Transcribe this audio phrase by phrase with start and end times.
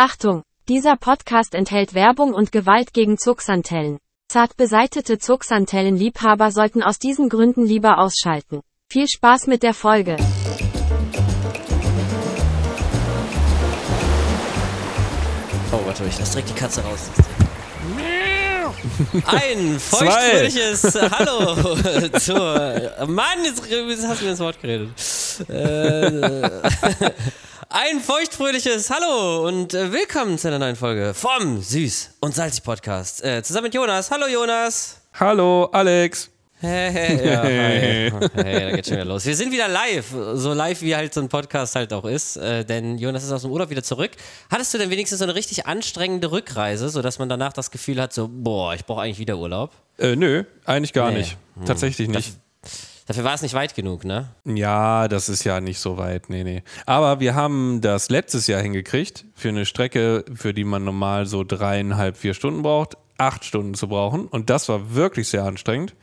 [0.00, 0.44] Achtung!
[0.68, 3.98] Dieser Podcast enthält Werbung und Gewalt gegen Zugsantellen.
[4.28, 8.60] Zart beseitete Zugsantellenliebhaber sollten aus diesen Gründen lieber ausschalten.
[8.88, 10.16] Viel Spaß mit der Folge.
[15.72, 17.10] Oh, warte, ich lass direkt die Katze raus.
[19.26, 21.74] Ein feuchtfröhliches Hallo
[22.20, 23.06] zur.
[23.08, 24.90] Mann, jetzt, jetzt hast du mir ins Wort geredet.
[25.48, 26.50] Äh,
[27.70, 33.22] ein feuchtfröhliches Hallo und äh, willkommen zu einer neuen Folge vom Süß und Salzig Podcast.
[33.24, 34.10] Äh, zusammen mit Jonas.
[34.10, 35.00] Hallo Jonas.
[35.14, 36.30] Hallo, Alex.
[36.60, 38.28] Hey, hey, ja, hi.
[38.34, 39.24] hey, da geht's schon wieder los.
[39.26, 42.64] Wir sind wieder live, so live wie halt so ein Podcast halt auch ist, äh,
[42.64, 44.10] denn Jonas ist aus dem Urlaub wieder zurück.
[44.50, 48.12] Hattest du denn wenigstens so eine richtig anstrengende Rückreise, sodass man danach das Gefühl hat,
[48.12, 49.70] so, boah, ich brauche eigentlich wieder Urlaub?
[49.98, 51.18] Äh, nö, eigentlich gar Nee.
[51.18, 51.36] nicht.
[51.64, 52.32] Tatsächlich nicht.
[53.08, 54.28] Dafür war es nicht weit genug, ne?
[54.44, 56.28] Ja, das ist ja nicht so weit.
[56.28, 56.62] Nee, nee.
[56.84, 61.42] Aber wir haben das letztes Jahr hingekriegt, für eine Strecke, für die man normal so
[61.42, 64.26] dreieinhalb, vier Stunden braucht, acht Stunden zu brauchen.
[64.28, 65.94] Und das war wirklich sehr anstrengend.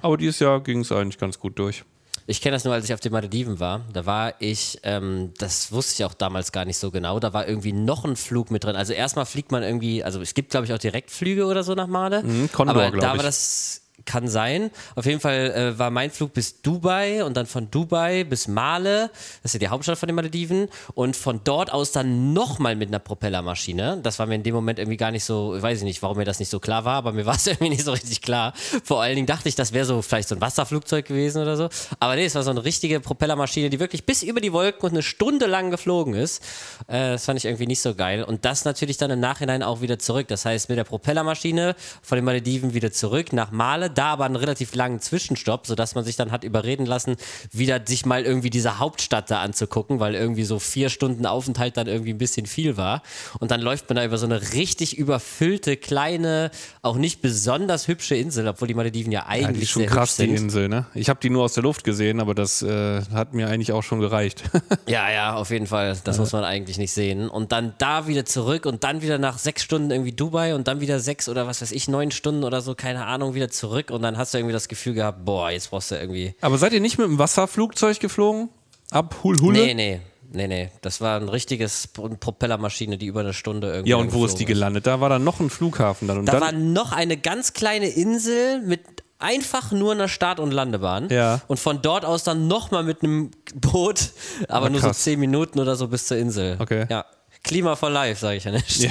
[0.00, 1.84] Aber dieses Jahr ging es eigentlich ganz gut durch.
[2.26, 3.82] Ich kenne das nur, als ich auf den Malediven war.
[3.92, 7.46] Da war ich, ähm, das wusste ich auch damals gar nicht so genau, da war
[7.46, 8.76] irgendwie noch ein Flug mit drin.
[8.76, 11.86] Also erstmal fliegt man irgendwie, also es gibt glaube ich auch Direktflüge oder so nach
[11.86, 12.22] Male.
[12.22, 13.18] Mhm, Condor, Aber da ich.
[13.18, 14.70] war das, kann sein.
[14.94, 19.10] Auf jeden Fall äh, war mein Flug bis Dubai und dann von Dubai bis Male,
[19.42, 20.68] das ist ja die Hauptstadt von den Malediven.
[20.94, 24.00] Und von dort aus dann nochmal mit einer Propellermaschine.
[24.02, 26.24] Das war mir in dem Moment irgendwie gar nicht so, weiß ich nicht, warum mir
[26.24, 28.52] das nicht so klar war, aber mir war es irgendwie nicht so richtig klar.
[28.84, 31.68] Vor allen Dingen dachte ich, das wäre so vielleicht so ein Wasserflugzeug gewesen oder so.
[32.00, 34.92] Aber nee, es war so eine richtige Propellermaschine, die wirklich bis über die Wolken und
[34.92, 36.42] eine Stunde lang geflogen ist.
[36.86, 38.24] Äh, das fand ich irgendwie nicht so geil.
[38.24, 40.28] Und das natürlich dann im Nachhinein auch wieder zurück.
[40.28, 44.36] Das heißt, mit der Propellermaschine von den Malediven wieder zurück nach Male, da aber einen
[44.36, 47.16] relativ langen Zwischenstopp, sodass man sich dann hat überreden lassen,
[47.52, 51.86] wieder sich mal irgendwie diese Hauptstadt da anzugucken, weil irgendwie so vier Stunden Aufenthalt dann
[51.86, 53.02] irgendwie ein bisschen viel war.
[53.40, 56.50] Und dann läuft man da über so eine richtig überfüllte, kleine,
[56.82, 59.90] auch nicht besonders hübsche Insel, obwohl die Malediven ja eigentlich Ja, die ist schon sehr
[59.90, 60.24] krass, die.
[60.24, 60.86] Insel, ne?
[60.94, 63.82] Ich habe die nur aus der Luft gesehen, aber das äh, hat mir eigentlich auch
[63.82, 64.42] schon gereicht.
[64.86, 65.96] Ja, ja, auf jeden Fall.
[66.04, 67.28] Das muss man eigentlich nicht sehen.
[67.28, 70.80] Und dann da wieder zurück und dann wieder nach sechs Stunden irgendwie Dubai und dann
[70.80, 73.83] wieder sechs oder was weiß ich, neun Stunden oder so, keine Ahnung, wieder zurück.
[73.90, 76.34] Und dann hast du irgendwie das Gefühl gehabt, boah, jetzt brauchst du irgendwie.
[76.40, 78.48] aber seid ihr nicht mit dem Wasserflugzeug geflogen?
[78.90, 79.58] Ab Hulhulle?
[79.64, 80.00] Nee, nee,
[80.32, 80.70] nee, nee.
[80.82, 83.90] Das war ein richtiges Pro- Propellermaschine, die über eine Stunde irgendwie.
[83.90, 84.86] Ja, und wo ist die gelandet?
[84.86, 86.18] Da war dann noch ein Flughafen dann.
[86.18, 88.80] Und Da dann war noch eine ganz kleine Insel mit
[89.18, 91.08] einfach nur einer Start- und Landebahn.
[91.08, 91.40] Ja.
[91.46, 94.10] Und von dort aus dann nochmal mit einem Boot,
[94.48, 96.56] aber Ah, nur so zehn Minuten oder so bis zur Insel.
[96.60, 96.86] Okay.
[96.90, 97.04] Ja.
[97.44, 98.88] Klima for Life, sage ich ja nicht.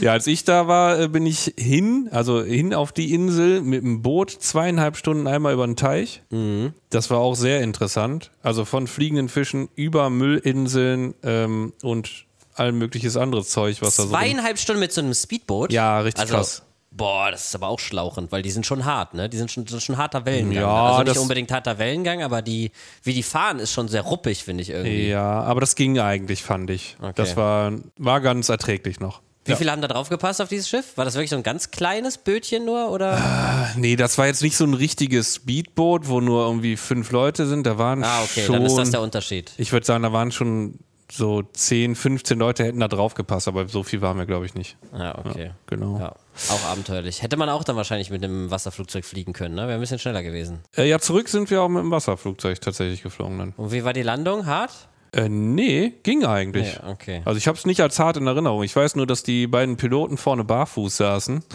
[0.00, 3.82] Ja, als ich da war, äh, bin ich hin, also hin auf die Insel mit
[3.82, 6.22] dem Boot, zweieinhalb Stunden einmal über den Teich.
[6.30, 6.72] Mhm.
[6.88, 8.30] Das war auch sehr interessant.
[8.42, 14.10] Also von fliegenden Fischen über Müllinseln ähm, und all mögliches anderes Zeug, was da so.
[14.10, 15.72] Zweieinhalb Stunden mit so einem Speedboot.
[15.72, 16.62] Ja, richtig also, krass.
[16.92, 19.28] Boah, das ist aber auch schlauchend, weil die sind schon hart, ne?
[19.28, 20.62] Die sind schon, ist schon harter Wellengang.
[20.62, 22.72] Ja, also nicht das- unbedingt harter Wellengang, aber die,
[23.04, 25.08] wie die fahren, ist schon sehr ruppig, finde ich irgendwie.
[25.08, 26.96] Ja, aber das ging eigentlich, fand ich.
[27.00, 27.12] Okay.
[27.14, 29.20] Das war, war ganz erträglich noch.
[29.44, 29.56] Wie Ja.
[29.56, 30.96] viele haben da drauf gepasst auf dieses Schiff?
[30.96, 33.70] War das wirklich so ein ganz kleines Bötchen nur oder?
[33.76, 37.66] Nee, das war jetzt nicht so ein richtiges Speedboot, wo nur irgendwie fünf Leute sind.
[37.66, 38.54] Da waren ah, okay, schon.
[38.54, 39.52] dann ist das der Unterschied.
[39.56, 40.80] ich würde sagen, da waren schon
[41.10, 44.54] so 10, 15 Leute hätten da drauf gepasst, aber so viel waren wir, glaube ich,
[44.54, 44.76] nicht.
[44.96, 45.50] Ja, okay.
[45.66, 45.98] Genau.
[45.98, 46.14] Ja,
[46.48, 47.22] auch abenteuerlich.
[47.22, 49.62] Hätte man auch dann wahrscheinlich mit einem Wasserflugzeug fliegen können, ne?
[49.62, 50.60] Wäre ein bisschen schneller gewesen.
[50.76, 53.54] Äh, ja, zurück sind wir auch mit dem Wasserflugzeug tatsächlich geflogen dann.
[53.56, 54.46] Und wie war die Landung?
[54.46, 54.88] Hart?
[55.12, 56.74] Äh, nee, ging eigentlich.
[56.74, 57.22] Ja, okay.
[57.24, 58.62] Also ich habe es nicht als hart in Erinnerung.
[58.62, 61.42] Ich weiß nur, dass die beiden Piloten vorne barfuß saßen.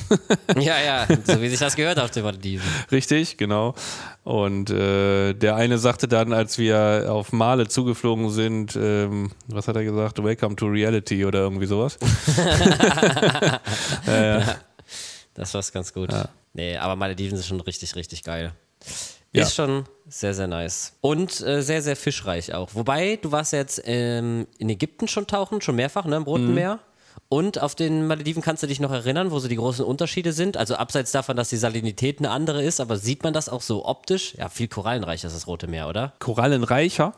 [0.58, 2.66] Ja, ja, so wie sich das gehört auf den Malediven.
[2.92, 3.76] Richtig, genau.
[4.24, 9.76] Und äh, der eine sagte dann, als wir auf Male zugeflogen sind, ähm, was hat
[9.76, 10.24] er gesagt?
[10.24, 11.98] Welcome to reality oder irgendwie sowas.
[15.36, 16.10] Das war's ganz gut.
[16.54, 18.54] Nee, aber Malediven sind schon richtig, richtig geil.
[19.34, 19.44] Ja.
[19.44, 20.94] Ist schon sehr, sehr nice.
[21.02, 22.70] Und äh, sehr, sehr fischreich auch.
[22.74, 26.54] Wobei, du warst ja jetzt ähm, in Ägypten schon tauchen, schon mehrfach, ne, im Roten
[26.54, 26.80] Meer.
[27.28, 30.56] Und auf den Malediven kannst du dich noch erinnern, wo so die großen Unterschiede sind.
[30.58, 33.86] Also abseits davon, dass die Salinität eine andere ist, aber sieht man das auch so
[33.86, 34.36] optisch?
[34.36, 36.14] Ja, viel korallenreicher ist das Rote Meer, oder?
[36.20, 37.14] Korallenreicher.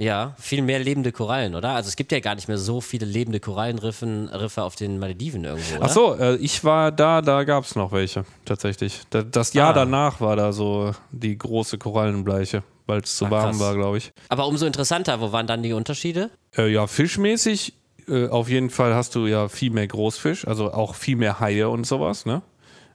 [0.00, 1.70] Ja, viel mehr lebende Korallen, oder?
[1.70, 5.42] Also es gibt ja gar nicht mehr so viele lebende Korallenriffe Riffe auf den Malediven
[5.44, 5.84] irgendwo, oder?
[5.86, 9.00] Ach so, äh, ich war da, da gab es noch welche, tatsächlich.
[9.10, 9.72] Da, das Jahr Ah.
[9.72, 13.58] danach war da so die große Korallenbleiche, weil es zu Ah, warm krass.
[13.60, 14.12] war, glaube ich.
[14.28, 16.30] Aber umso interessanter, wo waren dann die Unterschiede?
[16.56, 17.74] Äh, ja, fischmäßig
[18.06, 21.68] äh, auf jeden Fall hast du ja viel mehr Großfisch, also auch viel mehr Haie
[21.68, 22.42] und sowas, ne?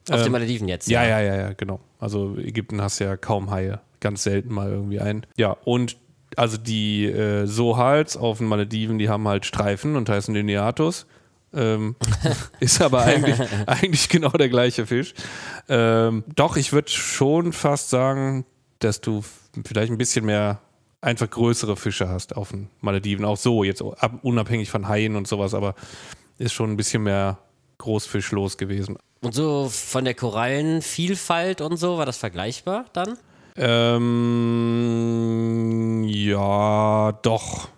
[0.10, 0.88] Auf den Malediven jetzt.
[0.90, 1.80] Ja, ja, ja, ja, genau.
[2.00, 5.26] Also Ägypten hast ja kaum Haie, ganz selten mal irgendwie einen.
[5.38, 5.98] Ja, und
[6.36, 11.06] also die äh, Sohals auf den Malediven, die haben halt Streifen und heißen Lineatus.
[11.54, 11.96] Ähm,
[12.60, 15.14] ist aber eigentlich, eigentlich genau der gleiche Fisch.
[15.70, 18.46] Ähm, doch, ich würde schon fast sagen,
[18.80, 19.24] dass du
[19.66, 20.62] vielleicht ein bisschen mehr
[21.02, 23.26] einfach größere Fische hast auf den Malediven.
[23.26, 25.76] Auch so, jetzt ab, unabhängig von Haien und sowas, aber
[26.38, 27.40] ist schon ein bisschen mehr
[27.78, 28.98] Großfisch los gewesen.
[29.22, 33.18] Und so von der Korallenvielfalt und so, war das vergleichbar dann?
[34.34, 37.70] Ähm, ja, doch.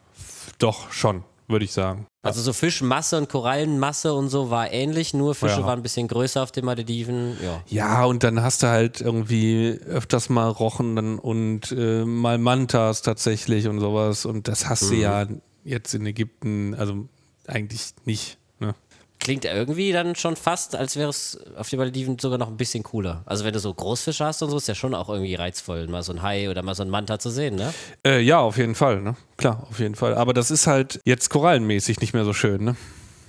[0.57, 2.07] Doch, schon, würde ich sagen.
[2.23, 5.65] Also so Fischmasse und Korallenmasse und so war ähnlich, nur Fische Ja.
[5.67, 7.37] waren ein bisschen größer auf den Malediven.
[7.43, 7.61] Ja.
[7.67, 13.67] Ja, und dann hast du halt irgendwie öfters mal Rochen und äh, mal Mantas tatsächlich
[13.67, 14.25] und sowas.
[14.25, 15.27] Und das hast du ja
[15.63, 17.07] jetzt in Ägypten, also
[17.47, 18.37] eigentlich nicht.
[19.19, 22.83] Klingt irgendwie dann schon fast, als wäre es auf den Malediven sogar noch ein bisschen
[22.83, 23.23] cooler.
[23.25, 26.03] Also wenn du so Großfische hast und so, ist ja schon auch irgendwie reizvoll, mal
[26.03, 27.73] so ein Hai oder mal so ein Manta zu sehen, ne?
[28.05, 29.15] Äh, ja, auf jeden Fall, ne?
[29.37, 30.15] Klar, auf jeden Fall.
[30.15, 32.75] Aber das ist halt jetzt korallenmäßig nicht mehr so schön, ne?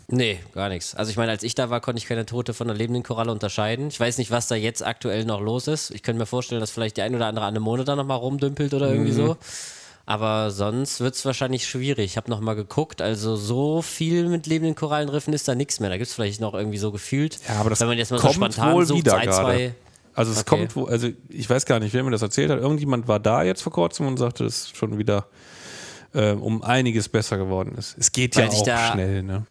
[0.08, 0.94] Nee, gar nichts.
[0.94, 3.32] Also ich meine, als ich da war, konnte ich keine tote von einer lebenden Koralle
[3.32, 3.88] unterscheiden.
[3.88, 5.90] Ich weiß nicht, was da jetzt aktuell noch los ist.
[5.92, 8.88] Ich könnte mir vorstellen, dass vielleicht die ein oder andere Anemone da nochmal rumdümpelt oder
[8.90, 9.16] irgendwie Mhm.
[9.16, 9.36] so.
[10.08, 12.04] Aber sonst wird es wahrscheinlich schwierig.
[12.04, 15.90] Ich habe nochmal geguckt, also so viel mit lebenden Korallenriffen ist da nichts mehr.
[15.90, 17.38] Da gibt es vielleicht noch irgendwie so gefühlt.
[17.48, 19.74] Ja, aber das wenn man jetzt mal kommt so spontan wohl sucht, wieder ein, zwei.
[20.14, 20.58] Also es Okay.
[20.58, 22.60] kommt, wo, also ich weiß gar nicht, wer mir das erzählt hat.
[22.60, 25.26] Irgendjemand war da jetzt vor kurzem und sagte, es schon wieder
[26.14, 27.96] äh, um einiges besser geworden ist.
[27.98, 29.44] Es geht Weil ja auch da- schnell, ne?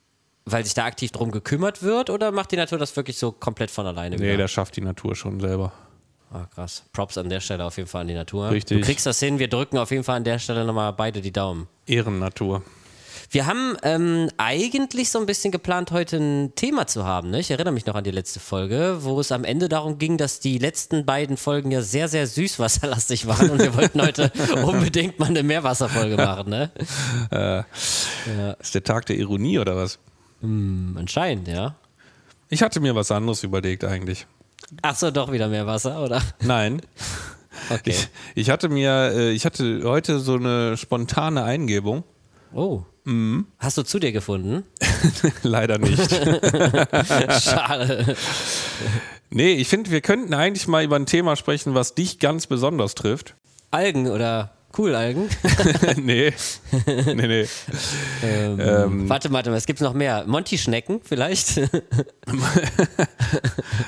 [0.46, 3.72] Weil sich da aktiv drum gekümmert wird oder macht die Natur das wirklich so komplett
[3.72, 4.38] von alleine Nee, wieder?
[4.38, 5.74] das schafft die Natur schon selber.
[6.32, 6.84] Ah, krass.
[6.92, 8.50] Props an der Stelle auf jeden Fall an die Natur.
[8.52, 8.80] Richtig.
[8.80, 11.32] Du kriegst das hin, wir drücken auf jeden Fall an der Stelle nochmal beide die
[11.32, 11.68] Daumen.
[11.86, 12.64] Ehrennatur.
[13.32, 17.32] Wir haben ähm, eigentlich so ein bisschen geplant, heute ein Thema zu haben.
[17.32, 17.40] Ne?
[17.40, 20.40] Ich erinnere mich noch an die letzte Folge, wo es am Ende darum ging, dass
[20.40, 24.32] die letzten beiden Folgen ja sehr, sehr süßwasserlastig waren und wir wollten heute
[24.64, 26.50] unbedingt mal eine Meerwasserfolge machen.
[26.50, 27.66] Ne?
[28.60, 30.00] Ist der Tag der Ironie oder was?
[30.42, 31.76] Anscheinend, ja.
[32.50, 34.28] Ich hatte mir was anderes überlegt eigentlich.
[34.82, 36.22] Ach so, doch wieder Meerwasser, oder?
[36.42, 36.82] Nein.
[37.70, 37.92] Okay.
[37.92, 42.04] Ich, ich hatte mir, äh, ich hatte heute so eine spontane Eingebung.
[42.54, 42.82] Oh.
[43.06, 43.48] Mhm.
[43.60, 44.64] Hast du zu dir gefunden?
[45.42, 46.12] Leider nicht.
[47.42, 48.18] Schade.
[49.30, 52.94] nee, ich finde, wir könnten eigentlich mal über ein Thema sprechen, was dich ganz besonders
[52.94, 53.36] trifft.
[53.72, 55.30] Algen oder Coolalgen?
[56.02, 56.34] nee.
[56.86, 57.48] nee, nee.
[58.22, 60.26] Ähm, Warte, warte mal, es gibt noch mehr.
[60.28, 61.56] Monty-Schnecken vielleicht?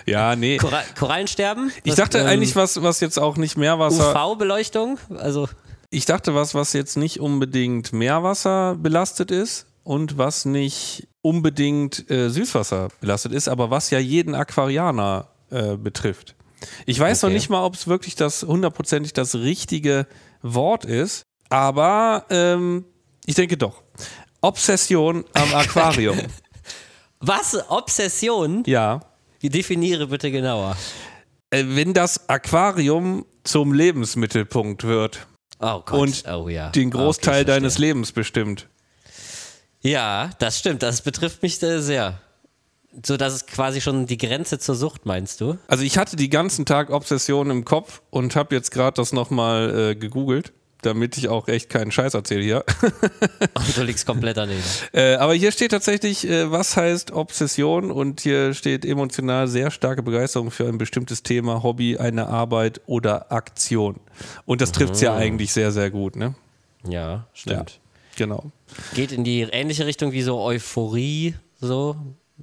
[0.06, 0.58] ja, nee.
[0.58, 1.72] Kora Korallensterben?
[1.84, 4.14] Ich Was, dachte ähm, eigentlich was, was jetzt auch nicht Meerwasser.
[4.16, 4.98] UV-Beleuchtung?
[5.18, 5.48] Also,
[5.90, 12.30] Ich dachte was, was jetzt nicht unbedingt Meerwasser belastet ist und was nicht unbedingt äh,
[12.30, 16.36] Süßwasser belastet ist, aber was ja jeden Aquarianer äh, betrifft.
[16.86, 17.36] Ich weiß noch Okay.
[17.36, 20.08] nicht mal, ob es wirklich das hundertprozentig das richtige
[20.42, 22.86] Wort ist, aber ähm,
[23.26, 23.84] ich denke doch.
[24.42, 26.20] Obsession am Aquarium.
[27.20, 27.58] was?
[27.70, 28.64] Obsession?
[28.66, 29.02] ja.
[29.42, 30.76] Definiere bitte genauer.
[31.52, 35.26] Äh, wenn das Aquarium zum Lebensmittelpunkt wird
[35.60, 36.00] Oh Gott.
[36.00, 36.70] und oh, ja.
[36.70, 37.78] den Großteil okay, deines.
[37.78, 38.68] Lebens bestimmt.
[39.82, 40.84] Ja, das stimmt.
[40.84, 42.20] Das betrifft mich sehr.
[43.06, 45.58] So, das ist quasi schon die Grenze zur Sucht, meinst du?
[45.68, 49.92] Also ich hatte die ganzen Tag Obsession im Kopf und habe jetzt gerade das nochmal
[49.92, 50.52] äh, gegoogelt,
[50.82, 52.66] damit ich auch echt keinen Scheiß erzähle hier.
[53.54, 54.64] Und du liegst komplett daneben.
[54.94, 60.02] äh, aber hier steht tatsächlich, äh, was heißt Obsession und hier steht emotional sehr starke
[60.02, 64.00] Begeisterung für ein bestimmtes Thema, Hobby, eine Arbeit oder Aktion.
[64.46, 66.36] Und das trifft es ja eigentlich sehr, sehr gut, ne?
[66.88, 67.80] Ja, stimmt.
[68.16, 68.52] Genau.
[68.96, 71.96] Geht in die ähnliche Richtung wie so Euphorie, so.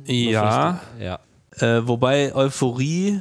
[0.05, 1.21] Ja, Ja.
[1.61, 3.21] Äh, wobei Euphorie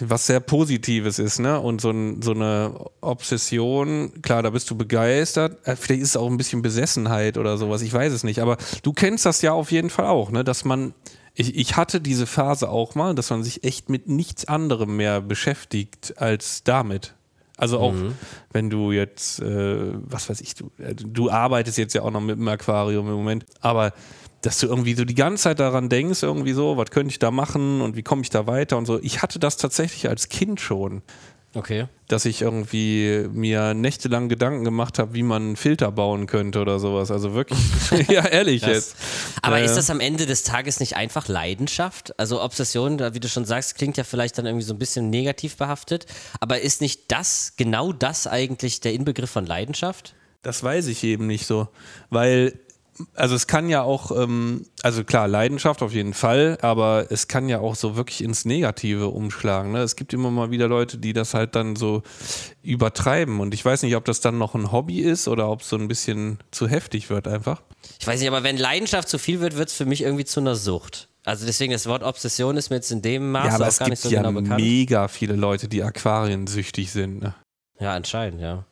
[0.00, 1.58] was sehr Positives ist, ne?
[1.60, 5.58] Und so, ein, so eine Obsession, klar, da bist du begeistert.
[5.66, 8.40] Äh, Vielleicht ist es auch ein bisschen Besessenheit oder sowas, ich weiß es nicht.
[8.40, 10.44] Aber du kennst das ja auf jeden Fall auch, ne?
[10.44, 10.94] Dass man,
[11.34, 15.20] ich, ich hatte diese Phase auch mal, dass man sich echt mit nichts anderem mehr
[15.20, 17.14] beschäftigt als damit.
[17.56, 17.92] Also auch
[18.52, 22.20] wenn du jetzt, äh, was weiß ich, du, äh, du arbeitest jetzt ja auch noch
[22.20, 23.92] mit dem Aquarium im Moment, aber
[24.42, 27.30] dass du irgendwie so die ganze Zeit daran denkst, irgendwie so, was könnte ich da
[27.30, 29.00] machen und wie komme ich da weiter und so.
[29.02, 31.02] Ich hatte das tatsächlich als Kind schon,
[31.54, 31.86] Okay.
[32.08, 36.78] dass ich irgendwie mir nächtelang Gedanken gemacht habe, wie man einen Filter bauen könnte oder
[36.78, 37.10] sowas.
[37.10, 37.58] Also wirklich,
[38.08, 38.96] ja, ehrlich jetzt.
[39.42, 42.16] Aber Äh, ist das am Ende des Tages nicht einfach Leidenschaft?
[42.18, 45.56] Also Obsession, wie du schon sagst, klingt ja vielleicht dann irgendwie so ein bisschen negativ
[45.56, 46.06] behaftet.
[46.38, 50.14] Aber ist nicht das, genau das eigentlich der Inbegriff von Leidenschaft?
[50.42, 51.66] Das weiß ich eben nicht so,
[52.10, 52.58] weil
[53.14, 57.48] also es kann ja auch, ähm, also klar, Leidenschaft auf jeden Fall, aber es kann
[57.48, 59.72] ja auch so wirklich ins Negative umschlagen.
[59.72, 59.80] Ne?
[59.82, 62.02] Es gibt immer mal wieder Leute, die das halt dann so
[62.62, 63.40] übertreiben.
[63.40, 65.76] Und ich weiß nicht, ob das dann noch ein Hobby ist oder ob es so
[65.76, 67.62] ein bisschen zu heftig wird einfach.
[68.00, 70.40] Ich weiß nicht, aber wenn Leidenschaft zu viel wird, wird es für mich irgendwie zu
[70.40, 71.08] einer Sucht.
[71.24, 73.78] Also deswegen, das Wort Obsession ist mir jetzt in dem Maße ja, aber auch es
[73.78, 74.62] gar nicht so ja genau bekannt.
[74.62, 77.22] mega viele Leute, die aquariensüchtig sind.
[77.22, 77.34] Ne?
[77.80, 78.64] Ja, anscheinend, ja.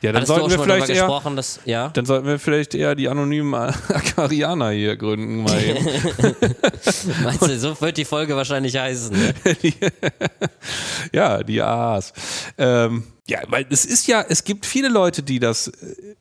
[0.00, 1.88] Ja, dann Hattest sollten wir vielleicht eher, gesprochen, dass, ja?
[1.88, 5.42] dann sollten wir vielleicht eher die anonymen Aquarianer hier gründen.
[5.42, 5.60] Mal.
[7.24, 9.16] Meinst du, so wird die Folge wahrscheinlich heißen.
[9.16, 9.34] Ne?
[11.12, 12.12] ja, die AAs.
[12.58, 15.72] Ähm, ja, weil es ist ja, es gibt viele Leute, die das,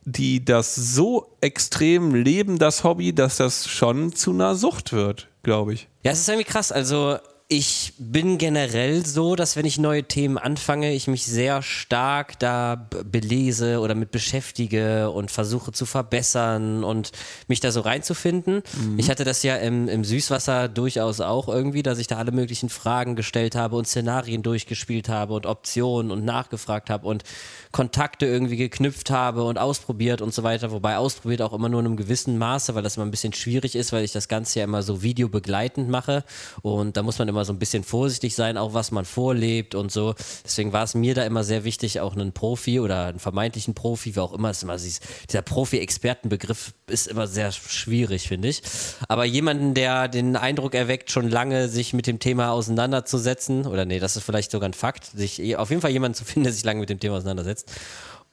[0.03, 5.73] die das so extrem leben, das Hobby, dass das schon zu einer Sucht wird, glaube
[5.73, 5.87] ich.
[6.03, 6.71] Ja, es ist irgendwie krass.
[6.71, 7.17] Also
[7.49, 12.89] ich bin generell so, dass wenn ich neue Themen anfange, ich mich sehr stark da
[13.05, 17.11] belese oder mit beschäftige und versuche zu verbessern und
[17.47, 18.63] mich da so reinzufinden.
[18.97, 22.67] Ich hatte das ja im, im Süßwasser durchaus auch irgendwie, dass ich da alle möglichen
[22.67, 27.23] Fragen gestellt habe und Szenarien durchgespielt habe und Optionen und nachgefragt habe und
[27.71, 30.71] Kontakte irgendwie geknüpft habe und ausprobiert und so weiter.
[30.71, 33.77] Wobei ausprobiert auch immer nur in einem gewissen Maße, weil das immer ein bisschen schwierig
[33.77, 36.25] ist, weil ich das Ganze ja immer so videobegleitend mache
[36.61, 39.91] und da muss man immer so ein bisschen vorsichtig sein, auch was man vorlebt und
[39.91, 40.15] so.
[40.43, 44.15] Deswegen war es mir da immer sehr wichtig, auch einen Profi oder einen vermeintlichen Profi,
[44.15, 48.61] wie auch immer es immer ist, dieser Profi-Experten-Begriff ist immer sehr schwierig, finde ich.
[49.07, 53.99] Aber jemanden, der den Eindruck erweckt, schon lange sich mit dem Thema auseinanderzusetzen, oder nee,
[53.99, 56.53] das ist vielleicht sogar ein Fakt, sich eh, auf jeden Fall jemanden zu finden, der
[56.53, 57.71] sich lange mit dem Thema auseinandersetzt.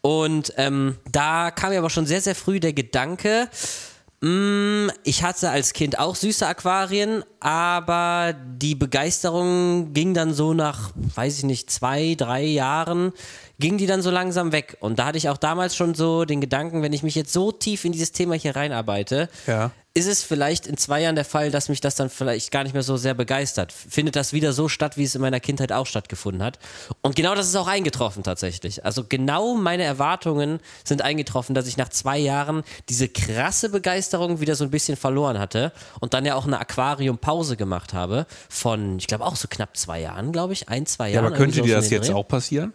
[0.00, 3.48] Und ähm, da kam mir aber schon sehr, sehr früh der Gedanke,
[4.22, 11.38] ich hatte als Kind auch süße Aquarien, aber die Begeisterung ging dann so nach, weiß
[11.38, 13.12] ich nicht, zwei, drei Jahren,
[13.58, 14.78] ging die dann so langsam weg.
[14.80, 17.52] Und da hatte ich auch damals schon so den Gedanken, wenn ich mich jetzt so
[17.52, 19.72] tief in dieses Thema hier reinarbeite, Ja.
[19.96, 22.72] Ist es vielleicht in zwei Jahren der Fall, dass mich das dann vielleicht gar nicht
[22.72, 23.72] mehr so sehr begeistert.
[23.72, 26.58] Findet das wieder so statt, wie es in meiner Kindheit auch stattgefunden hat.
[27.00, 28.84] Und genau das ist auch eingetroffen tatsächlich.
[28.84, 34.56] Also genau meine Erwartungen sind eingetroffen, dass ich nach zwei Jahren diese krasse Begeisterung wieder
[34.56, 35.70] so ein bisschen verloren hatte
[36.00, 40.00] und dann ja auch eine Aquariumpause gemacht habe von, ich glaube auch so knapp zwei
[40.00, 41.26] Jahren, glaube ich, ein, zwei Ja, Jahren.
[41.26, 42.14] aber könnte irgendwie dir das jetzt Dreh.
[42.14, 42.72] auch passieren?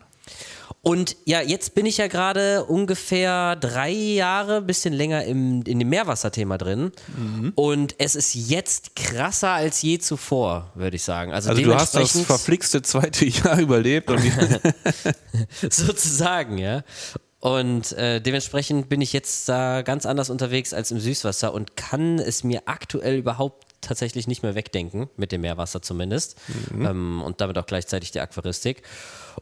[0.82, 5.90] Und ja, jetzt bin ich ja gerade ungefähr drei Jahre, bisschen länger im, in dem
[5.90, 6.92] Meerwasserthema drin.
[7.18, 7.54] Mhm.
[7.56, 11.34] Und es ist jetzt krasser als je zuvor, würde ich sagen.
[11.34, 14.10] Also, Also du hast das verflixte zweite Jahr überlebt
[15.70, 16.84] sozusagen, ja.
[17.40, 22.20] Und äh, dementsprechend bin ich jetzt da ganz anders unterwegs als im Süßwasser und kann
[22.20, 26.36] es mir aktuell überhaupt tatsächlich nicht mehr wegdenken, mit dem Meerwasser zumindest.
[26.74, 28.84] Ähm, und damit auch gleichzeitig die Aquaristik.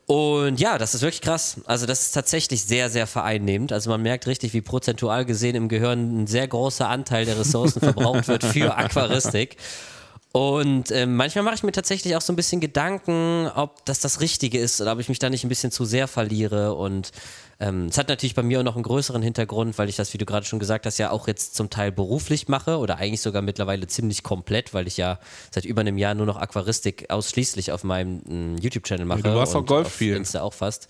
[0.06, 1.62] Und ja, das ist wirklich krass.
[1.66, 3.72] Also das ist tatsächlich sehr, sehr vereinnehmend.
[3.72, 7.80] Also man merkt richtig, wie prozentual gesehen im Gehirn ein sehr großer Anteil der Ressourcen
[7.80, 9.58] verbraucht wird für Aquaristik.
[10.38, 14.22] Und ähm, manchmal mache ich mir tatsächlich auch so ein bisschen Gedanken, ob das das
[14.22, 16.76] Richtige ist oder ob ich mich da nicht ein bisschen zu sehr verliere.
[16.76, 17.12] Und
[17.60, 20.20] ähm, es hat natürlich bei mir auch noch einen größeren Hintergrund, weil ich das, wie
[20.20, 23.42] du gerade schon gesagt hast, ja auch jetzt zum Teil beruflich mache oder eigentlich sogar
[23.42, 25.18] mittlerweile ziemlich komplett, weil ich ja
[25.50, 29.24] seit über einem Jahr nur noch Aquaristik ausschließlich auf meinem mm, YouTube-Channel mache.
[29.24, 30.18] du warst auch Golf spielen.
[30.18, 30.88] Insta auch fast.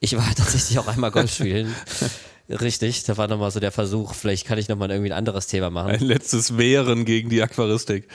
[0.00, 1.72] Ich war tatsächlich auch einmal Golf spielen.
[2.48, 5.70] Richtig, da war nochmal so der Versuch, vielleicht kann ich nochmal irgendwie ein anderes Thema
[5.70, 5.90] machen.
[5.90, 8.08] ein letztes Wehren gegen die Aquaristik.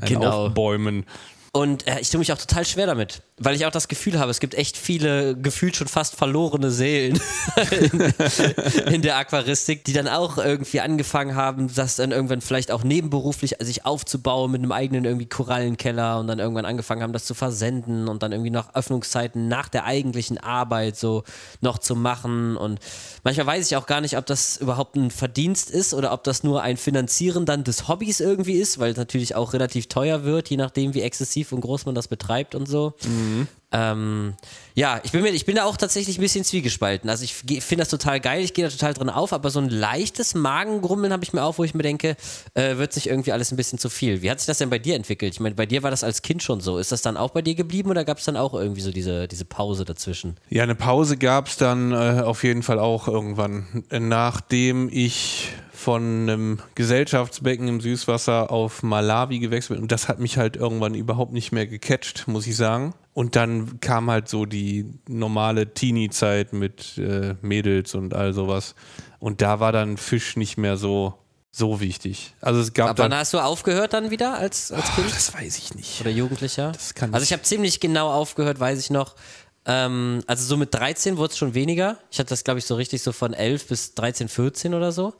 [0.00, 0.46] Ein Genau.
[0.46, 1.04] Aufbäumen.
[1.54, 4.30] Und äh, ich tue mich auch total schwer damit, weil ich auch das Gefühl habe,
[4.30, 7.20] es gibt echt viele gefühlt schon fast verlorene Seelen
[7.70, 8.00] in,
[8.94, 13.56] in der Aquaristik, die dann auch irgendwie angefangen haben, das dann irgendwann vielleicht auch nebenberuflich
[13.60, 18.08] sich aufzubauen mit einem eigenen irgendwie Korallenkeller und dann irgendwann angefangen haben, das zu versenden
[18.08, 21.22] und dann irgendwie noch Öffnungszeiten nach der eigentlichen Arbeit so
[21.60, 22.56] noch zu machen.
[22.56, 22.80] Und
[23.24, 26.44] manchmal weiß ich auch gar nicht, ob das überhaupt ein Verdienst ist oder ob das
[26.44, 30.48] nur ein Finanzieren dann des Hobbys irgendwie ist, weil es natürlich auch relativ teuer wird,
[30.48, 32.94] je nachdem, wie exzessiv und groß man das betreibt und so.
[33.72, 34.34] Ähm,
[34.74, 37.08] ja, ich bin, mir, ich bin da auch tatsächlich ein bisschen zwiegespalten.
[37.08, 39.70] Also ich finde das total geil, ich gehe da total drin auf, aber so ein
[39.70, 42.16] leichtes Magengrummeln habe ich mir auch, wo ich mir denke,
[42.54, 44.20] äh, wird sich irgendwie alles ein bisschen zu viel.
[44.20, 45.32] Wie hat sich das denn bei dir entwickelt?
[45.32, 46.78] Ich meine, bei dir war das als Kind schon so.
[46.78, 49.26] Ist das dann auch bei dir geblieben oder gab es dann auch irgendwie so diese,
[49.26, 50.36] diese Pause dazwischen?
[50.50, 55.48] Ja, eine Pause gab es dann äh, auf jeden Fall auch irgendwann, nachdem ich
[55.82, 59.80] von einem Gesellschaftsbecken im Süßwasser auf Malawi gewechselt.
[59.80, 62.94] Und das hat mich halt irgendwann überhaupt nicht mehr gecatcht, muss ich sagen.
[63.14, 68.74] Und dann kam halt so die normale Teenie-Zeit mit äh, Mädels und all sowas.
[69.18, 71.14] Und da war dann Fisch nicht mehr so,
[71.50, 72.34] so wichtig.
[72.40, 73.14] Also es gab Aber dann.
[73.18, 76.00] hast du aufgehört dann wieder als, als Oh, Kind das weiß ich nicht.
[76.00, 76.72] oder Jugendlicher?
[76.72, 79.14] Das kann also ich habe ziemlich genau aufgehört, weiß ich noch,
[79.64, 81.98] Ähm, also so mit 13 wurde es schon weniger.
[82.10, 85.14] Ich hatte das, glaube ich, so richtig so von 11 bis 13, 14 oder so.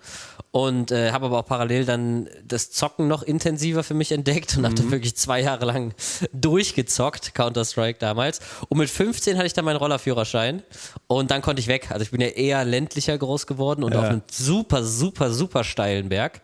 [0.51, 4.65] Und äh, habe aber auch parallel dann das Zocken noch intensiver für mich entdeckt und
[4.65, 5.95] habe dann wirklich zwei Jahre lang
[6.33, 8.41] durchgezockt, Counter-Strike damals.
[8.69, 10.63] Und mit 15 hatte ich dann meinen Rollerführerschein
[11.07, 11.91] und dann konnte ich weg.
[11.91, 14.01] Also ich bin ja eher ländlicher groß geworden und Ja.
[14.01, 16.43] auf einem super, super, super steilen Berg.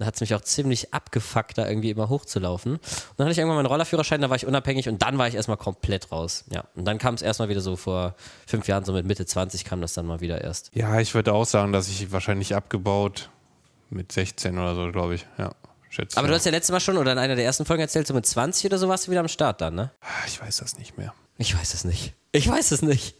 [0.00, 2.76] Da hat es mich auch ziemlich abgefuckt, da irgendwie immer hochzulaufen.
[2.76, 2.80] Und
[3.18, 5.58] dann hatte ich irgendwann meinen Rollerführerschein, da war ich unabhängig und dann war ich erstmal
[5.58, 6.44] komplett raus.
[6.50, 6.64] Ja.
[6.74, 8.14] Und dann kam es erstmal wieder so vor
[8.46, 10.70] fünf Jahren, so mit Mitte 20 kam das dann mal wieder erst.
[10.72, 13.28] Ja, ich würde auch sagen, dass ich wahrscheinlich abgebaut
[13.90, 15.26] mit 16 oder so, glaube ich.
[15.36, 15.50] Ja,
[15.90, 16.16] schätze.
[16.16, 18.14] Aber du hast ja letztes Mal schon oder in einer der ersten Folgen erzählt, so
[18.14, 19.90] mit 20 oder so warst du wieder am Start dann, ne?
[20.26, 21.12] Ich weiß das nicht mehr.
[21.36, 22.14] Ich weiß es nicht.
[22.32, 23.16] Ich weiß es nicht.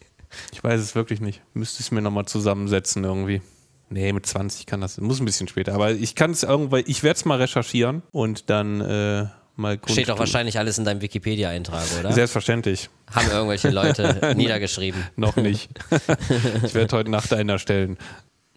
[0.51, 1.43] Ich weiß es wirklich nicht.
[1.53, 3.43] Müsste ich es mir nochmal zusammensetzen irgendwie.
[3.91, 4.97] Nee, mit 20 kann das.
[4.99, 5.73] Muss ein bisschen später.
[5.73, 6.83] Aber ich kann es irgendwann.
[6.87, 9.25] Ich werde es mal recherchieren und dann äh,
[9.57, 9.93] mal gucken.
[9.93, 12.13] Steht doch wahrscheinlich alles in deinem Wikipedia-Eintrag, oder?
[12.13, 12.89] Selbstverständlich.
[13.13, 15.03] Haben irgendwelche Leute niedergeschrieben.
[15.17, 15.69] Noch nicht.
[16.63, 17.97] ich werde heute Nacht einer stellen.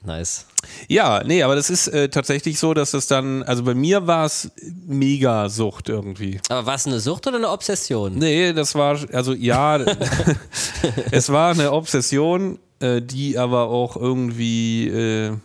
[0.05, 0.47] Nice.
[0.87, 4.27] Ja, nee, aber das ist äh, tatsächlich so, dass es dann, also bei mir war
[4.27, 4.51] es
[4.87, 6.41] mega Sucht irgendwie.
[6.51, 8.19] Aber war es eine Sucht oder eine Obsession?
[8.19, 9.79] Nee, das war, also ja,
[11.11, 15.37] es war eine Obsession, äh, die aber auch irgendwie äh,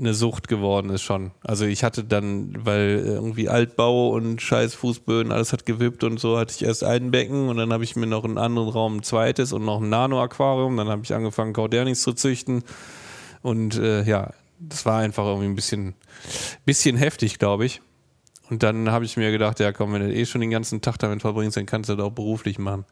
[0.00, 1.30] eine Sucht geworden ist schon.
[1.42, 6.38] Also ich hatte dann, weil irgendwie Altbau und scheiß Fußböden, alles hat gewippt und so,
[6.38, 8.96] hatte ich erst ein Becken und dann habe ich mir noch in einen anderen Raum
[8.96, 10.76] ein zweites und noch ein Nano-Aquarium.
[10.78, 12.64] Dann habe ich angefangen, Caudernis zu züchten.
[13.42, 15.94] Und äh, ja, das war einfach irgendwie ein bisschen,
[16.64, 17.82] bisschen heftig, glaube ich.
[18.48, 20.96] Und dann habe ich mir gedacht, ja komm, wenn du eh schon den ganzen Tag
[20.98, 22.86] damit verbringst, dann kannst du das auch beruflich machen.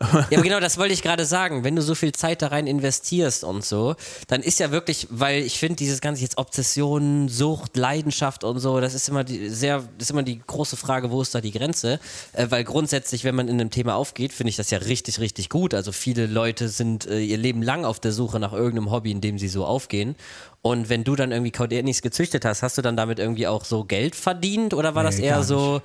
[0.00, 1.64] Ja, aber genau, das wollte ich gerade sagen.
[1.64, 3.94] Wenn du so viel Zeit da rein investierst und so,
[4.26, 8.80] dann ist ja wirklich, weil ich finde, dieses ganze jetzt Obsession, Sucht, Leidenschaft und so,
[8.80, 11.52] das ist immer die sehr, das ist immer die große Frage, wo ist da die
[11.52, 12.00] Grenze?
[12.32, 15.48] Äh, weil grundsätzlich, wenn man in einem Thema aufgeht, finde ich das ja richtig, richtig
[15.48, 15.74] gut.
[15.74, 19.20] Also viele Leute sind äh, ihr Leben lang auf der Suche nach irgendeinem Hobby, in
[19.20, 20.16] dem sie so aufgehen.
[20.62, 23.84] Und wenn du dann irgendwie Caudernis gezüchtet hast, hast du dann damit irgendwie auch so
[23.84, 25.82] Geld verdient oder war das Nee, eher gar so,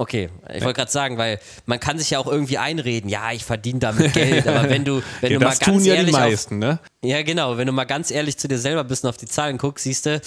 [0.00, 3.44] Okay, ich wollte gerade sagen, weil man kann sich ja auch irgendwie einreden, ja, ich
[3.44, 6.14] verdiene damit Geld, aber wenn du, wenn Ja, du mal ganz tun ja die ehrlich
[6.14, 6.78] auf, meisten, ne?
[7.04, 9.58] ja genau, wenn du mal ganz ehrlich zu dir selber bist und auf die Zahlen
[9.58, 10.20] guckst, siehst du,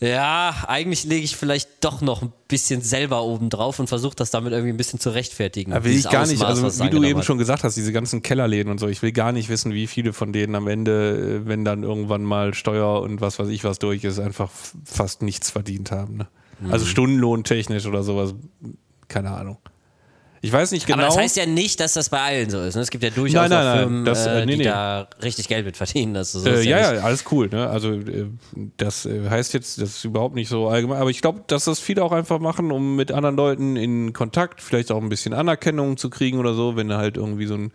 [0.00, 4.30] ja, eigentlich lege ich vielleicht doch noch ein bisschen selber oben drauf und versuche das
[4.30, 5.72] damit irgendwie ein bisschen zu rechtfertigen.
[5.72, 7.24] Da will ich gar nicht, Ausmaß, also wie du eben hat.
[7.24, 10.12] schon gesagt hast, diese ganzen Kellerläden und so, ich will gar nicht wissen, wie viele
[10.12, 14.04] von denen am Ende, wenn dann irgendwann mal Steuer und was weiß ich was durch
[14.04, 14.50] ist, einfach
[14.84, 16.18] fast nichts verdient haben.
[16.18, 16.28] Ne?
[16.70, 16.90] Also Mhm.
[16.90, 18.34] Stundenlohntechnisch oder sowas,
[19.08, 19.58] keine Ahnung.
[20.40, 20.98] Ich weiß nicht genau.
[20.98, 22.76] Aber das heißt ja nicht, dass das bei allen so ist.
[22.76, 22.82] Ne?
[22.82, 24.64] Es gibt ja durchaus Nein, nein, nein, Firmen, das, äh, äh, nee, die nee.
[24.64, 26.16] da richtig Geld mit verdienen.
[26.16, 27.48] Also so Äh, ja, ja, alles cool.
[27.48, 27.68] Ne?
[27.68, 28.26] Also äh,
[28.76, 31.80] das äh, heißt jetzt, das ist überhaupt nicht so allgemein, aber ich glaube, dass das
[31.80, 35.96] viele auch einfach machen, um mit anderen Leuten in Kontakt, vielleicht auch ein bisschen Anerkennung
[35.96, 37.72] zu kriegen oder so, wenn du halt irgendwie so ein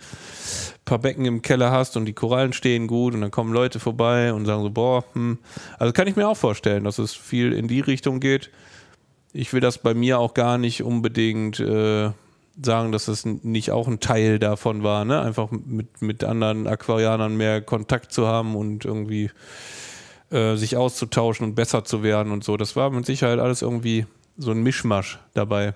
[0.85, 4.33] paar Becken im Keller hast und die Korallen stehen gut und dann kommen Leute vorbei
[4.33, 5.37] und sagen so, boah, hm.
[5.79, 8.51] also kann ich mir auch vorstellen, dass es viel in die Richtung geht.
[9.33, 12.11] Ich will das bei mir auch gar nicht unbedingt äh,
[12.61, 15.21] sagen, dass das nicht auch ein Teil davon war, ne?
[15.21, 19.31] Einfach mit, mit anderen Aquarianern mehr Kontakt zu haben und irgendwie
[20.29, 22.57] äh, sich auszutauschen und besser zu werden und so.
[22.57, 24.05] Das war mit Sicherheit alles irgendwie
[24.37, 25.73] so ein Mischmasch dabei.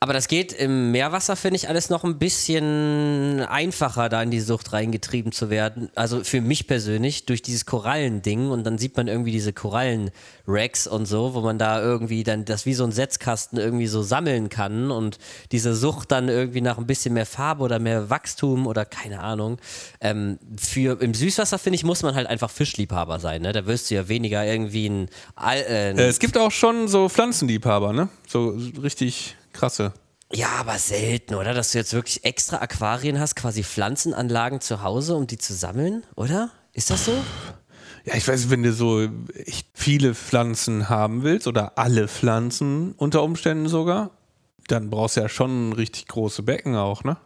[0.00, 4.38] Aber das geht im Meerwasser, finde ich, alles noch ein bisschen einfacher, da in die
[4.38, 5.90] Sucht reingetrieben zu werden.
[5.96, 11.06] Also für mich persönlich, durch dieses Korallending und dann sieht man irgendwie diese Korallen-Racks und
[11.06, 14.92] so, wo man da irgendwie dann das wie so ein Setzkasten irgendwie so sammeln kann
[14.92, 15.18] und
[15.50, 19.58] diese Sucht dann irgendwie nach ein bisschen mehr Farbe oder mehr Wachstum oder keine Ahnung.
[20.00, 23.42] Ähm, für im Süßwasser, finde ich, muss man halt einfach Fischliebhaber sein.
[23.42, 23.52] Ne?
[23.52, 25.08] Da wirst du ja weniger irgendwie ein,
[25.44, 28.08] äh, Äh, es gibt auch schon so Pflanzenliebhaber, ne?
[28.28, 29.92] So richtig krasse.
[30.32, 31.54] Ja, aber selten, oder?
[31.54, 36.04] Dass du jetzt wirklich extra Aquarien hast, quasi Pflanzenanlagen zu Hause, um die zu sammeln,
[36.16, 36.50] oder?
[36.74, 37.12] Ist das so?
[38.04, 43.22] Ja, ich weiß, wenn du so echt viele Pflanzen haben willst oder alle Pflanzen unter
[43.22, 44.10] Umständen sogar,
[44.66, 47.16] dann brauchst du ja schon richtig große Becken auch, ne?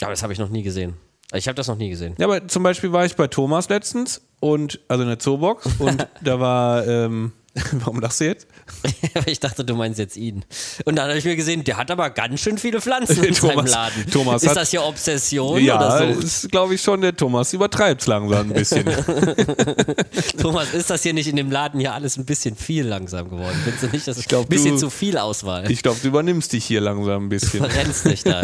[0.00, 0.96] Aber das habe ich noch nie gesehen.
[1.32, 2.14] Ich habe das noch nie gesehen.
[2.18, 6.06] Ja, aber zum Beispiel war ich bei Thomas letztens und, also in der Zoobox und
[6.22, 7.32] da war, ähm,
[7.72, 8.48] warum lachst du jetzt?
[9.26, 10.44] ich dachte, du meinst jetzt ihn.
[10.84, 13.50] Und dann habe ich mir gesehen, der hat aber ganz schön viele Pflanzen in seinem
[13.56, 14.10] Thomas- Laden.
[14.10, 16.20] Thomas ist das hier Obsession ja, oder so?
[16.20, 18.84] ist glaube ich schon, der Thomas übertreibt es langsam ein bisschen.
[20.40, 23.58] Thomas, ist das hier nicht in dem Laden hier alles ein bisschen viel langsam geworden?
[23.64, 25.70] Findest du nicht, das ist glaub, ein bisschen du- zu viel Auswahl?
[25.70, 27.60] Ich glaube, du übernimmst dich hier langsam ein bisschen.
[27.60, 28.42] Verrennst dich da.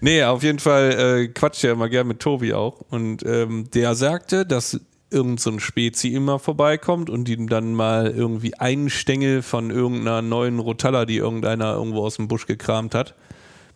[0.00, 2.80] Nee, auf jeden Fall äh, quatscht ja immer gern mit Tobi auch.
[2.90, 4.80] Und ähm, der sagte, dass
[5.14, 10.58] irgend so Spezi immer vorbeikommt und ihm dann mal irgendwie einen Stängel von irgendeiner neuen
[10.58, 13.14] Rotalla, die irgendeiner irgendwo aus dem Busch gekramt hat,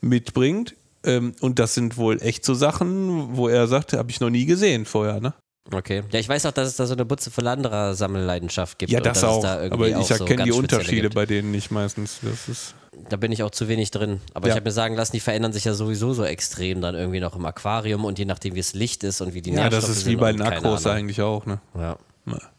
[0.00, 0.74] mitbringt.
[1.04, 4.44] Ähm, und das sind wohl echt so Sachen, wo er sagt, habe ich noch nie
[4.44, 5.34] gesehen vorher, ne?
[5.72, 6.02] Okay.
[6.10, 8.90] Ja, ich weiß auch, dass es da so eine Butze für anderer Sammelleidenschaft gibt.
[8.90, 9.42] Ja, das dass es auch.
[9.42, 11.14] Da aber irgendwie ich so erkenne ganz die Unterschiede gibt.
[11.14, 12.20] bei denen nicht meistens.
[12.22, 12.74] Das ist
[13.10, 14.20] Da bin ich auch zu wenig drin.
[14.34, 14.54] Aber Ja.
[14.54, 17.36] ich habe mir sagen lassen, die verändern sich ja sowieso so extrem dann irgendwie noch
[17.36, 19.90] im Aquarium und je nachdem, wie es Licht ist und wie die ja, Nährstoffe das
[19.90, 20.86] ist sind wie bei den Ahnung.
[20.86, 21.60] eigentlich auch, ne?
[21.76, 21.98] Ja.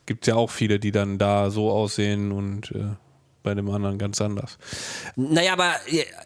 [0.05, 2.95] Gibt ja auch viele, die dann da so aussehen und äh,
[3.49, 4.59] bei dem anderen ganz anders.
[5.15, 5.73] Naja, aber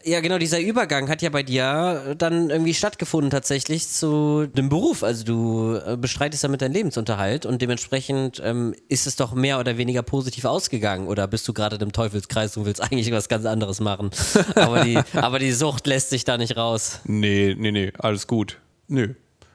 [0.04, 5.02] ja, genau, dieser Übergang hat ja bei dir dann irgendwie stattgefunden tatsächlich zu dem Beruf.
[5.02, 9.78] Also du äh, bestreitest damit deinen Lebensunterhalt und dementsprechend ähm, ist es doch mehr oder
[9.78, 13.80] weniger positiv ausgegangen oder bist du gerade im Teufelskreis und willst eigentlich was ganz anderes
[13.80, 14.10] machen.
[14.54, 17.00] Aber die, aber die Sucht lässt sich da nicht raus.
[17.04, 18.58] Nee, nee, nee, alles gut.
[18.88, 19.14] Nö.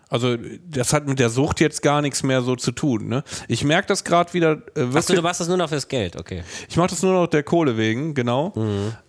[0.10, 3.08] Also das hat mit der Sucht jetzt gar nichts mehr so zu tun.
[3.08, 3.24] Ne?
[3.48, 4.62] Ich merke das gerade wieder.
[4.76, 6.44] Äh, Achso, du machst das nur noch fürs Geld, okay.
[6.68, 8.54] Ich mache das nur noch der Kohle wegen, genau.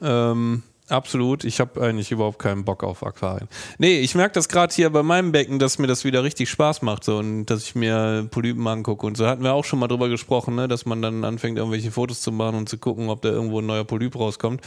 [0.02, 1.44] Ähm, absolut.
[1.44, 3.48] Ich habe eigentlich überhaupt keinen Bock auf Aquarien.
[3.78, 6.82] Nee, ich merke das gerade hier bei meinem Becken, dass mir das wieder richtig Spaß
[6.82, 9.26] macht so, und dass ich mir Polypen angucke und so.
[9.26, 12.30] Hatten wir auch schon mal drüber gesprochen, ne, dass man dann anfängt, irgendwelche Fotos zu
[12.30, 14.60] machen und zu gucken, ob da irgendwo ein neuer Polyp rauskommt.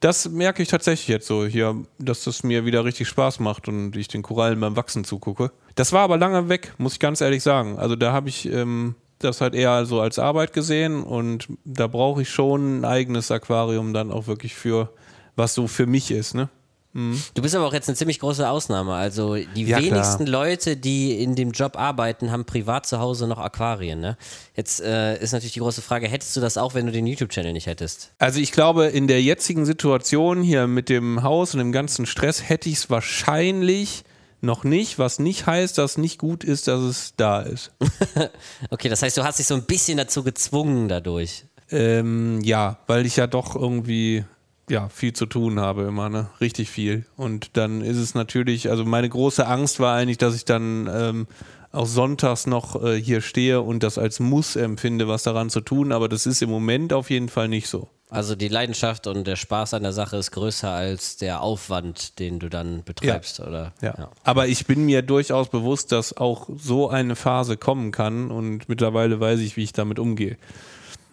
[0.00, 3.94] Das merke ich tatsächlich jetzt so hier, dass das mir wieder richtig Spaß macht und
[3.96, 5.52] ich den Korallen beim Wachsen zugucke.
[5.74, 7.78] Das war aber lange weg, muss ich ganz ehrlich sagen.
[7.78, 12.22] Also da habe ich ähm, das halt eher so als Arbeit gesehen und da brauche
[12.22, 14.90] ich schon ein eigenes Aquarium dann auch wirklich für,
[15.36, 16.48] was so für mich ist, ne?
[16.92, 18.94] Du bist aber auch jetzt eine ziemlich große Ausnahme.
[18.94, 19.90] Also die Ja, klar.
[19.92, 24.00] wenigsten Leute, die in dem Job arbeiten, haben privat zu Hause noch Aquarien.
[24.00, 24.16] Ne?
[24.56, 27.52] Jetzt äh, ist natürlich die große Frage, hättest du das auch, wenn du den YouTube-Channel
[27.52, 28.10] nicht hättest?
[28.18, 32.48] Also ich glaube, in der jetzigen Situation hier mit dem Haus und dem ganzen Stress
[32.48, 34.02] hätte ich es wahrscheinlich
[34.40, 37.70] noch nicht, was nicht heißt, dass nicht gut ist, dass es da ist.
[38.70, 41.44] Okay, das heißt, du hast dich so ein bisschen dazu gezwungen dadurch.
[41.70, 44.24] Ähm, ja, weil ich ja doch irgendwie
[44.70, 46.30] ja, viel zu tun habe immer, ne?
[46.40, 47.04] Richtig viel.
[47.16, 51.26] Und dann ist es natürlich, also meine große Angst war eigentlich, dass ich dann ähm,
[51.72, 55.92] auch sonntags noch äh, hier stehe und das als Muss empfinde, was daran zu tun,
[55.92, 57.88] aber das ist im Moment auf jeden Fall nicht so.
[58.10, 62.40] Also die Leidenschaft und der Spaß an der Sache ist größer als der Aufwand, den
[62.40, 63.72] du dann betreibst, oder?
[63.80, 64.10] Ja.
[64.24, 69.20] Aber ich bin mir durchaus bewusst, dass auch so eine Phase kommen kann und mittlerweile
[69.20, 70.38] weiß ich, wie ich damit umgehe.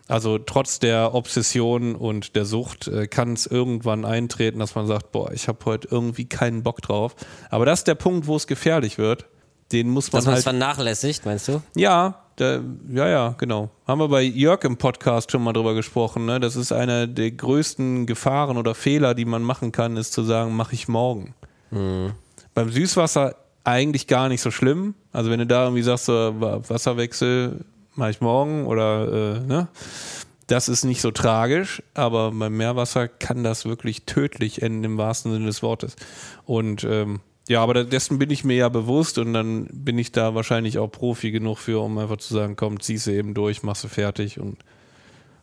[0.09, 5.11] Also trotz der Obsession und der Sucht äh, kann es irgendwann eintreten, dass man sagt,
[5.11, 7.15] boah, ich habe heute irgendwie keinen Bock drauf.
[7.49, 9.25] Aber das ist der Punkt, wo es gefährlich wird.
[9.73, 10.55] Den muss man Dass man es halt.
[10.57, 11.61] vernachlässigt, meinst du?
[11.75, 13.69] Ja, der, ja, ja, genau.
[13.85, 16.25] Haben wir bei Jörg im Podcast schon mal drüber gesprochen.
[16.25, 16.39] Ne?
[16.39, 20.55] Das ist eine der größten Gefahren oder Fehler, die man machen kann, ist zu sagen,
[20.55, 21.33] mache ich morgen.
[22.53, 24.93] Beim Süßwasser eigentlich gar nicht so schlimm.
[25.11, 27.65] Also wenn du da irgendwie sagst, so, Wa- Wasserwechsel
[27.97, 29.67] mache ich morgen oder äh, ne?
[30.47, 35.33] Das ist nicht so tragisch, aber beim Meerwasser kann das wirklich tödlich enden im wahrsten
[35.33, 35.97] Sinne des Wortes.
[36.45, 40.36] Und ähm, ja, aber dessen bin ich mir ja bewusst und dann bin ich da
[40.36, 43.83] wahrscheinlich auch Profi genug für, um einfach zu sagen, komm, ziehst du eben durch, machst
[43.83, 44.57] du fertig und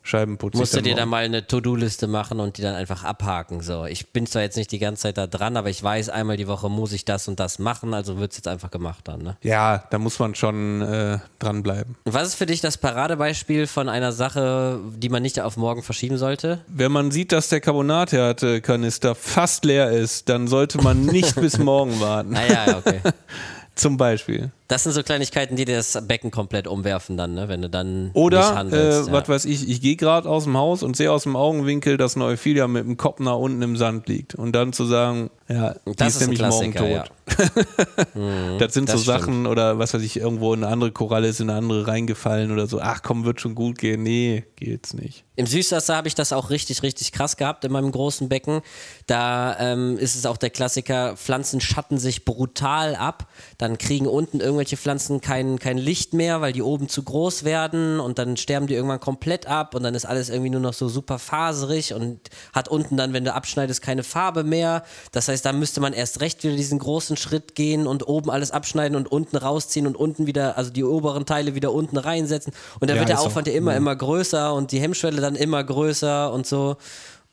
[0.06, 3.62] Scheiben putze Musst du dir dann mal eine To-Do-Liste machen und die dann einfach abhaken.
[3.62, 6.36] So, ich bin zwar jetzt nicht die ganze Zeit da dran, aber ich weiß, einmal
[6.36, 9.22] die Woche muss ich das und das machen, also wird es jetzt einfach gemacht dann.
[9.22, 9.38] Ne?
[9.40, 11.96] Ja, da muss man schon äh, dranbleiben.
[12.04, 16.18] Was ist für dich das Paradebeispiel von einer Sache, die man nicht auf morgen verschieben
[16.18, 16.60] sollte?
[16.68, 21.98] Wenn man sieht, dass der Carbonate-Kanister fast leer ist, dann sollte man nicht bis morgen
[22.00, 22.36] warten.
[22.36, 23.00] Ah ja, okay.
[23.74, 24.52] Zum Beispiel.
[24.66, 27.48] Das sind so Kleinigkeiten, die dir das Becken komplett umwerfen dann, ne?
[27.48, 29.08] wenn du dann nicht Oder, handelst.
[29.08, 29.12] äh, ja.
[29.12, 32.16] was weiß ich, ich gehe gerade aus dem Haus und sehe aus dem Augenwinkel, dass
[32.16, 34.34] Neufilia mit dem Kopf nach unten im Sand liegt.
[34.34, 37.10] Und dann zu sagen, ja, die Das ist, ist nämlich morgen tot.
[38.58, 41.50] das sind das so Sachen, oder was weiß ich, irgendwo eine andere Koralle ist in
[41.50, 42.80] eine andere reingefallen oder so.
[42.80, 44.02] Ach komm, wird schon gut gehen.
[44.02, 45.24] Nee, geht's nicht.
[45.36, 48.60] Im Süßwasser habe ich das auch richtig, richtig krass gehabt in meinem großen Becken.
[49.06, 53.26] Da ähm, ist es auch der Klassiker, Pflanzen schatten sich brutal ab.
[53.58, 57.98] Dann kriegen unten irgendwelche Pflanzen kein, kein Licht mehr, weil die oben zu groß werden
[58.00, 60.88] und dann sterben die irgendwann komplett ab und dann ist alles irgendwie nur noch so
[60.88, 62.20] super faserig und
[62.52, 64.84] hat unten dann, wenn du abschneidest, keine Farbe mehr.
[65.12, 68.52] Das heißt, da müsste man erst recht wieder diesen großen Schritt gehen und oben alles
[68.52, 72.52] abschneiden und unten rausziehen und unten wieder, also die oberen Teile wieder unten reinsetzen.
[72.80, 75.62] Und da Ja, wird der Aufwand ja immer, immer größer und die Hemmschwelle dann immer
[75.64, 76.76] größer und so.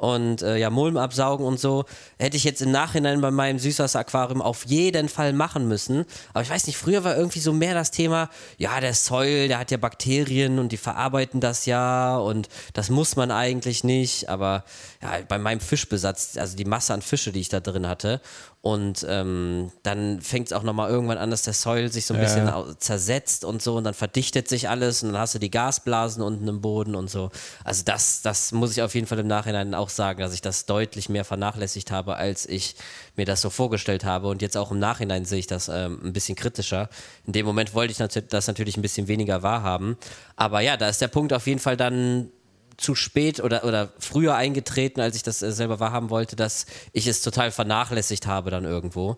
[0.02, 1.86] Und äh, ja, Mulm absaugen und so.
[2.18, 6.06] Hätte ich jetzt im Nachhinein bei meinem Süßwasseraquarium auf jeden Fall machen müssen.
[6.34, 9.60] Aber ich weiß nicht, früher war irgendwie so mehr das Thema, ja, der Soil, der
[9.60, 14.28] hat ja Bakterien und die verarbeiten das ja und das muss man eigentlich nicht.
[14.28, 14.64] Aber
[15.04, 18.22] ja, bei meinem Fischbesatz, also die Masse an Fische, die ich da drin hatte
[18.64, 22.22] Und ähm, dann fängt es auch nochmal irgendwann an, dass der Soil sich so ein
[22.22, 22.28] Ja.
[22.28, 26.22] bisschen zersetzt und so und dann verdichtet sich alles und dann hast du die Gasblasen
[26.22, 27.32] unten im Boden und so.
[27.64, 30.68] Also das, das muss ich auf jeden Fall im Nachhinein auch sagen, dass ich das
[30.68, 32.76] deutlich mehr vernachlässigt habe, als ich
[33.16, 34.28] mir das so vorgestellt habe.
[34.28, 36.88] Und jetzt auch im Nachhinein sehe ich das ähm, ein bisschen kritischer.
[37.26, 37.98] In dem Moment wollte ich
[38.28, 39.98] das natürlich ein bisschen weniger wahrhaben.
[40.36, 42.30] Aber ja, da ist der Punkt auf jeden Fall dann
[42.82, 47.08] zu spät oder, oder früher eingetreten, als ich das äh, selber wahrhaben wollte, dass ich
[47.08, 49.18] es total vernachlässigt habe dann irgendwo.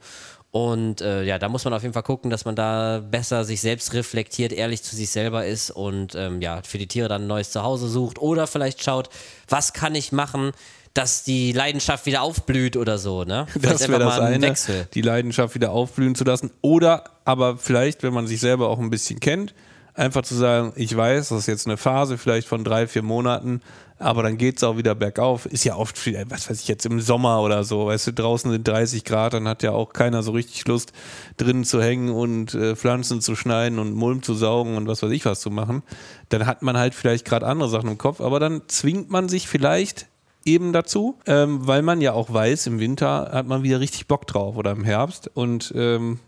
[0.52, 3.60] Und äh, ja, da muss man auf jeden Fall gucken, dass man da besser sich
[3.60, 7.28] selbst reflektiert, ehrlich zu sich selber ist und ähm, ja, für die Tiere dann ein
[7.28, 9.10] neues Zuhause sucht oder vielleicht schaut,
[9.48, 10.52] was kann ich machen,
[10.94, 13.48] dass die Leidenschaft wieder aufblüht oder so, ne?
[13.50, 14.88] Vielleicht Das wäre das eine, Wechsel.
[14.94, 16.52] die Leidenschaft wieder aufblühen zu lassen.
[16.62, 19.56] Oder aber vielleicht, wenn man sich selber auch ein bisschen kennt,
[19.94, 23.62] einfach zu sagen, ich weiß, das ist jetzt eine Phase vielleicht von drei, vier Monaten,
[24.00, 25.46] aber dann geht es auch wieder bergauf.
[25.46, 28.52] Ist ja oft, viel, was weiß ich, jetzt im Sommer oder so, weißt du, draußen
[28.52, 30.94] sind 30 Grad, dann hat ja auch keiner so richtig Lust,
[31.38, 35.12] drinnen zu hängen und äh, Pflanzen zu schneiden und Mulm zu saugen und was weiß
[35.12, 35.84] ich was zu machen.
[36.30, 39.48] Dann hat man halt vielleicht gerade andere Sachen im Kopf, aber dann zwingt man sich
[39.48, 40.08] vielleicht
[40.46, 44.28] eben dazu, ähm, weil man ja auch weiß, im Winter hat man wieder richtig Bock
[44.28, 45.30] drauf oder im Herbst.
[45.34, 46.20] Und ähm,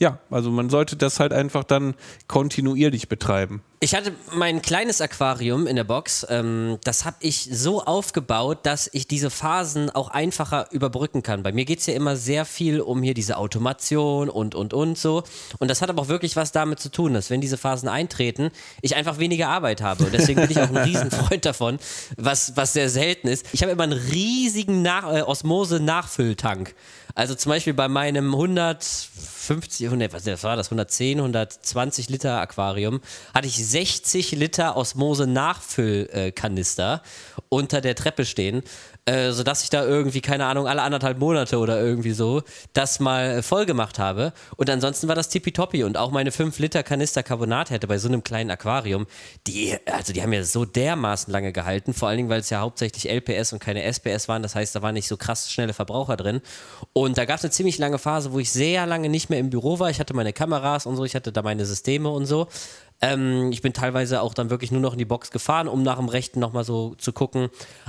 [0.00, 1.94] ja, also man sollte das halt einfach dann
[2.26, 3.62] kontinuierlich betreiben.
[3.80, 6.26] Ich hatte mein kleines Aquarium in der Box.
[6.30, 11.42] Ähm, das habe ich so aufgebaut, dass ich diese Phasen auch einfacher überbrücken kann.
[11.42, 14.96] Bei mir geht es ja immer sehr viel um hier diese Automation und, und, und
[14.96, 15.22] so.
[15.58, 18.50] Und das hat aber auch wirklich was damit zu tun, dass wenn diese Phasen eintreten,
[18.80, 20.04] ich einfach weniger Arbeit habe.
[20.04, 21.78] Und deswegen bin ich auch ein Riesenfreund davon,
[22.16, 23.44] was, was sehr selten ist.
[23.52, 26.74] Ich habe immer einen riesigen Nach äh, Osmose-Nachfülltank.
[27.16, 33.00] Also zum Beispiel bei meinem 150, 100, was war das, 110, 120 Liter Aquarium,
[33.32, 37.02] hatte ich 60 Liter Osmose Nachfüllkanister
[37.48, 38.62] unter der Treppe stehen,
[39.06, 43.42] äh, sodass ich da irgendwie, keine Ahnung, alle anderthalb Monate oder irgendwie so das mal
[43.42, 44.32] voll gemacht habe.
[44.56, 48.08] Und ansonsten war das tippitoppi und auch meine 5 Liter Kanister Carbonat hätte bei so
[48.08, 49.06] einem kleinen Aquarium,
[49.46, 52.60] die, also die haben ja so dermaßen lange gehalten, vor allen Dingen, weil es ja
[52.60, 56.16] hauptsächlich LPS und keine SPS waren, das heißt, da waren nicht so krass schnelle Verbraucher
[56.16, 56.40] drin.
[56.92, 59.50] Und da gab es eine ziemlich lange Phase, wo ich sehr lange nicht mehr im
[59.50, 59.90] Büro war.
[59.90, 62.48] Ich hatte meine Kameras und so, ich hatte da meine Systeme und so.
[63.00, 65.98] Ähm, ich bin teilweise auch dann wirklich nur noch in die Box gefahren, um nach
[65.98, 67.48] dem Rechten nochmal so zu gucken.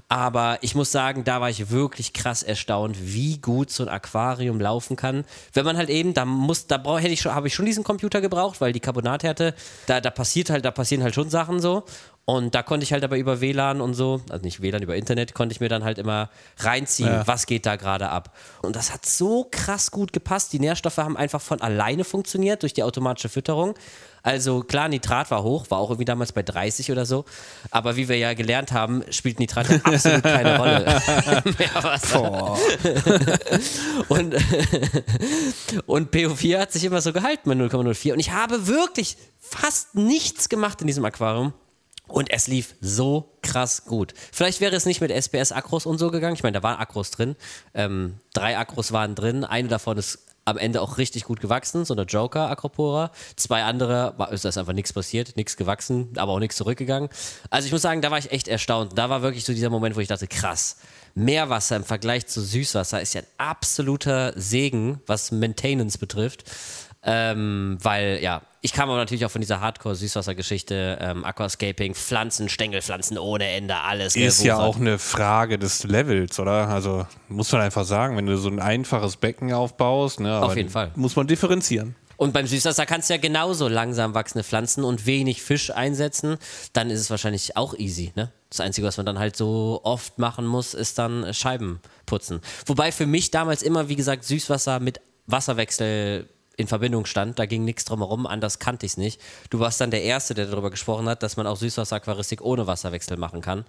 [0.09, 4.59] Aber ich muss sagen, da war ich wirklich krass erstaunt, wie gut so ein Aquarium
[4.59, 5.23] laufen kann.
[5.53, 8.21] Wenn man halt eben, da muss, da brauch, ich schon, habe ich schon diesen Computer
[8.21, 9.53] gebraucht, weil die Carbonathärte,
[9.85, 11.83] da, da passiert halt, da passieren halt schon Sachen so.
[12.27, 15.35] Und da konnte ich halt aber über WLAN und so, also nicht WLAN, über Internet,
[15.35, 17.27] konnte ich mir dann halt immer reinziehen, Ja.
[17.27, 18.35] was geht da gerade ab.
[18.63, 20.51] Und das hat so krass gut gepasst.
[20.51, 23.75] Die Nährstoffe haben einfach von alleine funktioniert durch die automatische Fütterung.
[24.23, 27.25] Also klar, Nitrat war hoch, war auch irgendwie damals bei 30 oder so.
[27.69, 31.01] Aber wie wir ja gelernt haben, spielt Nitrat ja absolut keine Rolle.
[34.07, 34.33] Und,
[35.85, 38.13] und PO4 hat sich immer so gehalten bei 0,04.
[38.13, 41.53] Und ich habe wirklich fast nichts gemacht in diesem Aquarium.
[42.07, 44.13] Und es lief so krass gut.
[44.31, 46.35] Vielleicht wäre es nicht mit SPS-Akros und so gegangen.
[46.35, 47.35] Ich meine, da waren Akros drin.
[47.73, 49.43] Ähm, drei Akros waren drin.
[49.43, 53.11] Eine davon ist am Ende auch richtig gut gewachsen, so eine Joker Acropora.
[53.35, 57.09] Zwei andere ist das einfach nichts passiert, nichts gewachsen, aber auch nichts zurückgegangen.
[57.49, 58.95] Also ich muss sagen, da war ich echt erstaunt.
[58.95, 60.77] Da war wirklich so dieser Moment, wo ich dachte, krass,
[61.15, 66.43] Meerwasser im Vergleich zu Süßwasser ist ja ein absoluter Segen, was Maintenance betrifft.
[67.07, 73.19] Ähm, weil, ja, ich kam aber natürlich auch von dieser Hardcore-Süßwasser-Geschichte, ähm, Aquascaping, Pflanzen, Stängelpflanzen
[73.19, 74.75] ohne Ende, alles Ist ja gewuchert.
[74.75, 76.67] auch eine Frage des Levels, oder?
[76.67, 80.69] Also muss man einfach sagen, wenn du so ein einfaches Becken aufbaust, ne, aber jeden
[80.69, 80.91] Fall.
[80.95, 81.95] muss man differenzieren.
[82.17, 86.37] Und beim Süßwasser kannst du ja genauso langsam wachsende Pflanzen und wenig Fisch einsetzen.
[86.73, 88.13] Dann ist es wahrscheinlich auch easy.
[88.15, 88.31] Ne?
[88.49, 92.39] Das Einzige, was man dann halt so oft machen muss, ist dann Scheiben putzen.
[92.65, 97.39] Wobei für mich damals immer, wie gesagt, Süßwasser mit Wasserwechsel in Verbindung stand.
[97.39, 99.21] Da ging nichts drum herum, anders kannte ich es nicht.
[99.49, 103.17] Du warst dann der Erste, der darüber gesprochen hat, dass man auch Süßwasser-Aquaristik ohne Wasserwechsel
[103.17, 103.65] machen kann.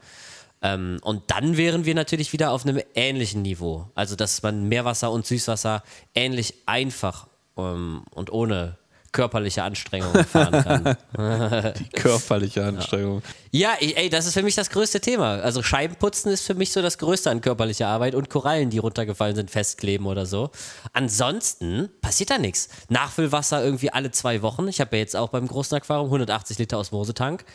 [0.62, 3.90] Ähm, und dann wären wir natürlich wieder auf einem ähnlichen Niveau.
[3.94, 5.82] Also, dass man Meerwasser und Süßwasser
[6.14, 8.78] ähnlich einfach ähm, und ohne
[9.16, 11.72] körperliche Anstrengung fahren kann.
[11.78, 13.22] Die körperliche Anstrengung.
[13.50, 15.40] ja, ey, ey, das ist für mich das größte Thema.
[15.40, 19.34] Also Scheibenputzen ist für mich so das Größte an körperlicher Arbeit und Korallen, die runtergefallen
[19.34, 20.50] sind, festkleben oder so.
[20.92, 22.68] Ansonsten passiert da nichts.
[22.90, 24.68] Nachfüllwasser irgendwie alle zwei Wochen.
[24.68, 27.46] Ich habe ja jetzt auch beim großen Aquarium 180 Liter Osmosetank.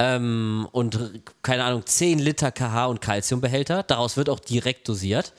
[0.00, 3.84] Ähm, und keine Ahnung, 10 Liter KH und Calciumbehälter.
[3.84, 5.32] Daraus wird auch direkt dosiert.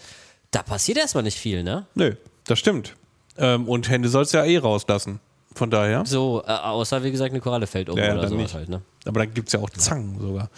[0.51, 1.87] Da passiert erstmal nicht viel, ne?
[1.93, 2.95] Nö, das stimmt.
[3.37, 5.19] Ähm, und Hände sollst du ja eh rauslassen.
[5.57, 6.05] Von daher.
[6.05, 8.53] So, äh, außer wie gesagt, eine Koralle fällt um Ja, oder dann sowas nicht.
[8.53, 8.81] halt, ne?
[9.05, 10.49] Aber da gibt es ja auch Zangen sogar.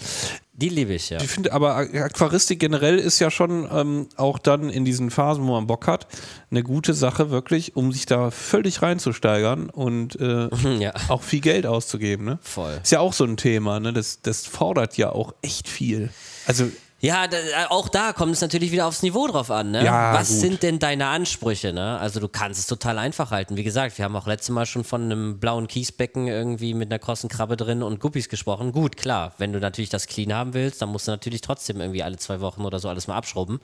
[0.54, 1.22] Die liebe ich, ja.
[1.22, 5.54] Ich finde aber Aquaristik generell ist ja schon ähm, auch dann in diesen Phasen, wo
[5.54, 6.08] man Bock hat,
[6.52, 11.66] eine gute Sache wirklich, um sich da völlig reinzusteigern und äh, ja, auch viel Geld
[11.66, 12.26] auszugeben.
[12.26, 12.40] Ne?
[12.42, 12.78] voll.
[12.84, 13.94] Ist ja auch so ein Thema, ne?
[13.94, 16.10] das, das fordert ja auch echt viel.
[16.46, 16.66] Also
[17.02, 19.72] Ja, da, äh, auch da kommt es natürlich wieder aufs Niveau drauf an.
[19.72, 19.86] Ne?
[19.86, 20.38] Ja, Was gut.
[20.40, 21.72] sind denn deine Ansprüche?
[21.72, 21.98] Ne?
[21.98, 23.56] Also du kannst es total einfach halten.
[23.56, 27.00] Wie gesagt, wir haben auch letztes Mal schon von einem blauen Kiesbecken irgendwie mit einer
[27.00, 28.74] krossen Krabbe drin und Guppies gesprochen.
[28.74, 32.04] Gut, klar, wenn du natürlich das clean haben willst, dann musst du natürlich trotzdem irgendwie
[32.04, 33.62] alle zwei Wochen oder so alles mal abschrubben.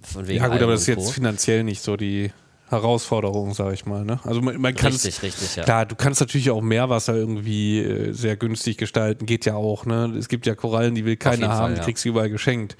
[0.00, 2.32] Von wegen ja gut, aber das ist jetzt finanziell nicht so die
[2.72, 4.04] Herausforderung, sage ich mal.
[4.04, 4.20] Ne?
[4.24, 5.64] Also man, man kann Richtig, richtig, ja.
[5.64, 9.86] Klar, du kannst natürlich auch Meerwasser irgendwie äh, sehr günstig gestalten, geht ja auch.
[9.86, 10.14] Ne?
[10.18, 11.84] Es gibt ja Korallen, die will keiner haben, Fall, die ja.
[11.84, 12.76] kriegst du überall geschenkt.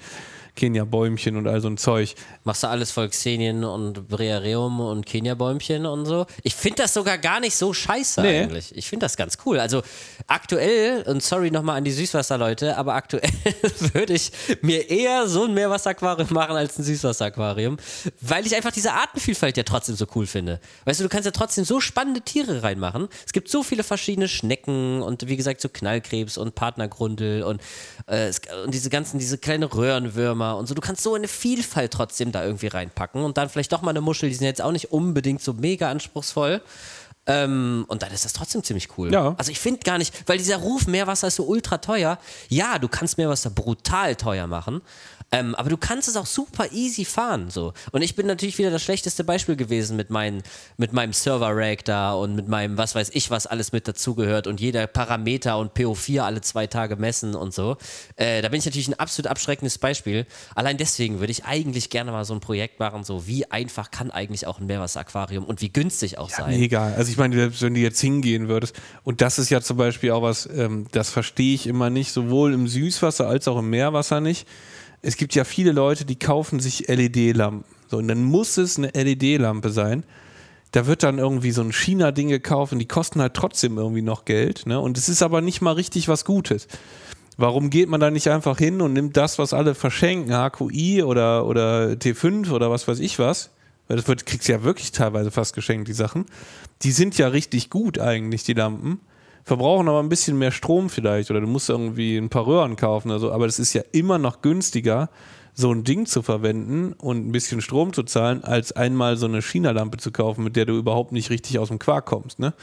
[0.55, 2.13] Kenia-Bäumchen und all so ein Zeug.
[2.43, 6.25] Machst du alles voll Xenien und Breareum und Kenia-Bäumchen und so.
[6.43, 8.41] Ich finde das sogar gar nicht so scheiße Nee.
[8.41, 8.75] eigentlich.
[8.77, 9.59] Ich finde das ganz cool.
[9.59, 9.81] Also
[10.27, 13.29] aktuell, und sorry nochmal an die Süßwasserleute, aber aktuell
[13.93, 17.77] würde ich mir eher so ein Meerwasseraquarium machen als ein Süßwasseraquarium,
[18.21, 20.59] weil ich einfach diese Artenvielfalt ja trotzdem so cool finde.
[20.85, 23.07] Weißt du, du kannst ja trotzdem so spannende Tiere reinmachen.
[23.25, 27.59] Es gibt so viele verschiedene Schnecken und wie gesagt so Knallkrebs und Partnergrundel und,
[28.05, 28.31] äh,
[28.63, 30.75] und diese ganzen, diese kleinen Röhrenwürmer und so.
[30.75, 34.01] Du kannst so eine Vielfalt trotzdem da irgendwie reinpacken und dann vielleicht doch mal eine
[34.01, 36.61] Muschel, die sind jetzt auch nicht unbedingt so mega anspruchsvoll.
[37.25, 39.11] Ähm, und dann ist das trotzdem ziemlich cool.
[39.13, 39.33] Ja.
[39.37, 42.19] Also ich finde gar nicht, weil dieser Ruf Meerwasser ist so ultra teuer.
[42.49, 44.81] Ja, du kannst Meerwasser brutal teuer machen,
[45.33, 47.49] ähm, aber du kannst es auch super easy fahren.
[47.49, 47.73] So.
[47.91, 50.43] Und ich bin natürlich wieder das schlechteste Beispiel gewesen mit, meinen,
[50.77, 54.61] mit meinem Server-Rack da und mit meinem, was weiß ich, was alles mit dazugehört und
[54.61, 57.77] jeder Parameter und PO4 alle zwei Tage messen und so.
[58.15, 60.27] Äh, da bin ich natürlich ein absolut abschreckendes Beispiel.
[60.53, 64.11] Allein deswegen würde ich eigentlich gerne mal so ein Projekt machen, so wie einfach kann
[64.11, 66.59] eigentlich auch ein Meerwasseraquarium und wie günstig auch sein.
[66.59, 66.93] Mega.
[66.93, 70.11] Also ich meine, selbst wenn du jetzt hingehen würdest, und das ist ja zum Beispiel
[70.11, 74.21] auch was, ähm, das verstehe ich immer nicht, sowohl im Süßwasser als auch im Meerwasser
[74.21, 74.47] nicht.
[75.03, 77.65] Es gibt ja viele Leute, die kaufen sich LED-Lampen.
[77.87, 80.03] So, und dann muss es eine LED-Lampe sein.
[80.71, 84.25] Da wird dann irgendwie so ein China-Ding gekauft und die kosten halt trotzdem irgendwie noch
[84.25, 84.65] Geld.
[84.65, 84.79] Ne?
[84.79, 86.67] Und es ist aber nicht mal richtig was Gutes.
[87.37, 91.45] Warum geht man da nicht einfach hin und nimmt das, was alle verschenken, HQI oder,
[91.45, 93.51] oder T5 oder was weiß ich was?
[93.87, 96.25] Weil das wird, kriegst ja wirklich teilweise fast geschenkt, die Sachen.
[96.83, 99.01] Die sind ja richtig gut eigentlich, die Lampen.
[99.43, 103.09] Verbrauchen aber ein bisschen mehr Strom vielleicht oder du musst irgendwie ein paar Röhren kaufen
[103.09, 103.31] oder so.
[103.31, 105.09] Aber das ist ja immer noch günstiger,
[105.53, 109.41] so ein Ding zu verwenden und ein bisschen Strom zu zahlen, als einmal so eine
[109.41, 112.39] China-Lampe zu kaufen, mit der du überhaupt nicht richtig aus dem Quark kommst.
[112.39, 112.53] Ne?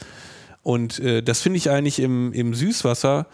[0.63, 3.27] Und äh, das finde ich eigentlich im, im Süßwasser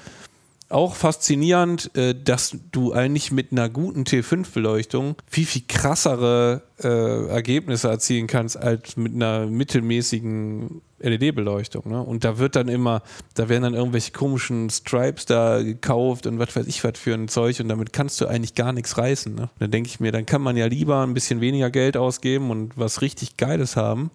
[0.69, 7.89] auch faszinierend, äh, dass du eigentlich mit einer guten T5-Beleuchtung viel, viel krassere äh, Ergebnisse
[7.89, 11.89] erzielen kannst als mit einer mittelmäßigen LED-Beleuchtung.
[11.89, 12.01] Ne?
[12.01, 13.01] Und da wird dann immer,
[13.35, 17.27] da werden dann irgendwelche komischen Stripes da gekauft und was weiß ich was für ein
[17.27, 19.33] Zeug und damit kannst du eigentlich gar nichts reißen.
[19.33, 19.49] Ne?
[19.59, 22.77] Dann denke ich mir, dann kann man ja lieber ein bisschen weniger Geld ausgeben und
[22.77, 24.11] was richtig Geiles haben,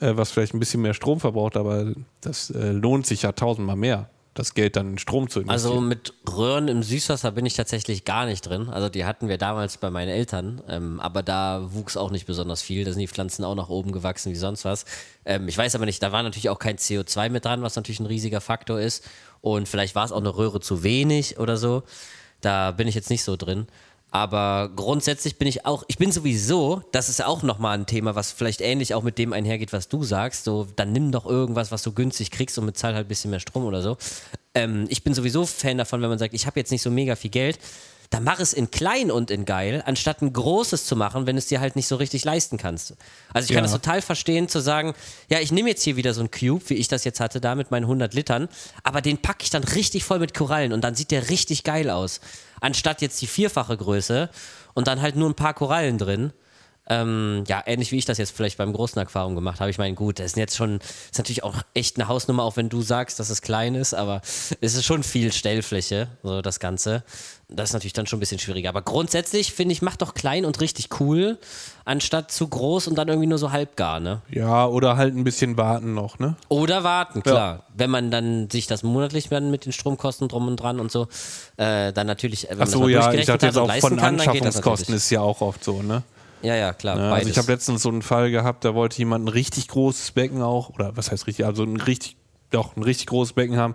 [0.00, 3.76] äh, was vielleicht ein bisschen mehr Strom verbraucht, aber das äh, lohnt sich ja tausendmal
[3.76, 5.72] mehr, das Geld dann in Strom zu investieren.
[5.72, 8.68] Also mit Röhren im Süßwasser bin ich tatsächlich gar nicht drin.
[8.68, 12.60] Also die hatten wir damals bei meinen Eltern, ähm, aber da wuchs auch nicht besonders
[12.60, 12.84] viel.
[12.84, 14.84] Da sind die Pflanzen auch nach oben gewachsen wie sonst was.
[15.24, 18.00] Ähm, ich weiß aber nicht, da war natürlich auch kein CO2 mit dran, was natürlich
[18.00, 19.04] ein riesiger Faktor ist.
[19.40, 21.84] Und vielleicht war es auch eine Röhre zu wenig oder so.
[22.40, 23.68] Da bin ich jetzt nicht so drin.
[24.14, 28.30] Aber grundsätzlich bin ich auch, ich bin sowieso, das ist auch nochmal ein Thema, was
[28.30, 30.44] vielleicht ähnlich auch mit dem einhergeht, was du sagst.
[30.44, 33.40] So, dann nimm doch irgendwas, was du günstig kriegst und bezahl halt ein bisschen mehr
[33.40, 33.96] Strom oder so.
[34.54, 37.16] Ähm, ich bin sowieso Fan davon, wenn man sagt, ich habe jetzt nicht so mega
[37.16, 37.58] viel Geld,
[38.10, 41.46] dann mach es in klein und in geil, anstatt ein großes zu machen, wenn es
[41.46, 42.94] dir halt nicht so richtig leisten kannst.
[43.32, 43.62] Also ich kann Ja.
[43.62, 44.94] das total verstehen, zu sagen,
[45.28, 47.56] ja, ich nehme jetzt hier wieder so einen Cube, wie ich das jetzt hatte, da
[47.56, 48.48] mit meinen 100 Litern,
[48.84, 51.90] aber den packe ich dann richtig voll mit Korallen und dann sieht der richtig geil
[51.90, 52.20] aus.
[52.64, 54.30] Anstatt jetzt die vierfache Größe
[54.72, 56.32] und dann halt nur ein paar Korallen drin.
[56.88, 59.68] Ähm, ja, ähnlich wie ich das jetzt vielleicht beim großen Aquarium gemacht habe.
[59.68, 62.70] Ich meine, gut, das ist jetzt schon, ist natürlich auch echt eine Hausnummer, auch wenn
[62.70, 64.22] du sagst, dass es klein ist, aber
[64.62, 67.04] es ist schon viel Stellfläche, so das Ganze.
[67.56, 68.68] Das ist natürlich dann schon ein bisschen schwieriger.
[68.68, 71.38] Aber grundsätzlich finde ich, mach doch klein und richtig cool,
[71.84, 74.22] anstatt zu groß und dann irgendwie nur so halbgar, ne?
[74.30, 76.36] Ja, oder halt ein bisschen warten noch, ne?
[76.48, 77.64] Oder warten, klar.
[77.74, 81.08] Wenn man dann sich das monatlich dann mit den Stromkosten drum und dran und so,
[81.56, 83.96] äh, dann natürlich, wenn man Ach so, das mal ja, ich dachte jetzt auch von
[83.96, 86.02] kann, Anschaffungskosten ist ja auch oft so, ne?
[86.44, 86.96] Ja, ja, klar.
[86.96, 87.30] Ja, also beides.
[87.30, 90.68] ich habe letztens so einen Fall gehabt, da wollte jemand ein richtig großes Becken auch,
[90.70, 92.16] oder was heißt richtig, also ein richtig,
[92.50, 93.74] doch ein richtig großes Becken haben.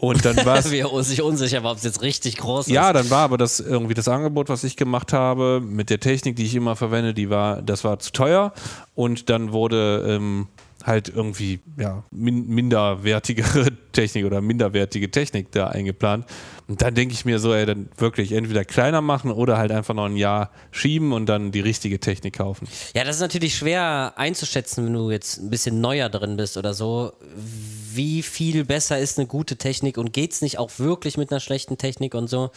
[0.00, 2.72] Und dann war es wir sich unsicher war, ob es jetzt richtig groß ist.
[2.72, 6.36] Ja, dann war aber das irgendwie das Angebot, was ich gemacht habe, mit der Technik,
[6.36, 8.54] die ich immer verwende, die war, das war zu teuer.
[8.94, 10.48] Und dann wurde, ähm,
[10.86, 16.24] halt irgendwie ja, min minderwertigere Technik oder minderwertige Technik da eingeplant.
[16.68, 19.94] Und dann denke ich mir so, ey, dann wirklich entweder kleiner machen oder halt einfach
[19.94, 22.68] noch ein Jahr schieben und dann die richtige Technik kaufen.
[22.94, 26.72] Ja, das ist natürlich schwer einzuschätzen, wenn du jetzt ein bisschen neuer drin bist oder
[26.72, 27.12] so.
[27.92, 31.40] Wie viel besser ist eine gute Technik und geht es nicht auch wirklich mit einer
[31.40, 32.50] schlechten Technik und so?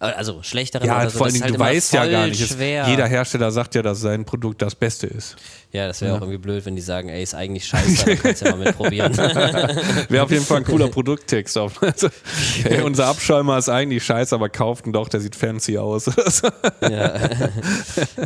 [0.00, 1.18] Also schlechtere ja, oder so.
[1.18, 2.48] vor allen Dingen, halt du weißt ja gar nicht.
[2.48, 2.86] Schwer.
[2.88, 5.34] Jeder Hersteller sagt ja, dass sein Produkt das Beste ist.
[5.72, 6.16] Ja, das wäre ja.
[6.16, 9.14] auch irgendwie blöd, wenn die sagen, ey, ist eigentlich scheiße, aber kannst ja mal mitprobieren.
[10.08, 11.58] wäre auf jeden Fall ein cooler Produkttext.
[11.58, 11.82] Auf.
[11.88, 12.08] Also,
[12.64, 16.06] ey, unser Abschäumer ist eigentlich scheiße, aber kauft ihn doch, der sieht fancy aus.
[16.82, 17.14] ja.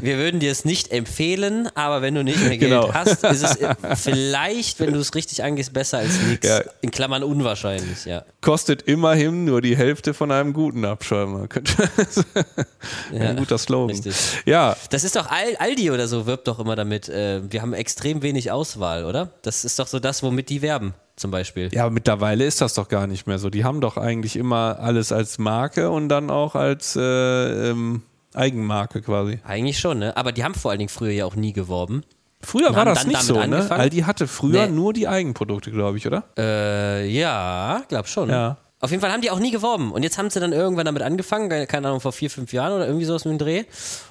[0.01, 2.93] Wir würden dir es nicht empfehlen, aber wenn du nicht mehr Geld genau.
[2.93, 3.59] hast, ist es
[4.03, 6.49] vielleicht, wenn du es richtig angehst, besser als nichts.
[6.49, 6.63] Ja.
[6.81, 8.25] In Klammern unwahrscheinlich, ja.
[8.41, 11.47] Kostet immerhin nur die Hälfte von einem guten Abschäumer.
[13.13, 13.91] ein ja, guter Slogan.
[13.91, 14.15] Richtig.
[14.45, 14.77] Ja.
[14.91, 17.09] Das ist doch Aldi oder so, wirbt doch immer damit.
[17.09, 19.31] Äh, wir haben extrem wenig Auswahl, oder?
[19.43, 21.69] Das ist doch so das, womit die werben zum Beispiel.
[21.73, 23.51] Ja, aber mittlerweile ist das doch gar nicht mehr so.
[23.51, 28.03] Die haben doch eigentlich immer alles als Marke und dann auch als äh, ähm,
[28.35, 29.41] Eigenmarke quasi.
[29.45, 30.17] Eigentlich schon, ne?
[30.17, 32.03] Aber die haben vor allen Dingen früher ja auch nie geworben.
[32.45, 33.43] Früher war das nicht so, ne?
[33.43, 33.69] angefangen.
[33.69, 33.77] ne?
[33.77, 34.73] Aldi hatte früher nee.
[34.73, 36.25] nur die Eigenprodukte, glaube ich, oder?
[36.37, 38.31] Äh, ja, glaub schon.
[38.31, 38.57] Ja.
[38.83, 39.93] Auf jeden Fall haben die auch nie geworben.
[39.93, 42.85] Und jetzt haben sie dann irgendwann damit angefangen, keine Ahnung, vor vier, fünf Jahren oder
[42.85, 43.63] irgendwie sowas mit dem Dreh.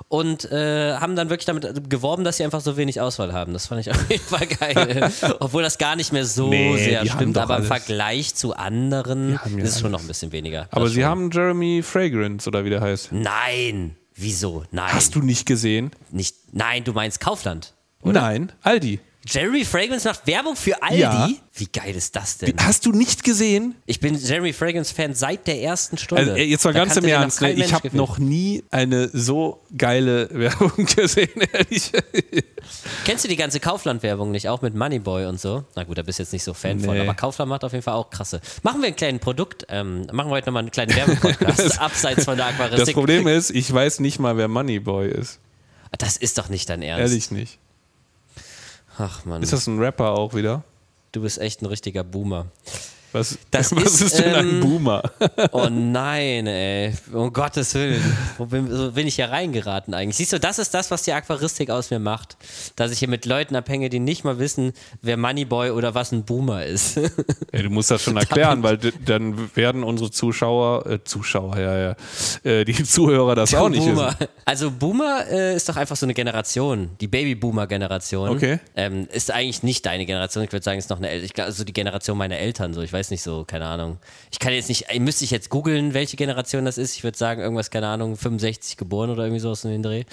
[0.08, 3.52] Und äh, haben dann wirklich damit geworben, dass sie einfach so wenig Auswahl haben.
[3.52, 5.12] Das fand ich auf jeden Fall geil.
[5.42, 9.42] Obwohl das gar nicht mehr so nee, sehr stimmt, aber im Vergleich zu anderen ja
[9.58, 10.70] ist es schon noch ein bisschen weniger.
[10.72, 11.04] Aber sie schon.
[11.04, 13.12] haben Jeremy Fragrance oder wie der heißt.
[13.12, 13.98] Nein!
[14.16, 14.64] Wieso?
[14.72, 14.94] Nein.
[14.94, 15.92] Hast du nicht gesehen?
[16.12, 17.74] Nicht, nein, du meinst Kaufland.
[18.04, 18.22] Oder?
[18.22, 19.02] Nein, Aldi.
[19.28, 21.00] Jeremy Fragrance macht Werbung für Aldi?
[21.00, 21.30] Ja.
[21.54, 22.56] Wie geil ist das denn?
[22.58, 23.76] Hast du nicht gesehen?
[23.86, 26.32] Ich bin Jeremy Fragrance Fan seit der ersten Stunde.
[26.32, 27.52] Also, jetzt mal da ganz im Ernst, ne?
[27.52, 31.92] ich habe noch nie eine so geile Werbung gesehen, ehrlich.
[33.06, 35.66] Kennst du die ganze Kaufland-Werbung nicht, auch mit Moneyboy und so?
[35.76, 36.86] Na gut, da bist du jetzt nicht so Fan nee.
[36.86, 38.42] von, aber Kaufland macht auf jeden Fall auch krasse.
[38.64, 42.38] Machen wir ein kleines Produkt, ähm, machen wir heute nochmal einen kleinen Werbepodcast, abseits von
[42.38, 42.86] der Aquaristik.
[42.86, 45.40] Das Problem ist, ich weiß nicht mal, wer Moneyboy ist.
[45.98, 47.02] Das ist doch nicht dein Ernst.
[47.02, 47.60] Ehrlich nicht.
[48.98, 49.42] Ach man.
[49.42, 50.64] Ist das ein Rapper auch wieder?
[51.12, 52.48] Du bist echt ein richtiger Boomer.
[53.14, 55.04] Was, das was ist, ist denn ähm, ein Boomer?
[55.52, 56.94] oh nein, ey.
[57.12, 58.02] Um Gottes Willen.
[58.38, 60.16] Wo bin, so bin ich hier reingeraten eigentlich?
[60.16, 62.38] Siehst du, das ist das, was die Aquaristik aus mir macht.
[62.76, 66.24] Dass ich hier mit Leuten abhänge, die nicht mal wissen, wer Moneyboy oder was ein
[66.24, 66.96] Boomer ist.
[67.54, 71.96] ja, du musst das schon erklären, weil dann werden unsere Zuschauer, äh, Zuschauer, ja, ja,
[72.44, 74.16] äh, die Zuhörer das auch nicht Boomer.
[74.20, 74.32] wissen.
[74.46, 78.30] Also Boomer äh, ist doch einfach so eine Generation, die Baby-Boomer-Generation.
[78.30, 78.60] Okay.
[78.76, 81.74] Ähm, ist eigentlich nicht deine Generation, ich würde sagen, ist noch eine, ich also die
[81.74, 83.98] Generation meiner Eltern, so, ich weiß weiß nicht so, keine Ahnung.
[84.32, 86.96] Ich kann jetzt nicht, müsste ich jetzt googeln, welche Generation das ist.
[86.96, 90.04] Ich würde sagen, irgendwas, keine Ahnung, 65 geboren oder irgendwie sowas in den Dreh.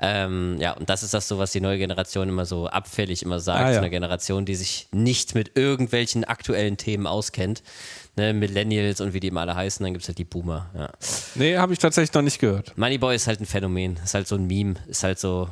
[0.00, 3.40] Ähm, ja, und das ist das so, was die neue Generation immer so abfällig immer
[3.40, 3.64] sagt.
[3.64, 3.78] Ah, ja.
[3.78, 7.64] Eine Generation, die sich nicht mit irgendwelchen aktuellen Themen auskennt.
[8.16, 10.70] Ne, Millennials und wie die immer alle heißen, dann gibt es halt die Boomer.
[10.74, 10.90] Ja.
[11.34, 12.78] Nee, habe ich tatsächlich noch nicht gehört.
[12.78, 15.48] Moneyboy ist halt ein Phänomen, ist halt so ein Meme, ist halt so,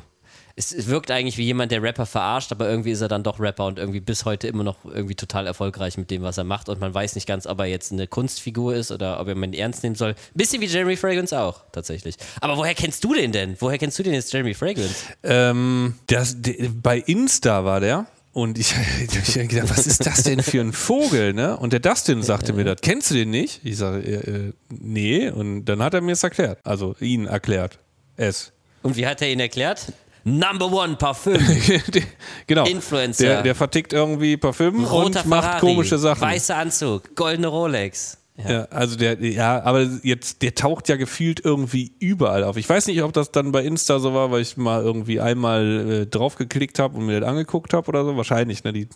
[0.59, 3.65] es wirkt eigentlich wie jemand, der Rapper verarscht, aber irgendwie ist er dann doch Rapper
[3.65, 6.67] und irgendwie bis heute immer noch irgendwie total erfolgreich mit dem, was er macht.
[6.67, 9.53] Und man weiß nicht ganz, ob er jetzt eine Kunstfigur ist oder ob er ihn
[9.53, 10.15] ernst nehmen soll.
[10.33, 12.15] Bisschen wie Jeremy Fragrance auch, tatsächlich.
[12.41, 13.55] Aber woher kennst du den denn?
[13.59, 15.05] Woher kennst du den jetzt, Jeremy Fragrance?
[15.23, 16.35] Ähm, das,
[16.83, 18.07] bei Insta war der.
[18.33, 21.55] Und ich, ich habe gedacht, was ist das denn für ein Vogel, ne?
[21.55, 22.81] Und der Dustin sagte mir das.
[22.81, 23.61] Kennst du den nicht?
[23.63, 25.29] Ich sage, äh, äh, nee.
[25.29, 26.59] Und dann hat er mir es erklärt.
[26.65, 27.79] Also ihn erklärt.
[28.17, 28.51] Es.
[28.83, 29.93] Und wie hat er ihn erklärt?
[30.23, 31.39] Number One Parfüm.
[32.47, 32.65] genau.
[32.65, 33.23] Influencer.
[33.23, 36.21] Der, der, vertickt irgendwie Parfüm Roter und macht Ferrari, komische Sachen.
[36.21, 38.17] Weißer Anzug, goldene Rolex.
[38.37, 38.51] Ja.
[38.51, 38.63] ja.
[38.65, 42.57] also der, ja, aber jetzt, der taucht ja gefühlt irgendwie überall auf.
[42.57, 46.03] Ich weiß nicht, ob das dann bei Insta so war, weil ich mal irgendwie einmal
[46.03, 48.15] äh, drauf geklickt habe und mir das angeguckt habe oder so.
[48.15, 48.73] Wahrscheinlich, ne?
[48.73, 48.87] Die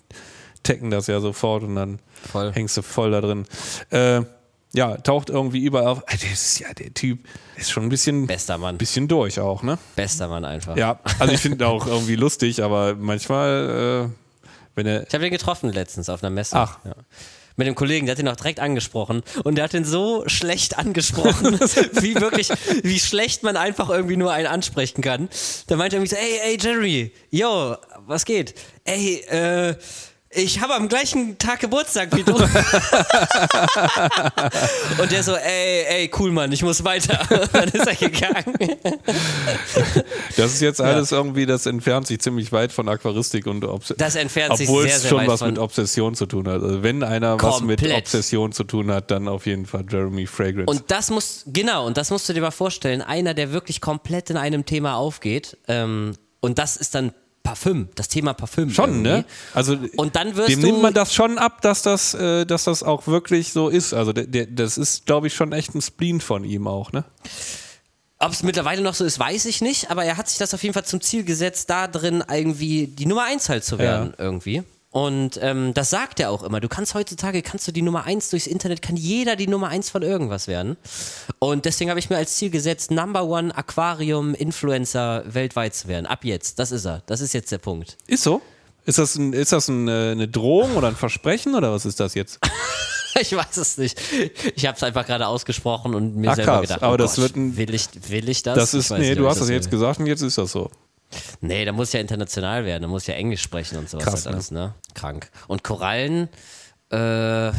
[0.63, 1.99] taggen das ja sofort und dann
[2.32, 2.51] voll.
[2.53, 3.45] hängst du voll da drin.
[3.89, 4.21] Äh,
[4.74, 6.03] ja, taucht irgendwie überall auf.
[6.09, 7.19] Das ist ja der Typ,
[7.55, 8.78] ist schon ein bisschen, Bester Mann.
[8.78, 9.78] bisschen durch auch, ne?
[9.95, 10.76] Bester Mann einfach.
[10.76, 15.07] Ja, also ich finde auch irgendwie lustig, aber manchmal, äh, wenn er.
[15.07, 16.55] Ich habe den getroffen letztens auf einer Messe.
[16.55, 16.80] Ach.
[16.84, 16.95] Ja.
[17.55, 20.80] Mit dem Kollegen, der hat ihn auch direkt angesprochen und der hat ihn so schlecht
[20.80, 21.59] angesprochen,
[22.01, 22.49] wie wirklich,
[22.82, 25.30] wie schlecht man einfach irgendwie nur einen ansprechen kann.
[25.67, 27.76] Da meinte er irgendwie so, ey, ey, Jerry, yo,
[28.07, 28.55] was geht?
[28.86, 29.76] Ey, äh,
[30.36, 32.34] ich habe am gleichen Tag Geburtstag wie du.
[35.01, 37.19] und der so, ey, ey, cool, Mann, ich muss weiter.
[37.53, 38.55] dann ist er gegangen.
[40.36, 41.17] das ist jetzt alles ja.
[41.17, 44.97] irgendwie, das entfernt sich ziemlich weit von Aquaristik und Obs Das entfernt sich Obwohl sehr,
[44.97, 46.61] es schon was mit Obsession zu tun hat.
[46.61, 47.81] Also wenn einer Komplett.
[47.81, 50.71] was mit Obsession zu tun hat, dann auf jeden Fall Jeremy Fragrance.
[50.71, 54.29] Und das muss, genau, und das musst du dir mal vorstellen, einer, der wirklich komplett
[54.29, 56.13] in einem Thema aufgeht, ähm,
[56.43, 57.13] und das ist dann
[57.43, 58.69] Parfüm, das Thema Parfüm.
[58.69, 59.09] Schon, irgendwie.
[59.09, 59.25] ne?
[59.53, 60.67] Also Und dann wirst dem du.
[60.67, 63.93] nimmt man das schon ab, dass das, äh, dass das auch wirklich so ist.
[63.93, 67.03] Also der, der, das ist, glaube ich, schon echt ein Spleen von ihm auch, ne?
[68.19, 70.63] Ob es mittlerweile noch so ist, weiß ich nicht, aber er hat sich das auf
[70.63, 74.63] jeden Fall zum Ziel gesetzt, da drin irgendwie die Nummer 1 halt zu werden, irgendwie.
[74.93, 76.59] Und ähm, das sagt er auch immer.
[76.59, 79.89] Du kannst heutzutage, kannst du die Nummer 1 durchs Internet, kann jeder die Nummer 1
[79.89, 80.77] von irgendwas werden.
[81.39, 86.05] Und deswegen habe ich mir als Ziel gesetzt, Number One Aquarium Influencer weltweit zu werden.
[86.05, 86.59] Ab jetzt.
[86.59, 87.01] Das ist er.
[87.07, 87.97] Das ist jetzt der Punkt.
[88.05, 88.41] Ist so?
[88.85, 91.99] Ist das, ein, ist das ein, äh, eine Drohung oder ein Versprechen oder was ist
[91.99, 92.39] das jetzt?
[93.21, 93.99] Ich weiß es nicht.
[94.55, 96.61] Ich habe es einfach gerade ausgesprochen und mir Ach, selber krass.
[96.61, 98.55] gedacht, Aber oh das Gott, wird ein- will, ich, will ich das?
[98.55, 99.77] Das Ich ist, weiß nee, nicht, du hast ich das jetzt will.
[99.77, 100.71] gesagt und jetzt ist das so.
[101.41, 104.36] Nee, da muss ja international werden, da muss ja Englisch sprechen und sowas Krass, halt
[104.36, 104.74] alles, ne?
[104.93, 105.30] Krank.
[105.47, 106.30] Und Korallen,
[106.93, 107.49] äh,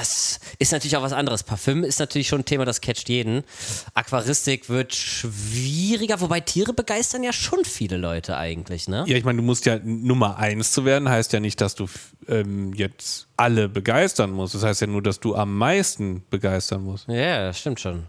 [0.00, 1.42] es ist natürlich auch was anderes.
[1.42, 3.44] Parfüm ist natürlich schon ein Thema, das catcht jeden.
[3.92, 9.04] Aquaristik wird schwieriger, wobei Tiere begeistern ja schon viele Leute eigentlich, ne?
[9.06, 11.86] Ja, ich meine, du musst ja Nummer eins zu werden, heißt ja nicht, dass du
[12.28, 14.54] ähm, jetzt alle begeistern musst.
[14.54, 17.08] Das heißt ja nur, dass du am meisten begeistern musst.
[17.08, 18.06] Ja, das stimmt schon.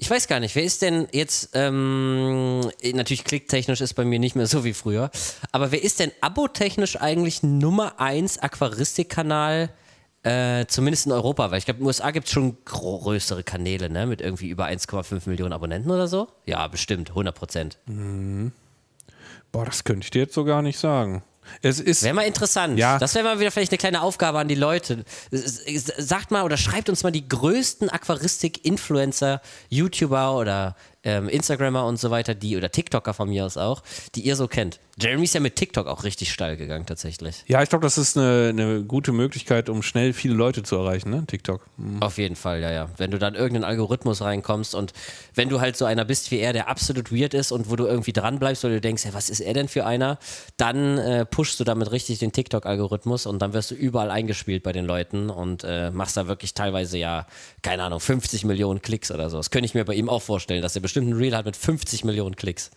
[0.00, 2.60] Ich weiß gar nicht, wer ist denn jetzt, ähm,
[2.94, 5.10] natürlich klicktechnisch ist bei mir nicht mehr so wie früher,
[5.50, 9.70] aber wer ist denn abotechnisch eigentlich Nummer 1 Aquaristik-Kanal,
[10.22, 11.50] äh, zumindest in Europa?
[11.50, 14.66] Weil ich glaube, in den USA gibt es schon größere Kanäle, ne, mit irgendwie über
[14.66, 16.28] 1,5 Millionen Abonnenten oder so?
[16.46, 17.78] Ja, bestimmt, 100 Prozent.
[19.50, 21.24] Boah, das könnte ich dir jetzt so gar nicht sagen.
[21.62, 22.02] Es ist.
[22.02, 22.78] Wäre mal interessant.
[22.78, 22.98] Ja.
[22.98, 25.04] Das wäre mal wieder vielleicht eine kleine Aufgabe an die Leute.
[25.30, 32.10] Sagt mal oder schreibt uns mal die größten Aquaristik-Influencer, YouTuber oder ähm, Instagrammer und so
[32.10, 33.82] weiter, die oder TikToker von mir aus auch,
[34.14, 34.80] die ihr so kennt.
[35.00, 37.44] Jeremy ist ja mit TikTok auch richtig steil gegangen tatsächlich.
[37.46, 41.10] Ja, ich glaube, das ist eine, eine gute Möglichkeit, um schnell viele Leute zu erreichen,
[41.10, 41.24] ne?
[41.24, 41.64] TikTok.
[41.76, 42.02] Mhm.
[42.02, 42.88] Auf jeden Fall, ja, ja.
[42.96, 44.92] Wenn du dann irgendeinen Algorithmus reinkommst und
[45.34, 47.86] wenn du halt so einer bist wie er, der absolut weird ist und wo du
[47.86, 50.18] irgendwie dran bleibst, weil du denkst, hey, was ist er denn für einer,
[50.56, 54.72] dann äh, pushst du damit richtig den TikTok-Algorithmus und dann wirst du überall eingespielt bei
[54.72, 57.26] den Leuten und äh, machst da wirklich teilweise ja,
[57.62, 59.36] keine Ahnung, 50 Millionen Klicks oder so.
[59.36, 61.54] Das könnte ich mir bei ihm auch vorstellen, dass er bestimmt ein Reel hat mit
[61.54, 62.70] 50 Millionen Klicks.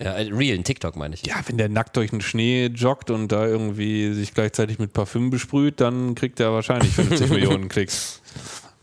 [0.00, 1.24] Ja, äh, Reel, ein TikTok meine ich.
[1.24, 5.30] Ja, wenn der nackt durch den Schnee joggt und da irgendwie sich gleichzeitig mit Parfüm
[5.30, 8.20] besprüht, dann kriegt er wahrscheinlich 50 Millionen Klicks.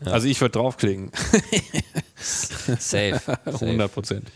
[0.06, 1.12] Also ich würde draufklicken.
[2.16, 3.20] Safe.
[3.20, 3.38] Safe.
[3.60, 4.32] Hundertprozentig.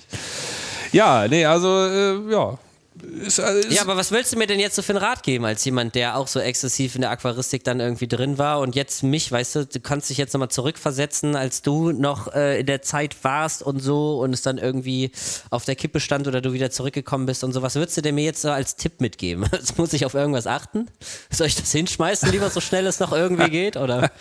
[0.92, 2.58] Ja, nee, also äh, ja.
[3.02, 5.22] Ist, äh, ist, Ja, aber was willst du mir denn jetzt so für einen Rat
[5.22, 8.74] geben, als jemand, der auch so exzessiv in der Aquaristik dann irgendwie drin war und
[8.74, 12.66] jetzt mich, weißt du, du kannst dich jetzt nochmal zurückversetzen, als du noch äh, in
[12.66, 15.10] der Zeit warst und so und es dann irgendwie
[15.50, 17.62] auf der Kippe stand oder du wieder zurückgekommen bist und so.
[17.62, 19.44] Was würdest du denn mir jetzt so als Tipp mitgeben?
[19.52, 20.90] Jetzt muss ich auf irgendwas achten?
[21.30, 23.76] Soll ich das hinschmeißen, lieber so schnell es noch irgendwie geht?
[23.76, 24.10] Oder?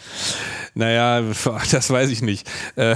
[0.78, 1.22] Naja,
[1.72, 2.46] das weiß ich nicht.
[2.76, 2.96] Äh,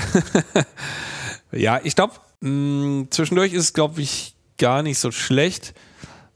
[1.54, 5.74] ja, ich glaube, zwischendurch ist es, glaube ich, gar nicht so schlecht,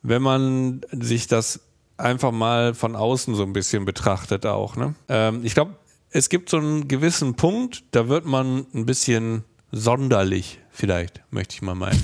[0.01, 1.59] wenn man sich das
[1.97, 4.75] einfach mal von außen so ein bisschen betrachtet auch.
[4.75, 4.95] Ne?
[5.07, 5.75] Ähm, ich glaube,
[6.09, 11.61] es gibt so einen gewissen Punkt, da wird man ein bisschen sonderlich, vielleicht, möchte ich
[11.61, 12.01] mal meinen.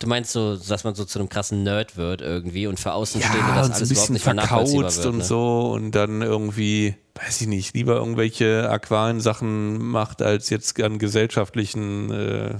[0.00, 3.38] Du meinst so, dass man so zu einem krassen Nerd wird irgendwie und für Außenstehende
[3.38, 5.06] Ja, das und alles überhaupt nicht verkauzt wird.
[5.06, 5.24] und ne?
[5.24, 12.10] so und dann irgendwie, weiß ich nicht, lieber irgendwelche Aquariensachen macht, als jetzt an gesellschaftlichen
[12.10, 12.54] äh,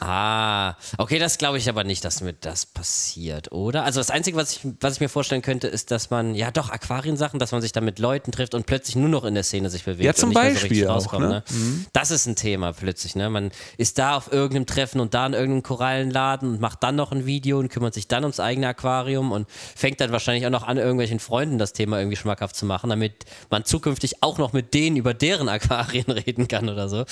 [0.00, 3.82] Ah, okay, das glaube ich aber nicht, dass mir das passiert, oder?
[3.84, 6.70] Also das Einzige, was ich, was ich mir vorstellen könnte, ist, dass man, ja doch,
[6.70, 9.68] Aquariensachen, dass man sich dann mit Leuten trifft und plötzlich nur noch in der Szene
[9.68, 11.28] sich bewegt Ja, zum und nicht mehr so Beispiel richtig auch, ne?
[11.28, 11.44] Ne?
[11.92, 13.30] Das ist ein Thema plötzlich, ne?
[13.30, 17.10] Man ist da auf irgendeinem Treffen und da in irgendeinem Korallenladen und macht dann noch
[17.10, 20.62] ein Video und kümmert sich dann ums eigene Aquarium und fängt dann wahrscheinlich auch noch
[20.62, 24.74] an, irgendwelchen Freunden das Thema irgendwie schmackhaft zu machen, damit man zukünftig auch noch mit
[24.74, 27.04] denen über deren Aquarien reden kann oder so.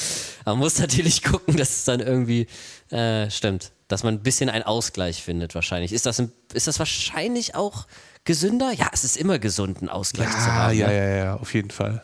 [0.45, 2.47] Man muss natürlich gucken, dass es dann irgendwie
[2.91, 5.93] äh, stimmt, dass man ein bisschen einen Ausgleich findet wahrscheinlich.
[5.93, 7.87] Ist das, ein, ist das wahrscheinlich auch
[8.25, 8.73] gesünder?
[8.73, 10.79] Ja, es ist immer gesund, einen Ausgleich zu Ja, haben.
[10.79, 10.95] ja, ne?
[10.97, 12.03] ja, ja, auf jeden Fall.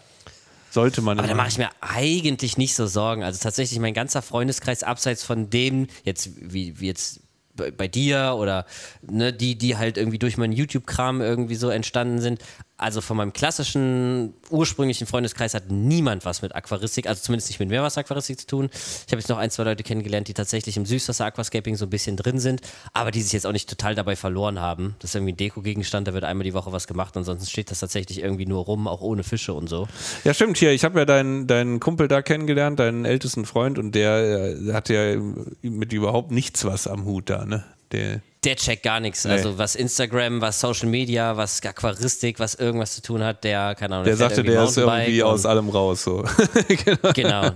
[0.71, 1.19] Sollte man.
[1.19, 3.23] Aber da mache ich mir eigentlich nicht so Sorgen.
[3.23, 7.21] Also tatsächlich mein ganzer Freundeskreis abseits von dem, jetzt wie, wie jetzt
[7.55, 8.67] bei, bei dir oder
[9.03, 12.41] ne, die, die halt irgendwie durch meinen YouTube-Kram irgendwie so entstanden sind.
[12.79, 17.71] Also von meinem klassischen, ursprünglichen Freundeskreis hat niemand was mit Aquaristik, also zumindest nicht mit
[17.71, 18.69] Meerwasseraquaristik zu tun.
[18.73, 22.19] Ich habe jetzt noch ein, zwei Leute kennengelernt, die tatsächlich im Süßwasser-Aquascaping so ein bisschen
[22.19, 22.61] drin sind,
[22.93, 24.95] aber die sich jetzt auch nicht total dabei verloren haben.
[24.99, 27.81] Das ist irgendwie ein Deko-Gegenstand, da wird einmal die Woche was gemacht, ansonsten steht das
[27.81, 29.89] tatsächlich irgendwie nur rum, auch ohne Fische und so.
[30.25, 30.59] Ja, stimmt.
[30.59, 34.73] Hier, ich habe ja deinen, deinen Kumpel da kennengelernt, deinen ältesten Freund, und der äh,
[34.75, 35.17] hat ja
[35.63, 37.65] mit überhaupt nichts was am Hut da, ne?
[37.93, 39.25] Der, Der checkt gar nichts.
[39.25, 39.33] Nee.
[39.33, 43.97] Also was Instagram, was Social Media, was Aquaristik, was irgendwas zu tun hat, der, keine
[43.97, 46.05] Ahnung, Der fährt sagte, der ist irgendwie aus allem raus.
[46.05, 46.25] So.
[47.15, 47.51] Genau,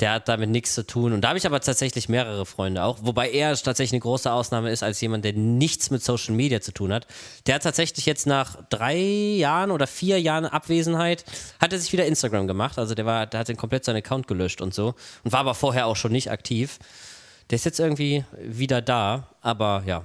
[0.00, 1.12] der hat damit nichts zu tun.
[1.12, 4.70] Und da habe ich aber tatsächlich mehrere Freunde auch, wobei er tatsächlich eine große Ausnahme
[4.70, 7.08] ist als jemand, der nichts mit Social Media zu tun hat.
[7.46, 11.24] Der hat tatsächlich jetzt nach drei Jahren oder vier Jahren Abwesenheit,
[11.60, 12.78] hat er sich wieder Instagram gemacht.
[12.78, 14.94] Also der war, der hat den komplett seinen Account gelöscht und so
[15.24, 16.78] und war aber vorher auch schon nicht aktiv.
[17.50, 20.04] Der ist jetzt irgendwie wieder da, aber ja.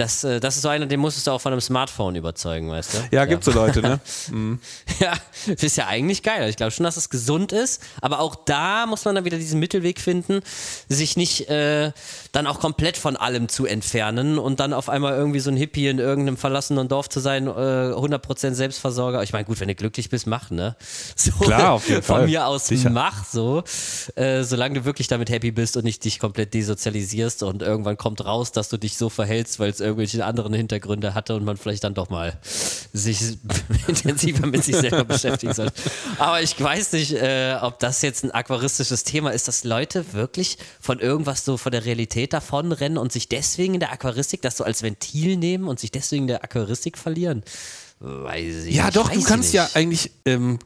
[0.00, 2.94] Das, äh, das ist so einer, den musstest du auch von einem Smartphone überzeugen, weißt
[2.94, 2.98] du?
[3.14, 4.00] Ja, gibt so Leute, ne?
[4.98, 5.12] Ja,
[5.46, 6.48] das ist ja eigentlich geil.
[6.48, 9.60] Ich glaube schon, dass es gesund ist, aber auch da muss man dann wieder diesen
[9.60, 10.40] Mittelweg finden,
[10.88, 11.92] sich nicht äh,
[12.32, 15.88] dann auch komplett von allem zu entfernen und dann auf einmal irgendwie so ein Hippie
[15.88, 19.22] in irgendeinem verlassenen Dorf zu sein, äh, 100% Selbstversorger.
[19.22, 20.76] Ich meine, gut, wenn du glücklich bist, mach, ne?
[21.16, 22.26] So, Klar, auf jeden Von Fall.
[22.26, 22.88] mir aus Sicher.
[22.88, 23.62] mach so,
[24.14, 28.24] äh, solange du wirklich damit happy bist und nicht dich komplett desozialisierst und irgendwann kommt
[28.24, 31.84] raus, dass du dich so verhältst, weil es irgendwelche anderen Hintergründe hatte und man vielleicht
[31.84, 32.38] dann doch mal
[32.92, 33.38] sich
[33.88, 35.72] intensiver mit sich selber beschäftigen sollte.
[36.18, 40.58] Aber ich weiß nicht, äh, ob das jetzt ein aquaristisches Thema ist, dass Leute wirklich
[40.80, 44.64] von irgendwas so von der Realität davonrennen und sich deswegen in der Aquaristik das so
[44.64, 47.42] als Ventil nehmen und sich deswegen in der Aquaristik verlieren.
[48.02, 49.52] Weiß ich Ja, doch, du kannst nicht.
[49.52, 50.58] ja eigentlich, ähm,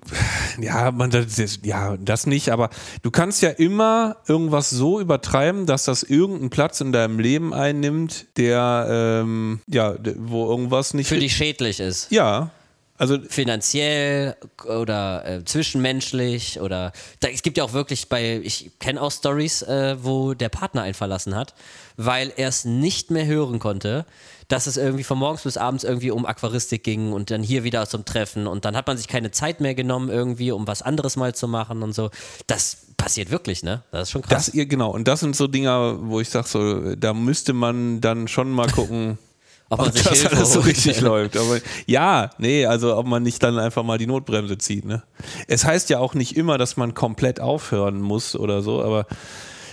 [0.61, 2.71] ja, man, das, ja, das nicht, aber
[3.03, 8.27] du kannst ja immer irgendwas so übertreiben, dass das irgendeinen Platz in deinem Leben einnimmt,
[8.37, 11.09] der, ähm, ja, wo irgendwas nicht.
[11.09, 12.13] für dich schädlich ist.
[12.13, 12.53] ja,
[12.97, 19.03] also finanziell oder äh, zwischenmenschlich oder da, es gibt ja auch wirklich bei, ich kenne
[19.03, 21.55] auch Stories, äh, wo der Partner einen verlassen hat,
[21.97, 24.07] weil er es nicht mehr hören konnte,
[24.49, 27.87] dass es irgendwie von morgens bis abends irgendwie um Aquaristik ging und dann hier wieder
[27.87, 31.17] zum Treffen und dann hat man sich keine Zeit mehr genommen irgendwie, um was anderes
[31.17, 32.11] mal zu machen und so.
[32.47, 33.83] Das passiert wirklich, ne?
[33.91, 34.47] Das ist schon krass.
[34.47, 38.29] das genau, und das sind so Dinger, wo ich sage, so, da müsste man dann
[38.29, 39.19] schon mal gucken.
[39.71, 41.39] Ob man ob das Hilfe alles so richtig läuft.
[41.39, 44.85] Aber ja, nee, also ob man nicht dann einfach mal die Notbremse zieht.
[44.85, 45.03] Ne?
[45.49, 49.07] Es heißt ja auch nicht immer, dass man komplett aufhören muss oder so, aber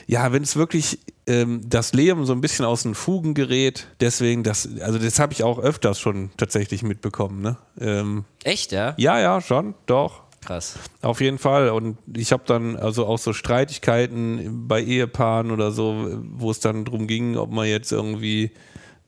[0.07, 0.99] ja, wenn es wirklich
[1.32, 5.34] ähm, das Leben so ein bisschen aus den Fugen gerät, deswegen, das, also das habe
[5.34, 7.42] ich auch öfters schon tatsächlich mitbekommen.
[7.42, 7.58] Ne?
[7.80, 8.94] Ähm, Echt, ja?
[8.98, 10.24] ja, ja, schon, doch.
[10.42, 10.80] Krass.
[11.04, 11.70] Auf jeden Fall.
[11.70, 16.84] Und ich habe dann also auch so Streitigkeiten bei Ehepaaren oder so, wo es dann
[16.84, 18.52] drum ging, ob man jetzt irgendwie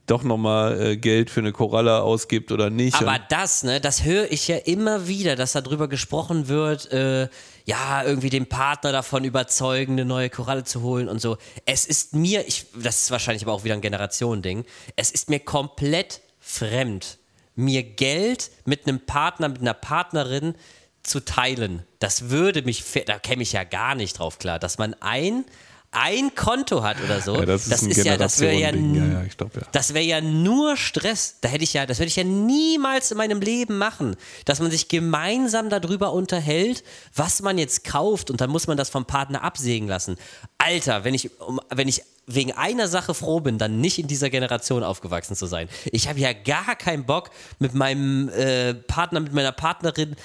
[0.05, 3.01] doch nochmal äh, Geld für eine Koralle ausgibt oder nicht.
[3.01, 7.29] Aber das, ne, das höre ich ja immer wieder, dass darüber gesprochen wird, äh,
[7.65, 11.37] ja, irgendwie den Partner davon überzeugen, eine neue Koralle zu holen und so.
[11.65, 15.39] Es ist mir, ich, das ist wahrscheinlich aber auch wieder ein Generationending, es ist mir
[15.39, 17.19] komplett fremd,
[17.55, 20.55] mir Geld mit einem Partner, mit einer Partnerin
[21.03, 21.85] zu teilen.
[21.99, 25.45] Das würde mich, da käme ich ja gar nicht drauf klar, dass man ein
[25.93, 27.35] ein Konto hat oder so.
[27.35, 28.71] Ja, das ist ein ja, das wäre ja.
[28.73, 29.61] Ja, ja, ich glaub, ja.
[29.71, 31.37] das wäre ja nur Stress.
[31.41, 34.15] Da hätte ich ja, das würde ich ja niemals in meinem Leben machen,
[34.45, 36.83] dass man sich gemeinsam darüber unterhält,
[37.15, 40.17] was man jetzt kauft und dann muss man das vom Partner absägen lassen.
[40.57, 41.29] Alter, wenn ich,
[41.69, 45.67] wenn ich wegen einer Sache froh bin, dann nicht in dieser Generation aufgewachsen zu sein.
[45.91, 50.15] Ich habe ja gar keinen Bock mit meinem äh, Partner, mit meiner Partnerin,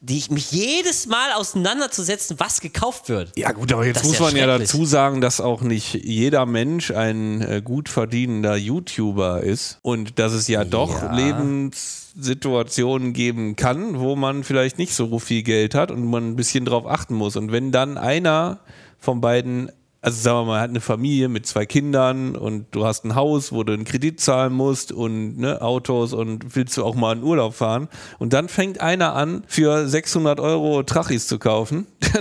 [0.00, 3.32] die ich mich jedes Mal auseinanderzusetzen, was gekauft wird.
[3.36, 6.90] Ja gut, aber jetzt muss ja man ja dazu sagen, dass auch nicht jeder Mensch
[6.90, 11.14] ein äh, gut verdienender YouTuber ist und dass es ja doch Ja.
[11.14, 16.66] Lebenssituationen geben kann, wo man vielleicht nicht so viel Geld hat und man ein bisschen
[16.66, 17.36] drauf achten muss.
[17.36, 18.60] Und wenn dann einer
[18.98, 19.72] von beiden
[20.06, 23.50] also sagen wir mal, hat eine Familie mit zwei Kindern und du hast ein Haus,
[23.50, 27.24] wo du einen Kredit zahlen musst und ne, Autos und willst du auch mal in
[27.24, 27.88] Urlaub fahren
[28.20, 31.88] und dann fängt einer an, für 600 Euro Trachis zu kaufen,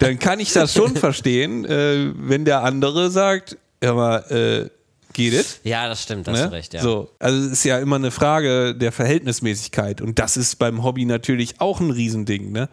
[0.00, 4.70] dann kann ich das schon verstehen, äh, wenn der andere sagt, ja mal, äh,
[5.12, 5.60] geht es?
[5.62, 6.48] Ja, das stimmt, da hast Ne?
[6.48, 6.80] du recht, ja.
[6.80, 11.04] So, also es ist ja immer eine Frage der Verhältnismäßigkeit und das ist beim Hobby
[11.04, 12.50] natürlich auch ein Riesending.
[12.50, 12.70] Ne?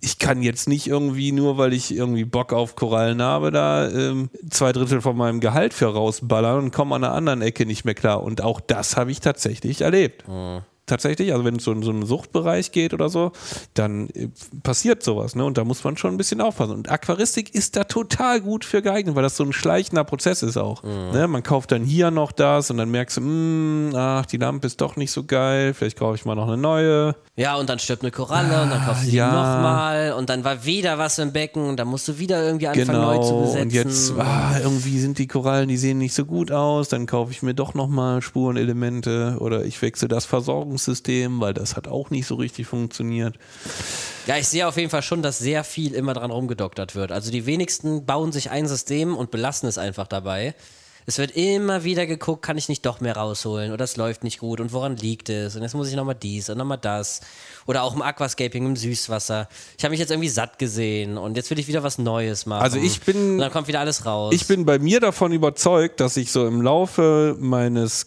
[0.00, 4.30] Ich kann jetzt nicht irgendwie nur, weil ich irgendwie Bock auf Korallen habe, da ähm,
[4.48, 7.94] zwei Drittel von meinem Gehalt für rausballern und komme an einer anderen Ecke nicht mehr
[7.94, 8.22] klar.
[8.22, 10.24] Und auch das habe ich tatsächlich erlebt.
[10.90, 13.30] Tatsächlich, also wenn es so in so einen Suchtbereich geht oder so,
[13.74, 14.28] dann äh,
[14.64, 15.44] passiert sowas, ne?
[15.44, 16.74] Und da muss man schon ein bisschen aufpassen.
[16.74, 20.56] Und Aquaristik ist da total gut für geeignet, weil das so ein schleichender Prozess ist
[20.56, 20.82] auch.
[20.82, 21.28] Ne?
[21.28, 24.80] Man kauft dann hier noch das und dann merkst du, "Mm, ach, die Lampe ist
[24.80, 27.14] doch nicht so geil, vielleicht kaufe ich mal noch eine neue.
[27.36, 29.28] Ja, und dann stirbt eine Koralle und dann kaufst du die ja.
[29.28, 33.00] nochmal und dann war wieder was im Becken und dann musst du wieder irgendwie anfangen
[33.00, 33.40] neu zu Genau.
[33.42, 33.62] besetzen.
[33.62, 37.30] Und jetzt, ah, irgendwie sind die Korallen, die sehen nicht so gut aus, dann kaufe
[37.30, 40.26] ich mir doch nochmal Spurenelemente oder ich wechsle das
[40.84, 43.36] Versorgungssystem, weil das hat auch nicht so richtig funktioniert.
[44.26, 47.12] Ja, ich sehe auf jeden Fall schon, dass sehr viel immer dran rumgedoktert wird.
[47.12, 50.54] Also die wenigsten bauen sich ein System und belassen es einfach dabei.
[51.06, 54.38] Es wird immer wieder geguckt, kann ich nicht doch mehr rausholen oder es läuft nicht
[54.38, 55.56] gut und woran liegt es?
[55.56, 57.20] Und jetzt muss ich nochmal dies und nochmal das.
[57.66, 59.48] Oder auch im Aquascaping, im Süßwasser.
[59.78, 62.62] Ich habe mich jetzt irgendwie satt gesehen und jetzt will ich wieder was Neues machen.
[62.62, 64.32] Also ich bin- Und dann kommt wieder alles raus.
[64.34, 68.06] Ich bin bei mir davon überzeugt, dass ich so im Laufe meines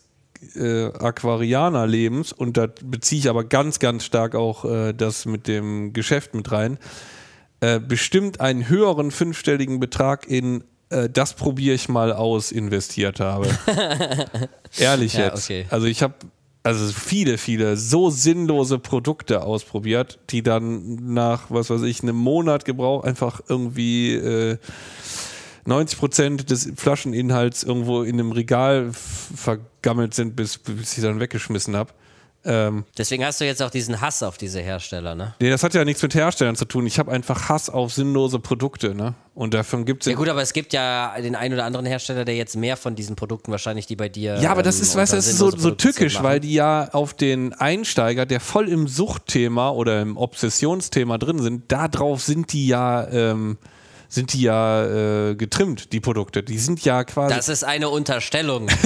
[0.56, 5.94] äh, Aquarianer-Lebens, und da beziehe ich aber ganz, ganz stark auch äh, das mit dem
[5.94, 6.78] Geschäft mit rein,
[7.62, 13.48] äh, bestimmt einen höheren fünfstelligen Betrag in äh, das probiere ich mal aus investiert habe.
[14.78, 15.46] Ehrlich Ja, jetzt.
[15.46, 15.66] okay.
[15.70, 16.16] Also ich habe
[16.64, 22.64] also viele, viele so sinnlose Produkte ausprobiert, die dann nach, was weiß ich, einem Monat
[22.64, 24.58] Gebrauch einfach irgendwie äh,
[25.66, 31.20] 90 Prozent des Flascheninhalts irgendwo in einem Regal vergammelt sind, bis, bis ich sie dann
[31.20, 31.94] weggeschmissen habe.
[32.46, 35.34] Ähm, Deswegen hast du jetzt auch diesen Hass auf diese Hersteller, ne?
[35.40, 36.86] nee, das hat ja nichts mit Herstellern zu tun.
[36.86, 39.14] Ich habe einfach Hass auf sinnlose Produkte, ne?
[39.34, 42.26] Und davon gibt es Ja gut, aber es gibt ja den einen oder anderen Hersteller,
[42.26, 44.40] der jetzt mehr von diesen Produkten wahrscheinlich, die bei dir.
[44.40, 46.90] Ja, aber das ähm, ist, weißt du, das ist so, so tückisch, weil die ja
[46.92, 52.68] auf den Einsteiger, der voll im Suchtthema oder im Obsessionsthema drin sind, darauf sind die
[52.68, 53.58] ja, ähm,
[54.14, 56.44] sind die ja äh, getrimmt, die Produkte.
[56.44, 57.34] Die sind ja quasi.
[57.34, 58.70] Das ist eine Unterstellung.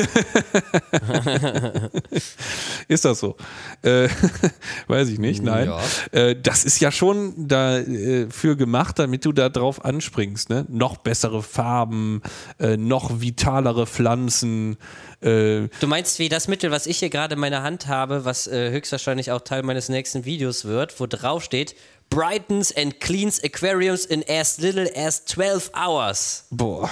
[2.87, 3.35] Ist das so?
[3.81, 4.07] Äh,
[4.87, 5.67] weiß ich nicht, nein.
[5.67, 5.81] Ja.
[6.17, 10.49] Äh, das ist ja schon dafür gemacht, damit du da drauf anspringst.
[10.49, 10.65] Ne?
[10.69, 12.21] Noch bessere Farben,
[12.59, 14.77] äh, noch vitalere Pflanzen.
[15.19, 18.47] Äh, Du meinst wie das Mittel, was ich hier gerade in meiner Hand habe, was
[18.47, 21.75] äh, höchstwahrscheinlich auch Teil meines nächsten Videos wird, wo drauf steht,
[22.09, 26.45] brightens and cleans aquariums in as little as 12 hours.
[26.51, 26.89] boah.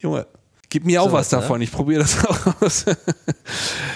[0.00, 0.26] Junge,
[0.68, 1.62] gib mir auch Sowas, was davon.
[1.62, 2.84] Ich probiere das auch aus.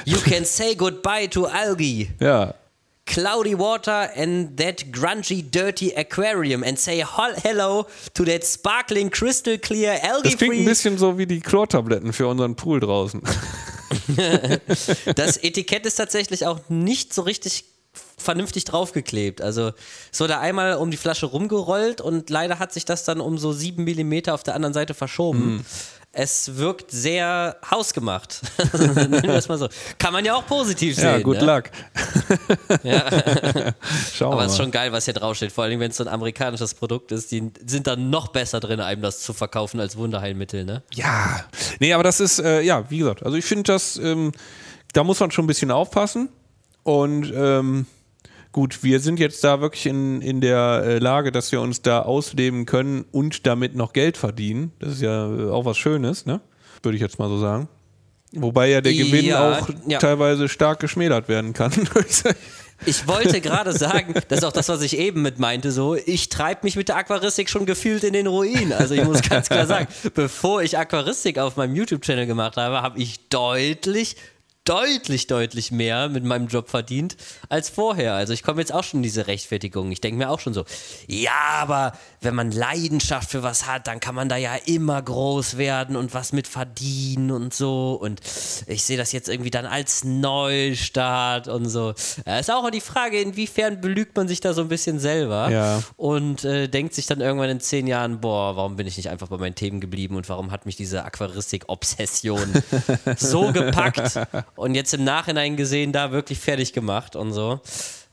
[0.04, 2.54] You can say goodbye to algae, ja.
[3.04, 7.04] cloudy water and that grungy, dirty aquarium and say
[7.42, 12.26] hello to that sparkling, crystal clear, Das klingt ein bisschen so wie die Chlortabletten für
[12.26, 13.22] unseren Pool draußen.
[15.16, 17.64] Das Etikett ist tatsächlich auch nicht so richtig
[18.18, 19.40] vernünftig draufgeklebt.
[19.40, 19.72] Also
[20.12, 23.52] es wurde einmal um die Flasche rumgerollt und leider hat sich das dann um so
[23.52, 25.40] sieben Millimeter auf der anderen Seite verschoben.
[25.40, 25.64] Hm.
[26.10, 28.40] Es wirkt sehr hausgemacht.
[28.72, 29.68] Nennen wir es mal so.
[29.98, 31.04] Kann man ja auch positiv sehen.
[31.04, 31.44] ja, good ne?
[31.44, 31.64] luck.
[34.14, 35.52] Schauen Aber es ist schon geil, was hier draufsteht.
[35.52, 38.80] Vor allem, wenn es so ein amerikanisches Produkt ist, die sind dann noch besser drin,
[38.80, 40.82] einem das zu verkaufen als Wunderheilmittel, ne?
[40.94, 41.44] Ja,
[41.78, 44.32] nee, aber das ist, äh, ja, wie gesagt, also ich finde das, ähm,
[44.94, 46.30] da muss man schon ein bisschen aufpassen.
[46.84, 47.86] Und ähm,
[48.52, 52.02] gut, wir sind jetzt da wirklich in, in der äh, Lage, dass wir uns da
[52.02, 54.72] ausleben können und damit noch Geld verdienen.
[54.78, 56.40] Das ist ja äh, auch was Schönes, ne?
[56.82, 57.68] Würde ich jetzt mal so sagen.
[58.32, 59.98] Wobei ja der Gewinn Ja, auch ja.
[59.98, 61.72] teilweise stark geschmälert werden kann.
[62.86, 66.28] Ich wollte gerade sagen, das ist auch das, was ich eben mit meinte, so, ich
[66.28, 68.72] treibe mich mit der Aquaristik schon gefühlt in den Ruin.
[68.72, 72.98] Also ich muss ganz klar sagen, bevor ich Aquaristik auf meinem YouTube-Channel gemacht habe, habe
[73.00, 74.16] ich deutlich,
[74.68, 77.16] deutlich, deutlich mehr mit meinem Job verdient
[77.48, 78.14] als vorher.
[78.14, 79.90] Also ich komme jetzt auch schon in diese Rechtfertigung.
[79.92, 80.64] Ich denke mir auch schon so,
[81.06, 85.56] ja, aber wenn man Leidenschaft für was hat, dann kann man da ja immer groß
[85.56, 87.98] werden und was mit verdienen und so.
[88.00, 88.20] Und
[88.66, 91.94] ich sehe das jetzt irgendwie dann als Neustart und so.
[92.26, 95.82] Ja, ist auch die Frage, inwiefern belügt man sich da so ein bisschen selber Ja.
[95.96, 99.28] und äh, denkt sich dann irgendwann in zehn Jahren, boah, warum bin ich nicht einfach
[99.28, 102.52] bei meinen Themen geblieben und warum hat mich diese Aquaristik-Obsession
[103.16, 104.18] so gepackt
[104.58, 107.60] und jetzt im Nachhinein gesehen da wirklich fertig gemacht und so.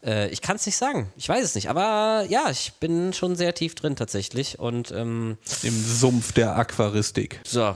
[0.05, 1.11] Äh, ich kann es nicht sagen.
[1.17, 1.69] Ich weiß es nicht.
[1.69, 4.59] Aber ja, ich bin schon sehr tief drin tatsächlich.
[4.59, 7.41] Und ähm, Im Sumpf der Aquaristik.
[7.43, 7.75] so.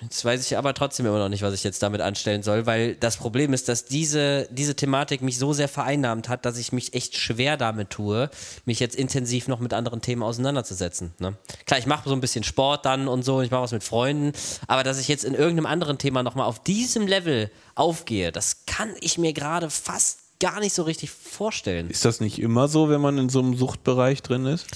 [0.00, 2.94] Jetzt weiß ich aber trotzdem immer noch nicht, was ich jetzt damit anstellen soll, weil
[2.94, 6.94] das Problem ist, dass diese, diese Thematik mich so sehr vereinnahmt hat, dass ich mich
[6.94, 8.30] echt schwer damit tue,
[8.64, 11.12] mich jetzt intensiv noch mit anderen Themen auseinanderzusetzen.
[11.18, 11.34] Ne?
[11.66, 14.32] Klar, ich mache so ein bisschen Sport dann und so, ich mache was mit Freunden,
[14.66, 18.90] aber dass ich jetzt in irgendeinem anderen Thema nochmal auf diesem Level aufgehe, das kann
[19.00, 21.90] ich mir gerade fast gar nicht so richtig vorstellen.
[21.90, 24.66] Ist das nicht immer so, wenn man in so einem Suchtbereich drin ist?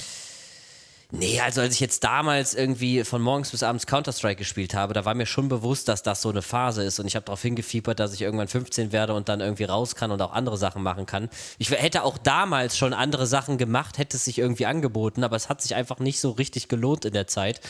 [1.17, 5.05] Nee, also als ich jetzt damals irgendwie von morgens bis abends Counter-Strike gespielt habe, da
[5.05, 8.01] war mir schon bewusst, dass das so eine Phase ist und ich habe darauf hingefiebert,
[8.01, 11.07] dass ich irgendwann 15 werde und dann irgendwie raus kann und auch andere Sachen machen
[11.07, 11.29] kann.
[11.59, 15.49] Ich hätte auch damals schon andere Sachen gemacht, hätte es sich irgendwie angeboten, aber es
[15.49, 17.61] hat sich einfach nicht so richtig gelohnt in der Zeit.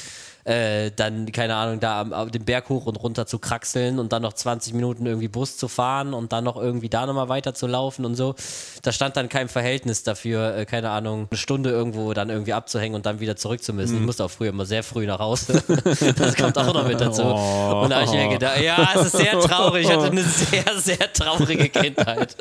[0.44, 4.12] Äh, dann, keine Ahnung, da am, am den Berg hoch und runter zu kraxeln und
[4.12, 7.54] dann noch 20 Minuten irgendwie Bus zu fahren und dann noch irgendwie da nochmal weiter
[7.54, 8.34] zu laufen und so.
[8.82, 12.94] Da stand dann kein Verhältnis dafür, äh, keine Ahnung, eine Stunde irgendwo dann irgendwie abzuhängen
[12.94, 13.96] und dann wieder zurück zu müssen.
[13.96, 15.62] Ich musste auch früher immer sehr früh nach Hause.
[16.16, 17.22] Das kommt auch noch mit dazu.
[17.22, 19.84] Und da habe ich mir gedacht, ja, es ist sehr traurig.
[19.84, 22.36] Ich hatte eine sehr, sehr traurige Kindheit.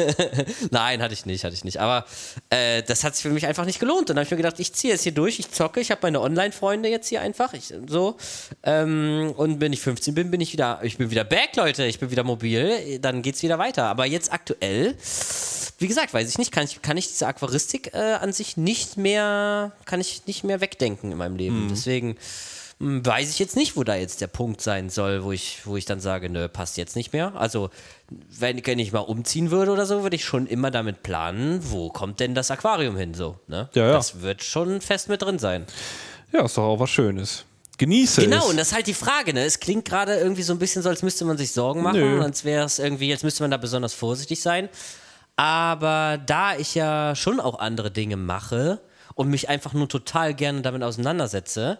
[0.70, 1.80] Nein, hatte ich nicht, hatte ich nicht.
[1.80, 2.04] Aber
[2.50, 4.02] äh, das hat sich für mich einfach nicht gelohnt.
[4.02, 6.00] Und dann habe ich mir gedacht, ich ziehe jetzt hier durch, ich zocke, ich habe
[6.02, 7.41] meine Online-Freunde jetzt hier einfach.
[7.52, 8.16] Ich, so.
[8.62, 11.84] Ähm, und wenn ich 15 bin, bin ich wieder, ich bin wieder back, Leute.
[11.84, 12.98] Ich bin wieder mobil.
[13.00, 13.84] Dann geht es wieder weiter.
[13.86, 14.96] Aber jetzt aktuell,
[15.78, 18.96] wie gesagt, weiß ich nicht, kann ich, kann ich diese Aquaristik äh, an sich nicht
[18.96, 21.68] mehr, kann ich nicht mehr wegdenken in meinem Leben.
[21.70, 22.16] Deswegen
[22.82, 25.76] hm, weiß ich jetzt nicht, wo da jetzt der Punkt sein soll, wo ich, wo
[25.76, 27.32] ich dann sage, nö, passt jetzt nicht mehr.
[27.36, 27.70] Also,
[28.10, 31.90] wenn, wenn ich mal umziehen würde oder so, würde ich schon immer damit planen, wo
[31.90, 33.68] kommt denn das Aquarium hin, so, ne?
[33.74, 33.92] Ja, ja.
[33.92, 35.64] Das wird schon fest mit drin sein.
[36.32, 37.44] Ja, ist doch auch was Schönes.
[37.78, 38.50] Genieße Genau, es.
[38.50, 39.44] und das ist halt die Frage, ne?
[39.44, 42.22] Es klingt gerade irgendwie so ein bisschen so, als müsste man sich Sorgen machen, Nö.
[42.22, 44.68] als wäre es irgendwie, jetzt müsste man da besonders vorsichtig sein.
[45.36, 48.80] Aber da ich ja schon auch andere Dinge mache
[49.14, 51.78] und mich einfach nur total gerne damit auseinandersetze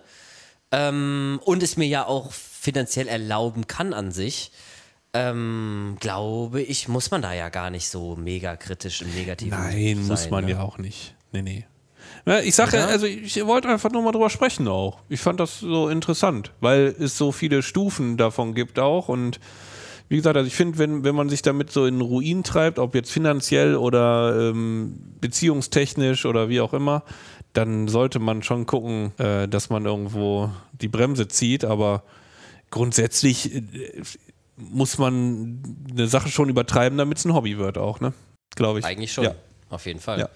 [0.70, 4.52] ähm, und es mir ja auch finanziell erlauben kann an sich,
[5.12, 10.06] ähm, glaube ich, muss man da ja gar nicht so mega kritisch Negativen Nein, sein.
[10.06, 10.52] muss man ne?
[10.52, 11.14] ja auch nicht.
[11.32, 11.66] Nee, nee.
[12.26, 14.98] Ja, ich sage ja, also ich wollte einfach nur mal drüber sprechen auch.
[15.08, 19.40] Ich fand das so interessant, weil es so viele Stufen davon gibt auch und
[20.08, 22.94] wie gesagt, also ich finde, wenn, wenn man sich damit so in Ruin treibt, ob
[22.94, 27.02] jetzt finanziell oder ähm, beziehungstechnisch oder wie auch immer,
[27.54, 32.02] dann sollte man schon gucken, äh, dass man irgendwo die Bremse zieht, aber
[32.70, 33.60] grundsätzlich äh,
[34.56, 38.12] muss man eine Sache schon übertreiben, damit es ein Hobby wird auch, ne?
[38.54, 38.84] Glaube ich.
[38.84, 39.34] Eigentlich schon, Ja.
[39.70, 40.20] auf jeden Fall.
[40.20, 40.28] Ja.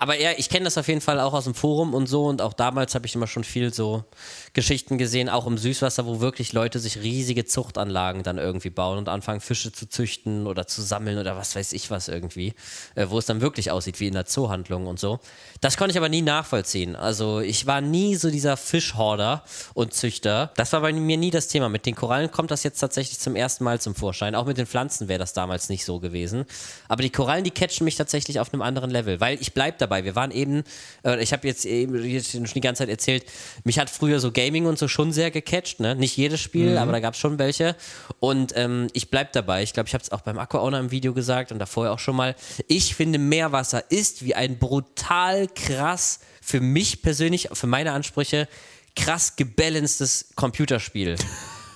[0.00, 2.40] Aber ja, ich kenne das auf jeden Fall auch aus dem Forum und so und
[2.40, 4.04] auch damals habe ich immer schon viel so
[4.52, 9.08] Geschichten gesehen, auch im Süßwasser, wo wirklich Leute sich riesige Zuchtanlagen dann irgendwie bauen und
[9.08, 12.54] anfangen Fische zu züchten oder zu sammeln oder was weiß ich was irgendwie,
[12.94, 15.18] äh, wo es dann wirklich aussieht wie in der Zoohandlung und so.
[15.60, 16.94] Das konnte ich aber nie nachvollziehen.
[16.94, 19.42] Also ich war nie so dieser Fischhorder
[19.74, 20.52] und Züchter.
[20.54, 21.68] Das war bei mir nie das Thema.
[21.68, 24.36] Mit den Korallen kommt das jetzt tatsächlich zum ersten Mal zum Vorschein.
[24.36, 26.44] Auch mit den Pflanzen wäre das damals nicht so gewesen.
[26.86, 30.04] Aber die Korallen, die catchen mich tatsächlich auf einem anderen Level, weil ich bleib dabei.
[30.04, 30.64] Wir waren eben,
[31.04, 33.24] äh, ich habe jetzt eben jetzt schon die ganze Zeit erzählt,
[33.64, 35.80] mich hat früher so Gaming und so schon sehr gecatcht.
[35.80, 35.96] Ne?
[35.96, 37.76] Nicht jedes Spiel, aber da gab es schon welche.
[38.20, 39.62] Und ähm, ich bleib dabei.
[39.62, 41.98] Ich glaube, ich habe es auch beim Aqua Owner im Video gesagt und davor auch
[41.98, 42.34] schon mal.
[42.66, 48.48] Ich finde, Meerwasser ist wie ein brutal krass, für mich persönlich, für meine Ansprüche,
[48.94, 51.16] krass gebalanced Computerspiel.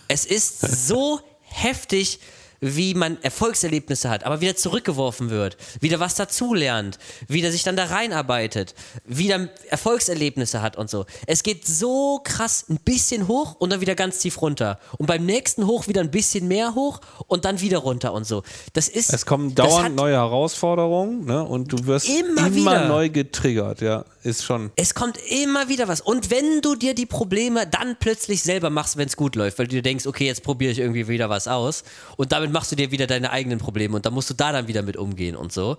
[0.08, 2.20] Es ist so heftig,
[2.62, 7.86] wie man Erfolgserlebnisse hat, aber wieder zurückgeworfen wird, wieder was dazulernt, wieder sich dann da
[7.86, 11.04] reinarbeitet, wieder Erfolgserlebnisse hat und so.
[11.26, 14.78] Es geht so krass ein bisschen hoch und dann wieder ganz tief runter.
[14.96, 18.44] Und beim nächsten hoch wieder ein bisschen mehr hoch und dann wieder runter und so.
[18.74, 19.12] Das ist.
[19.12, 21.44] Es kommen dauernd neue Herausforderungen ne?
[21.44, 22.88] und du wirst Immer immer, wieder.
[22.88, 24.04] neu getriggert, ja.
[24.22, 24.70] Ist schon.
[24.76, 26.00] Es kommt immer wieder was.
[26.00, 29.66] Und wenn du dir die Probleme dann plötzlich selber machst, wenn es gut läuft, weil
[29.66, 31.82] du dir denkst, okay, jetzt probiere ich irgendwie wieder was aus
[32.16, 34.68] und damit machst du dir wieder deine eigenen Probleme und dann musst du da dann
[34.68, 35.76] wieder mit umgehen und so.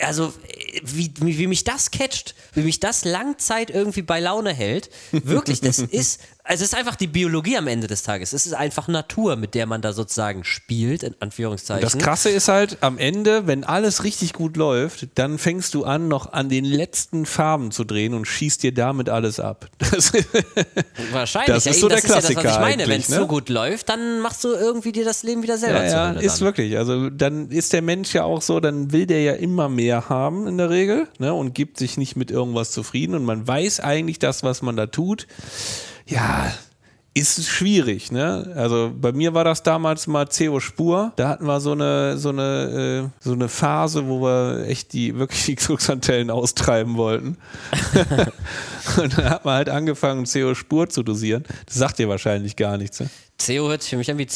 [0.00, 0.32] Also,
[0.84, 5.60] wie, wie, wie mich das catcht, wie mich das Langzeit irgendwie bei Laune hält, wirklich,
[5.60, 8.32] das ist, also es ist einfach die Biologie am Ende des Tages.
[8.32, 11.82] Es ist einfach Natur, mit der man da sozusagen spielt, in Anführungszeichen.
[11.82, 16.08] Das Krasse ist halt, am Ende, wenn alles richtig gut läuft, dann fängst du an,
[16.08, 19.68] noch an den letzten Farben zu drehen und schießt dir damit alles ab.
[19.90, 20.12] Das,
[21.12, 21.54] Wahrscheinlich.
[21.54, 22.86] Das ja, ist so das der ist ja das, was ich Klassiker meine.
[22.86, 23.16] Wenn es ne?
[23.16, 26.26] so gut läuft, dann machst du irgendwie dir das Leben wieder selber ja, zur ja,
[26.26, 26.46] ist dann.
[26.46, 26.76] wirklich.
[26.76, 30.46] Also dann ist der Mensch ja auch so, dann will der ja immer mehr haben
[30.46, 34.18] in der Regel ne, und gibt sich nicht mit irgendwas zufrieden und man weiß eigentlich,
[34.18, 35.26] das, was man da tut,
[36.06, 36.52] ja,
[37.14, 38.52] ist schwierig, ne?
[38.54, 41.12] Also bei mir war das damals mal CO Spur.
[41.16, 45.16] Da hatten wir so eine so eine äh, so eine Phase, wo wir echt die
[45.18, 47.36] wirklich die Xuxantellen austreiben wollten.
[49.02, 51.44] und dann hat man halt angefangen CO Spur zu dosieren.
[51.66, 53.00] Das sagt dir wahrscheinlich gar nichts.
[53.00, 53.08] Ne?
[53.44, 54.28] CO hört sich für mich an wie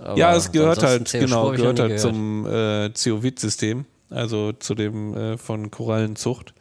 [0.00, 2.00] aber Ja, es gehört halt, genau, gehört halt gehört.
[2.00, 6.54] zum äh, Zeovit-System, also zu dem äh, von Korallenzucht.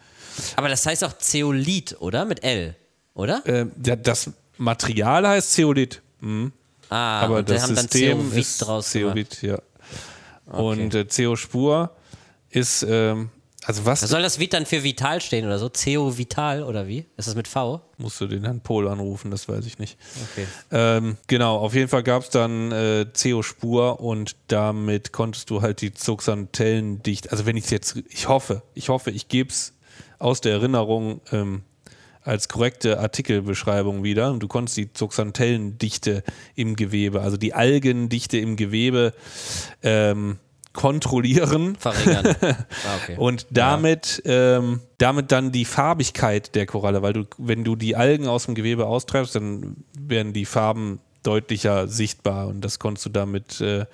[0.55, 2.25] Aber das heißt auch Zeolit, oder?
[2.25, 2.75] Mit L,
[3.13, 3.41] oder?
[3.45, 6.51] Äh, ja, das Material heißt Zeolit, mhm.
[6.89, 9.33] Ah, aber das System ist draus gemacht.
[9.33, 9.59] Zeolit, ja.
[10.45, 11.91] Und äh, CO-Spur
[12.49, 13.29] ist, ähm,
[13.67, 15.67] also was soll das Vit dann für Vital stehen oder so?
[15.67, 17.05] Zeo Vital oder wie?
[17.17, 17.81] Ist das mit V?
[17.97, 19.97] musst du den Herrn Pohl anrufen, das weiß ich nicht.
[20.31, 20.47] Okay.
[20.71, 25.81] Ähm, genau, auf jeden Fall gab es dann äh, CO-Spur und damit konntest du halt
[25.81, 29.73] die Zuxantellen dicht, also wenn ich es jetzt, ich hoffe, ich hoffe, ich gebe es
[30.17, 31.63] aus der Erinnerung ähm,
[32.27, 34.31] als korrekte Artikelbeschreibung wieder.
[34.31, 36.23] Und du konntest die Zuxantellendichte
[36.55, 39.13] im Gewebe, also die Algendichte im Gewebe,
[39.81, 40.37] ähm,
[40.77, 42.35] kontrollieren Verringern.
[42.85, 43.15] Ah, okay.
[43.17, 48.27] und damit, ähm, damit dann die Farbigkeit der Koralle, weil du, wenn du die Algen
[48.27, 53.59] aus dem Gewebe austreibst, dann werden die Farben deutlicher sichtbar und das konntest du damit
[53.59, 53.85] äh,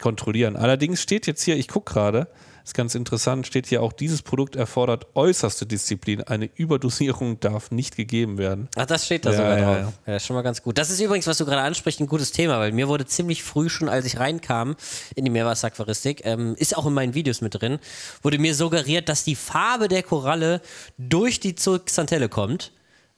[0.00, 0.56] kontrollieren.
[0.56, 2.26] Allerdings steht jetzt hier, ich gucke gerade,
[2.64, 6.22] ist ganz interessant, steht hier auch, dieses Produkt erfordert äußerste Disziplin.
[6.22, 8.68] Eine Überdosierung darf nicht gegeben werden.
[8.74, 9.76] Ach, das steht da Ja, sogar ja, drauf.
[9.76, 9.82] ja.
[9.82, 9.92] Ja.
[10.06, 10.78] das ist schon mal ganz gut.
[10.78, 13.68] Das ist übrigens, was du gerade ansprichst, ein gutes Thema, weil mir wurde ziemlich früh
[13.68, 14.76] schon, als ich reinkam
[15.14, 17.78] in die Meerwasseraquaristik, ähm, ist auch in meinen Videos mit drin,
[18.22, 20.62] wurde mir suggeriert, dass die Farbe der Koralle
[20.96, 22.72] durch die Zooxanthelle kommt.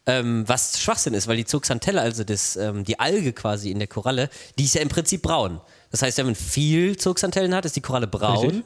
[0.08, 3.88] Ähm, was Schwachsinn ist, weil die Zooxanthelle, also das, ähm, die Alge quasi in der
[3.88, 5.60] Koralle, die ist ja im Prinzip braun.
[5.90, 8.46] Das heißt, wenn man viel Zooxanthellen hat, ist die Koralle braun.
[8.46, 8.64] Richtig.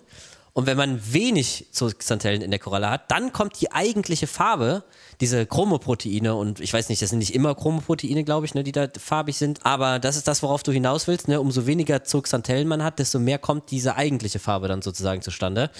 [0.52, 4.82] Und wenn man wenig Zooxanthellen in der Koralle hat, dann kommt die eigentliche Farbe,
[5.20, 8.72] diese Chromoproteine und ich weiß nicht, das sind nicht immer Chromoproteine, glaube ich, ne, die
[8.72, 11.28] da farbig sind, aber das ist das, worauf du hinaus willst.
[11.28, 11.40] Ne?
[11.40, 15.70] Umso weniger Zooxanthellen man hat, desto mehr kommt diese eigentliche Farbe dann sozusagen zustande,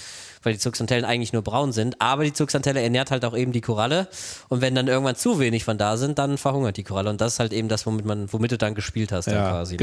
[0.43, 3.61] weil die Zooxanthellen eigentlich nur braun sind, aber die Zooxanthelle ernährt halt auch eben die
[3.61, 4.09] Koralle
[4.49, 7.35] und wenn dann irgendwann zu wenig von da sind, dann verhungert die Koralle und das
[7.35, 9.77] ist halt eben das, womit, man, womit du dann gespielt hast dann Ja, quasi.
[9.77, 9.79] Ne?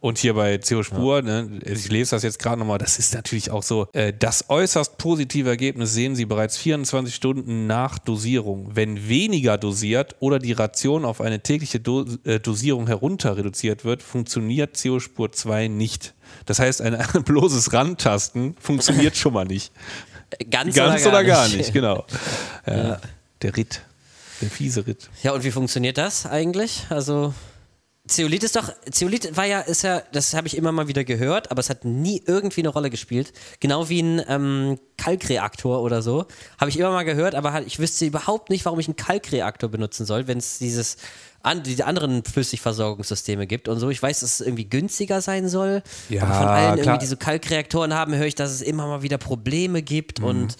[0.00, 3.50] Und hier bei CO Spur, ne, ich lese das jetzt gerade nochmal, das ist natürlich
[3.50, 8.70] auch so, äh, das äußerst positive Ergebnis sehen Sie bereits 24 Stunden nach Dosierung.
[8.74, 14.02] Wenn weniger dosiert oder die Ration auf eine tägliche Do äh, Dosierung herunter reduziert wird,
[14.02, 16.14] funktioniert CO Spur 2 nicht.
[16.46, 19.72] Das heißt, ein, ein bloßes Rantasten funktioniert schon mal nicht.
[20.50, 22.06] Ganz, Ganz oder gar nicht, genau.
[22.66, 22.98] Ja,
[23.42, 23.82] Der Ritt,
[24.40, 25.10] der fiese Ritt.
[25.22, 26.86] Ja, und wie funktioniert das eigentlich?
[26.88, 27.34] Also
[28.12, 31.50] Zeolit ist doch, Zeolit war ja, ist ja, das habe ich immer mal wieder gehört,
[31.50, 33.32] aber es hat nie irgendwie eine Rolle gespielt.
[33.60, 36.26] Genau wie ein ähm, Kalkreaktor oder so.
[36.58, 39.68] Habe ich immer mal gehört, aber halt, ich wüsste überhaupt nicht, warum ich einen Kalkreaktor
[39.70, 40.96] benutzen soll, wenn es dieses
[41.44, 43.90] an, diese anderen Flüssigversorgungssysteme gibt und so.
[43.90, 45.82] Ich weiß, dass es irgendwie günstiger sein soll.
[46.08, 46.78] Ja, aber von allen klar.
[46.78, 50.24] irgendwie, die so Kalkreaktoren haben, höre ich, dass es immer mal wieder Probleme gibt Mhm.
[50.26, 50.56] und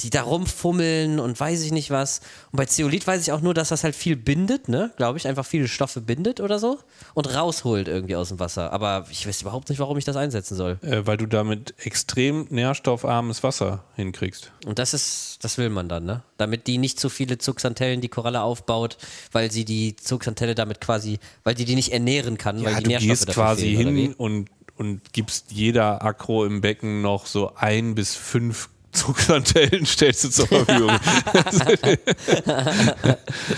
[0.00, 2.20] die da rumfummeln und weiß ich nicht was.
[2.50, 4.90] Und bei Zeolit weiß ich auch nur, dass das halt viel bindet, ne?
[4.96, 6.80] Glaube ich, einfach viele Stoffe bindet oder so
[7.14, 8.72] und rausholt irgendwie aus dem Wasser.
[8.72, 10.78] Aber ich weiß überhaupt nicht, warum ich das einsetzen soll.
[10.82, 14.50] Äh, weil du damit extrem nährstoffarmes Wasser hinkriegst.
[14.66, 16.22] Und das ist, das will man dann, ne?
[16.38, 18.98] Damit die nicht so viele Zooxanthellen die Koralle aufbaut,
[19.30, 22.84] weil sie die Zooxanthelle damit quasi, weil die die nicht ernähren kann, weil Ja, die
[22.84, 27.26] du Nährstoffe gehst dafür quasi fehlen, hin und, und gibst jeder Akro im Becken noch
[27.26, 30.90] so ein bis fünf Zugantellen stellst du zur Verfügung.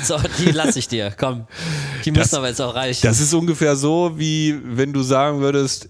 [0.03, 1.13] So, die lasse ich dir.
[1.17, 1.47] Komm.
[2.05, 3.07] Die Das- müssen aber jetzt auch reichen.
[3.07, 5.89] Das ist ungefähr so, wie wenn du sagen würdest,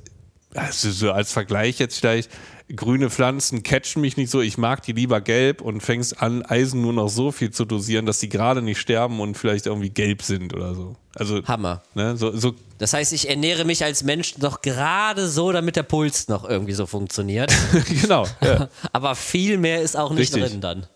[0.55, 2.31] also so als Vergleich jetzt vielleicht,
[2.75, 6.83] grüne Pflanzen catchen mich nicht so, ich mag die lieber gelb und fängst an, Eisen
[6.83, 10.23] nur noch so viel zu dosieren, dass die gerade nicht sterben und vielleicht irgendwie gelb
[10.23, 10.97] sind oder so.
[11.15, 11.83] Also, Hammer.
[11.95, 15.85] ne, so, so Das heißt, ich ernähre mich als Mensch noch gerade so, damit der
[15.85, 17.53] Puls noch irgendwie so funktioniert.
[18.03, 18.27] genau.
[18.43, 18.69] Ja.
[18.93, 20.51] Aber viel mehr ist auch nicht Richtig.
[20.51, 20.87] drin dann.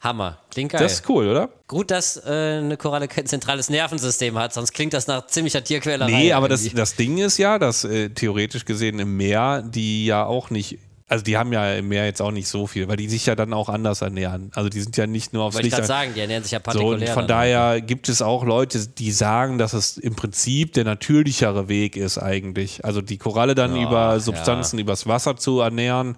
[0.00, 0.38] Hammer.
[0.50, 0.82] Klingt geil.
[0.82, 1.50] Das ist cool, oder?
[1.68, 6.10] Gut, dass äh, eine Koralle kein zentrales Nervensystem hat, sonst klingt das nach ziemlicher Tierquälerei.
[6.10, 10.24] Nee, aber das, das Ding ist ja, dass äh, theoretisch gesehen im Meer die ja
[10.24, 10.78] auch nicht,
[11.10, 13.34] also die haben ja im Meer jetzt auch nicht so viel, weil die sich ja
[13.34, 14.52] dann auch anders ernähren.
[14.54, 15.76] Also die sind ja nicht nur aufs Wollte ich Licht.
[15.78, 17.08] gerade sagen, die ernähren sich ja so, partikulär.
[17.08, 17.38] und von dann.
[17.38, 22.16] daher gibt es auch Leute, die sagen, dass es im Prinzip der natürlichere Weg ist
[22.18, 22.84] eigentlich.
[22.84, 26.16] Also die Koralle dann Ja, über Substanzen übers Wasser zu ernähren,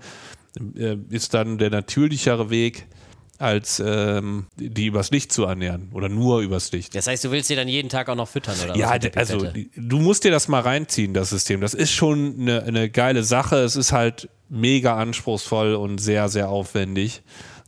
[0.77, 2.87] äh, ist dann der natürlichere Weg,
[3.43, 6.95] als ähm, die übers Licht zu ernähren oder nur übers Licht.
[6.95, 9.99] Das heißt, du willst sie dann jeden Tag auch noch füttern, oder Ja, also du
[9.99, 11.61] musst dir das mal reinziehen, das System.
[11.61, 13.57] Das ist schon eine, eine geile Sache.
[13.57, 17.23] Es ist halt mega anspruchsvoll und sehr, sehr aufwendig.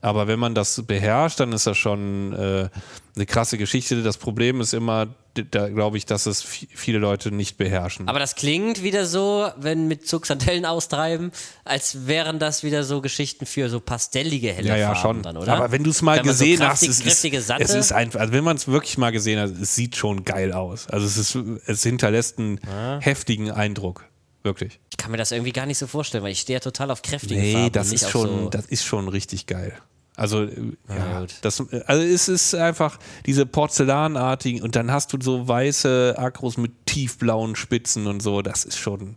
[0.05, 2.69] Aber wenn man das beherrscht, dann ist das schon äh,
[3.17, 4.03] eine krasse Geschichte.
[4.03, 5.09] Das Problem ist immer,
[5.51, 8.07] da glaube ich, dass es vi- viele Leute nicht beherrschen.
[8.07, 11.33] Aber das klingt wieder so, wenn mit Zugsantellen austreiben,
[11.65, 15.23] als wären das wieder so Geschichten für so pastellige helle ja, ja, schon.
[15.23, 15.55] dann, oder?
[15.57, 17.75] Aber wenn du es mal Wenn man so gesehen kraftig- hast, es kräftige ist, es
[17.75, 20.87] ist einfach, also wenn man es wirklich mal gesehen hat, es sieht schon geil aus.
[20.89, 21.35] Also es ist,
[21.67, 22.61] es hinterlässt einen
[23.01, 24.05] heftigen Eindruck.
[24.47, 24.79] Wirklich.
[24.91, 27.01] ich kann mir das irgendwie gar nicht so vorstellen, weil ich stehe ja total auf
[27.01, 27.73] kräftige Nee, Farben.
[27.73, 29.73] das ist auf schon, so das ist schon richtig geil.
[30.17, 35.49] Also, äh, ja, das, also es ist einfach diese Porzellanartigen und dann hast du so
[35.49, 38.41] weiße Akros mit tiefblauen Spitzen und so.
[38.41, 39.17] Das ist schon,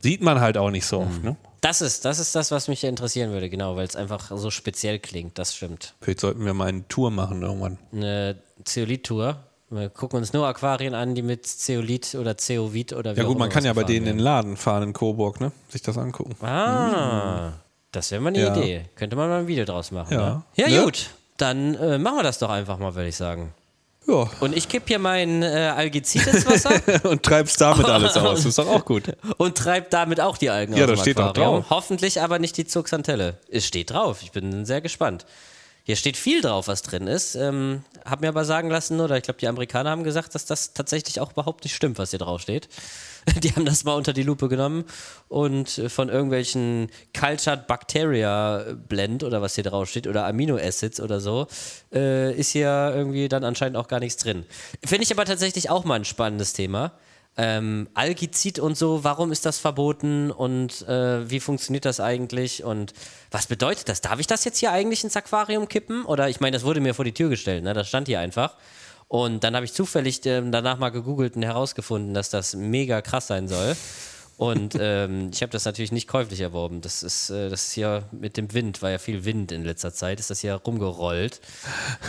[0.00, 1.22] sieht man halt auch nicht so oft.
[1.22, 1.36] Ne?
[1.60, 4.98] Das ist, das ist das, was mich interessieren würde, genau, weil es einfach so speziell
[4.98, 5.38] klingt.
[5.38, 5.94] Das stimmt.
[6.00, 7.78] Vielleicht sollten wir mal eine Tour machen irgendwann.
[7.92, 9.36] Eine Zeolit-Tour.
[9.70, 13.38] Wir gucken uns nur Aquarien an, die mit Zeolit oder Zeovit oder wie Ja gut,
[13.38, 15.52] man kann ja bei denen in den Laden fahren in Coburg, ne?
[15.68, 16.34] Sich das angucken.
[16.44, 17.52] Ah,
[17.92, 18.56] das wäre mal eine Ja.
[18.56, 18.84] Idee.
[18.96, 20.14] Könnte man mal ein Video draus machen.
[20.14, 20.18] Ja.
[20.34, 20.42] Ne?
[20.56, 20.84] Ja, Ne?
[20.84, 21.10] gut.
[21.36, 23.54] Dann äh, machen wir das doch einfach mal, würde ich sagen.
[24.06, 24.28] Ja.
[24.40, 26.72] Und ich kipp hier mein äh, Algizid ins Wasser
[27.08, 28.38] Und treibst damit alles aus.
[28.40, 29.04] Das ist doch auch gut.
[29.38, 31.54] und treib damit auch die Algen Ja, aus das dem steht auch Aquarium.
[31.62, 31.70] drauf.
[31.70, 33.38] Hoffentlich aber nicht die Zuxantelle.
[33.48, 34.22] Es steht drauf.
[34.22, 35.24] Ich bin sehr gespannt.
[35.84, 37.34] Hier steht viel drauf, was drin ist.
[37.34, 40.74] Ähm, hab mir aber sagen lassen, oder ich glaube, die Amerikaner haben gesagt, dass das
[40.74, 42.68] tatsächlich auch überhaupt nicht stimmt, was hier drauf steht.
[43.42, 44.84] Die haben das mal unter die Lupe genommen
[45.28, 51.00] und äh, von irgendwelchen Cultured Bacteria Blend oder was hier drauf steht oder Amino Acids
[51.00, 51.46] oder so,
[51.92, 54.44] äh, ist hier irgendwie dann anscheinend auch gar nichts drin.
[54.84, 56.92] Finde ich aber tatsächlich auch mal ein spannendes Thema.
[57.38, 62.92] Ähm, Algizid und so, warum ist das verboten und äh, wie funktioniert das eigentlich und
[63.30, 64.02] was bedeutet das?
[64.02, 66.04] Darf ich das jetzt hier eigentlich ins Aquarium kippen?
[66.04, 67.72] Oder ich meine, das wurde mir vor die Tür gestellt, ne?
[67.72, 68.56] das stand hier einfach.
[69.08, 73.28] Und dann habe ich zufällig ähm, danach mal gegoogelt und herausgefunden, dass das mega krass
[73.28, 73.76] sein soll.
[74.42, 76.80] Und ähm, ich habe das natürlich nicht käuflich erworben.
[76.80, 79.94] Das ist, äh, das ist hier mit dem Wind, war ja viel Wind in letzter
[79.94, 81.40] Zeit, ist das hier rumgerollt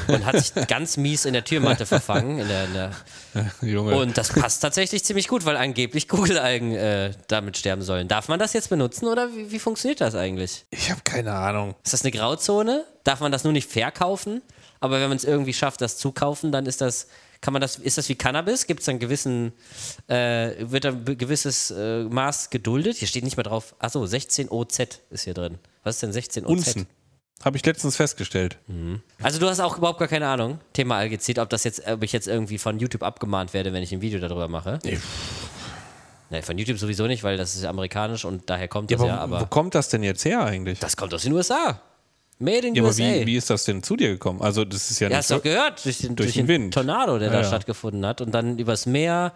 [0.07, 2.39] und hat sich ganz mies in der Türmatte verfangen.
[2.39, 2.91] In der, in der
[3.61, 3.97] Junge.
[3.97, 8.07] und das passt tatsächlich ziemlich gut, weil angeblich Kugelalgen äh, damit sterben sollen.
[8.07, 10.65] Darf man das jetzt benutzen oder wie, wie funktioniert das eigentlich?
[10.71, 11.75] ich habe keine Ahnung.
[11.83, 12.83] Ist das eine Grauzone?
[13.03, 14.41] Darf man das nur nicht verkaufen?
[14.79, 17.09] Aber wenn man es irgendwie schafft, das zu kaufen, dann ist das,
[17.43, 18.67] kann man das, ist das wie Cannabis?
[18.67, 19.51] Gibt es dann gewissen,
[20.07, 22.95] äh, wird dann ein gewisses äh, Maß geduldet?
[22.95, 23.75] Hier steht nicht mehr drauf.
[23.79, 24.79] Achso, 16 OZ
[25.09, 25.59] ist hier drin.
[25.83, 26.49] Was ist denn 16 OZ?
[26.51, 26.87] Unzen.
[27.43, 28.59] Habe ich letztens festgestellt.
[29.21, 32.13] Also du hast auch überhaupt gar keine Ahnung, Thema Algezid, ob das jetzt, ob ich
[32.13, 34.79] jetzt irgendwie von YouTube abgemahnt werde, wenn ich ein Video darüber mache.
[34.85, 34.97] Nee.
[36.29, 39.13] Nee, von YouTube sowieso nicht, weil das ist amerikanisch und daher kommt Ja, das aber,
[39.13, 40.79] ja, aber wo kommt das denn jetzt her eigentlich?
[40.79, 41.81] das kommt aus den USA.
[42.39, 43.03] Made in ja, aber USA.
[43.03, 44.41] wie, wie ist das denn zu dir gekommen?
[44.41, 45.41] Also, das ist ja, Ja, nicht hast du so.
[45.41, 46.71] gehört, durch den, Durch durch den den.
[46.71, 47.47] Tornado, der Ja, da ja.
[47.47, 49.33] stattgefunden hat und dann übers Meer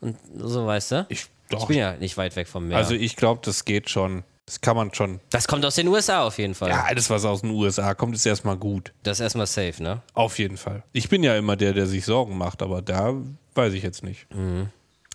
[0.00, 1.06] und so, weißt du?
[1.08, 1.66] Ich, Ich doch.
[1.66, 2.76] bin ja nicht weit weg vom Meer.
[2.78, 4.24] Also, ich glaube, das geht schon.
[4.46, 5.20] Das kann man schon.
[5.28, 6.70] das kommt aus den USA auf jeden Fall.
[6.70, 8.94] Ja, alles, was aus den USA kommt, ist erstmal gut.
[9.02, 10.00] Das ist erstmal safe, ne?
[10.14, 10.84] Auf jeden Fall.
[10.92, 13.12] Ich bin ja immer der, der sich Sorgen macht, aber da
[13.54, 14.26] weiß ich jetzt nicht.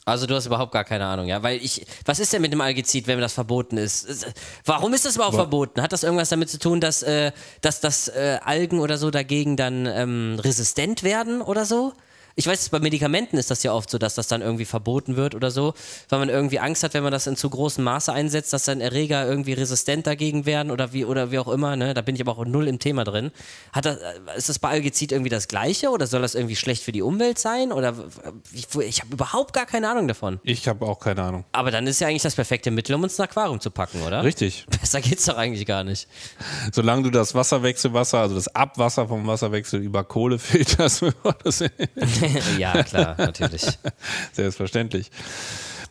[0.06, 1.42] Also du hast überhaupt gar keine Ahnung, ja?
[1.44, 4.26] Weil ich, was ist denn mit dem Algezid, wenn das verboten ist?
[4.66, 5.82] Warum ist das überhaupt verboten?
[5.82, 7.32] Hat das irgendwas damit zu tun, dass, äh,
[7.62, 11.94] dass, dass äh, Algen oder so dagegen dann ähm, resistent werden oder so?
[12.36, 15.36] Ich weiß, bei Medikamenten ist das ja oft so, dass das dann irgendwie verboten wird
[15.36, 15.76] oder so,
[16.10, 18.82] weil man irgendwie Angst hat, wenn man das in zu großem Maße einsetzt, dass dann
[18.82, 21.76] Erreger irgendwie resistent dagegen werden oder wie oder wie auch immer.
[21.76, 21.94] Ne?
[21.94, 23.32] Da bin ich aber auch null im Thema drin.
[23.72, 26.84] Hat das, äh, ist das bei Algezid irgendwie das Gleiche oder soll das irgendwie schlecht
[26.84, 27.72] für die Umwelt sein?
[27.72, 27.94] Oder
[28.52, 30.40] ich, ich habe überhaupt gar keine Ahnung davon.
[30.44, 31.46] Ich habe auch keine Ahnung.
[31.52, 34.24] Aber dann ist ja eigentlich das perfekte Mittel, um uns ein Aquarium zu packen, oder?
[34.24, 34.66] Richtig.
[34.82, 36.08] Besser geht's doch eigentlich gar nicht.
[36.72, 41.04] Solange du das Wasserwechselwasser, also das Abwasser vom Wasserwechsel über Kohle filterst,
[41.44, 41.62] das
[42.60, 43.66] ja, klar, natürlich.
[44.32, 45.12] selbstverständlich.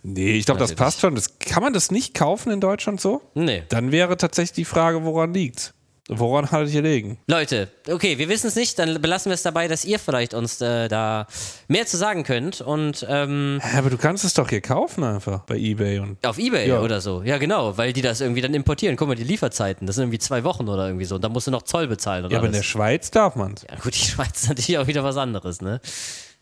[0.02, 1.14] Nee, ich glaube, das passt schon.
[1.14, 3.22] Das, kann man das nicht kaufen in Deutschland so?
[3.34, 3.62] Nee.
[3.68, 5.74] Dann wäre tatsächlich die Frage, woran liegt's?
[6.08, 7.18] Woran hat es gelegen?
[7.28, 10.60] Leute, okay, wir wissen es nicht, dann belassen wir es dabei, dass ihr vielleicht uns
[10.60, 11.28] äh, da
[11.68, 15.44] mehr zu sagen könnt und ähm, Hä, Aber du kannst es doch hier kaufen einfach
[15.44, 16.80] bei Ebay und auf Ebay Ja.
[16.80, 17.22] oder so.
[17.22, 18.96] Ja, genau, weil die das irgendwie dann importieren.
[18.96, 21.14] Guck mal, die Lieferzeiten, das sind irgendwie zwei Wochen oder irgendwie so.
[21.14, 22.66] Und da musst du noch Zoll bezahlen oder ja, aber in der alles.
[22.66, 23.64] Schweiz darf man's.
[23.70, 25.80] Ja, gut, die Schweiz ist natürlich auch wieder was anderes, ne?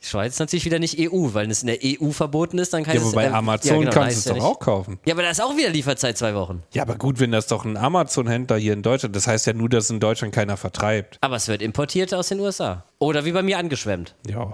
[0.03, 2.95] Schweiz ist natürlich wieder nicht EU, weil es in der EU verboten ist, dann kann
[2.95, 4.45] Ja, es aber bei ähm, Amazon ja, genau, kannst du es ja doch nicht.
[4.47, 4.99] auch kaufen.
[5.05, 6.63] Ja, aber da ist auch wieder Lieferzeit zwei Wochen.
[6.73, 9.69] Ja, aber gut, wenn das doch ein Amazon-Händler hier in Deutschland, das heißt ja nur,
[9.69, 11.19] dass in Deutschland keiner vertreibt.
[11.21, 12.85] Aber es wird importiert aus den USA.
[12.99, 14.15] Oder wie bei mir angeschwemmt.
[14.27, 14.53] Ja.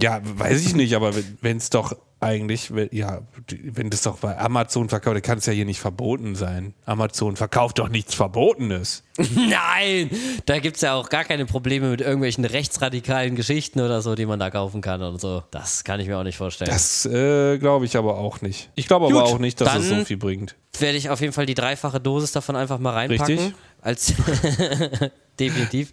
[0.00, 3.20] Ja, weiß ich nicht, aber wenn es doch eigentlich, wenn- ja,
[3.62, 6.72] wenn das doch bei Amazon verkauft, dann kann es ja hier nicht verboten sein.
[6.86, 9.02] Amazon verkauft doch nichts Verbotenes.
[9.34, 10.10] Nein!
[10.46, 14.24] Da gibt es ja auch gar keine Probleme mit irgendwelchen rechtsradikalen Geschichten oder so, die
[14.24, 15.42] man da kaufen kann und so.
[15.50, 16.70] Das kann ich mir auch nicht vorstellen.
[16.70, 18.70] Das äh, glaube ich aber auch nicht.
[18.76, 20.56] Ich glaube aber auch nicht, dass es so viel bringt.
[20.78, 23.36] werde ich auf jeden Fall die dreifache Dosis davon einfach mal reinpacken.
[23.38, 23.54] Richtig.
[23.82, 24.14] Als
[25.38, 25.90] definitiv.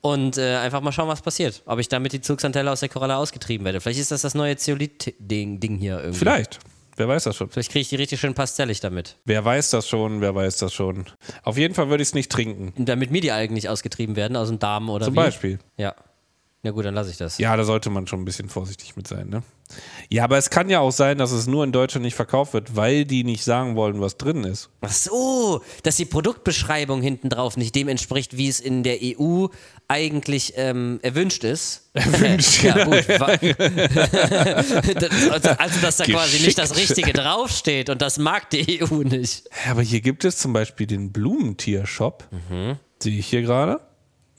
[0.00, 1.62] Und äh, einfach mal schauen, was passiert.
[1.66, 3.80] Ob ich damit die Zugsantelle aus der Koralle ausgetrieben werde.
[3.80, 6.18] Vielleicht ist das das neue Zeolit-Ding Ding hier irgendwie.
[6.18, 6.58] Vielleicht.
[6.96, 7.48] Wer weiß das schon?
[7.48, 9.16] Vielleicht kriege ich die richtig schön pastellig damit.
[9.24, 10.20] Wer weiß das schon?
[10.20, 11.06] Wer weiß das schon?
[11.44, 12.72] Auf jeden Fall würde ich es nicht trinken.
[12.76, 15.18] Damit mir die Algen nicht ausgetrieben werden aus dem Darm oder Zum wie?
[15.18, 15.58] Beispiel.
[15.76, 15.94] Ja.
[16.64, 17.38] Ja gut, dann lasse ich das.
[17.38, 19.42] Ja, da sollte man schon ein bisschen vorsichtig mit sein, ne?
[20.08, 22.74] Ja, aber es kann ja auch sein, dass es nur in Deutschland nicht verkauft wird,
[22.74, 24.70] weil die nicht sagen wollen, was drin ist.
[24.80, 29.46] Ach so, dass die Produktbeschreibung hinten drauf nicht dem entspricht, wie es in der EU
[29.86, 31.90] eigentlich ähm, erwünscht ist.
[31.94, 33.08] Erwünscht, ja, gut.
[33.08, 33.36] wa-
[34.94, 36.90] Das- also, dass da quasi nicht das Geschickt.
[36.98, 39.48] Richtige draufsteht und das mag die EU nicht.
[39.64, 42.26] Ja, Aber hier gibt es zum Beispiel den Blumentiershop.
[43.00, 43.80] Sehe ich hier gerade.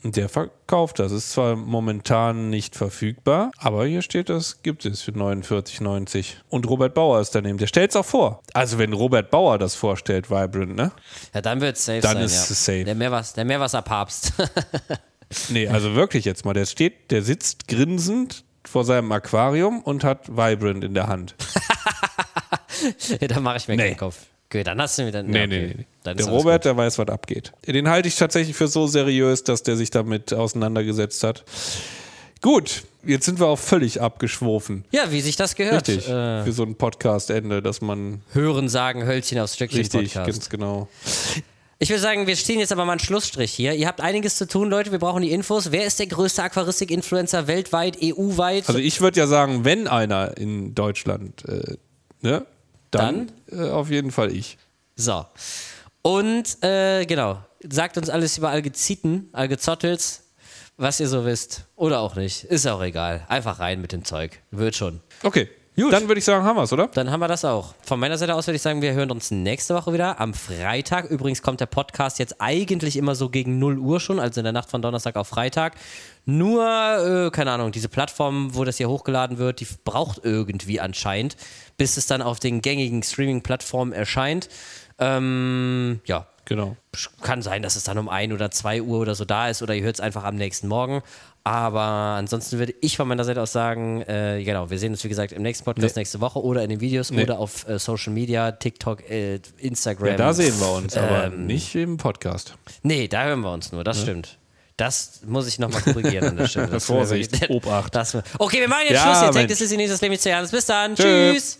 [0.02, 1.12] Der verkauft das.
[1.12, 6.36] Ist zwar momentan nicht verfügbar, aber hier steht, das gibt es für 49,90.
[6.48, 7.58] Und Robert Bauer ist daneben.
[7.58, 8.42] Der stellt es auch vor.
[8.54, 10.92] Also wenn Robert Bauer das vorstellt, Vibrant, ne?
[11.34, 12.24] Ja, dann wird es safe Dann sein.
[12.24, 12.52] ist ja.
[12.52, 12.84] es safe.
[12.84, 14.32] Der, Meerwas, der Meerwasserpapst.
[15.48, 16.54] Nee, also wirklich jetzt mal.
[16.54, 21.36] Der steht, der sitzt grinsend vor seinem Aquarium und hat Vibrant in der Hand.
[23.20, 23.90] ja, da mache ich mir Nee.
[23.90, 24.16] keinen Kopf.
[24.50, 25.26] Okay, dann hast du mir dann.
[25.26, 25.74] Nee, ja, nee, okay.
[25.78, 25.86] nee.
[26.02, 26.64] Dann Der Robert, gut.
[26.64, 27.52] der weiß, was abgeht.
[27.68, 31.44] Den halte ich tatsächlich für so seriös, dass der sich damit auseinandergesetzt hat.
[32.42, 34.84] Gut, jetzt sind wir auch völlig abgeschwofen.
[34.90, 35.86] Ja, wie sich das gehört.
[35.86, 36.08] Richtig.
[36.08, 40.26] Äh, Für so ein Podcast-Ende, dass man hören, sagen, Hölzchen aufs Stöckchen richtig, Podcast.
[40.26, 40.88] ganz genau.
[41.78, 43.74] Ich würde sagen, wir stehen jetzt aber mal einen Schlussstrich hier.
[43.74, 44.90] Ihr habt einiges zu tun, Leute.
[44.90, 45.70] Wir brauchen die Infos.
[45.70, 48.66] Wer ist der größte Aquaristik-Influencer weltweit, EU-weit?
[48.68, 51.76] Also ich würde ja sagen, wenn einer in Deutschland, äh,
[52.20, 52.44] ne,
[52.90, 54.58] dann, Äh, auf jeden Fall ich.
[54.96, 55.24] So.
[56.02, 60.22] Und äh, genau, sagt uns alles über Algeziten, Algezottels,
[60.76, 61.64] was ihr so wisst.
[61.76, 62.44] Oder auch nicht.
[62.44, 63.24] Ist auch egal.
[63.28, 64.40] Einfach rein mit dem Zeug.
[64.50, 65.00] Wird schon.
[65.22, 65.48] Okay,
[65.80, 65.92] Gut.
[65.92, 66.88] dann würde ich sagen, haben wir es, oder?
[66.88, 67.74] Dann haben wir das auch.
[67.82, 71.06] Von meiner Seite aus würde ich sagen, wir hören uns nächste Woche wieder am Freitag.
[71.10, 74.52] Übrigens kommt der Podcast jetzt eigentlich immer so gegen 0 Uhr schon, also in der
[74.52, 75.74] Nacht von Donnerstag auf Freitag.
[76.26, 81.36] Nur, äh, keine Ahnung, diese Plattform, wo das hier hochgeladen wird, die braucht irgendwie anscheinend,
[81.76, 84.48] bis es dann auf den gängigen Streaming-Plattformen erscheint.
[84.98, 86.76] Ähm, ja, Genau.
[87.22, 89.72] kann sein, dass es dann um 1 oder 2 Uhr oder so da ist oder
[89.72, 91.00] ihr hört es einfach am nächsten Morgen.
[91.42, 95.08] Aber ansonsten würde ich von meiner Seite aus sagen, äh, genau, wir sehen uns wie
[95.08, 96.00] gesagt im nächsten Podcast Nee.
[96.02, 97.22] nächste Woche oder in den Videos Nee.
[97.22, 100.06] oder auf äh, Social Media, TikTok, äh, Instagram.
[100.08, 102.54] Ja, da sehen wir uns, aber Ähm, nicht im Podcast.
[102.82, 104.36] Nee, da hören wir uns nur, das stimmt.
[104.76, 106.78] Das muss ich nochmal korrigieren an der Stelle.
[106.80, 107.94] Vorsicht, Obacht.
[107.94, 109.22] Das, okay, wir machen jetzt Ja, Schluss.
[109.26, 110.52] Jetzt denkt, das ist die nächste Leben zu ernst.
[110.52, 110.94] Bis dann.
[110.94, 111.32] Tschö.
[111.34, 111.58] Tschüss.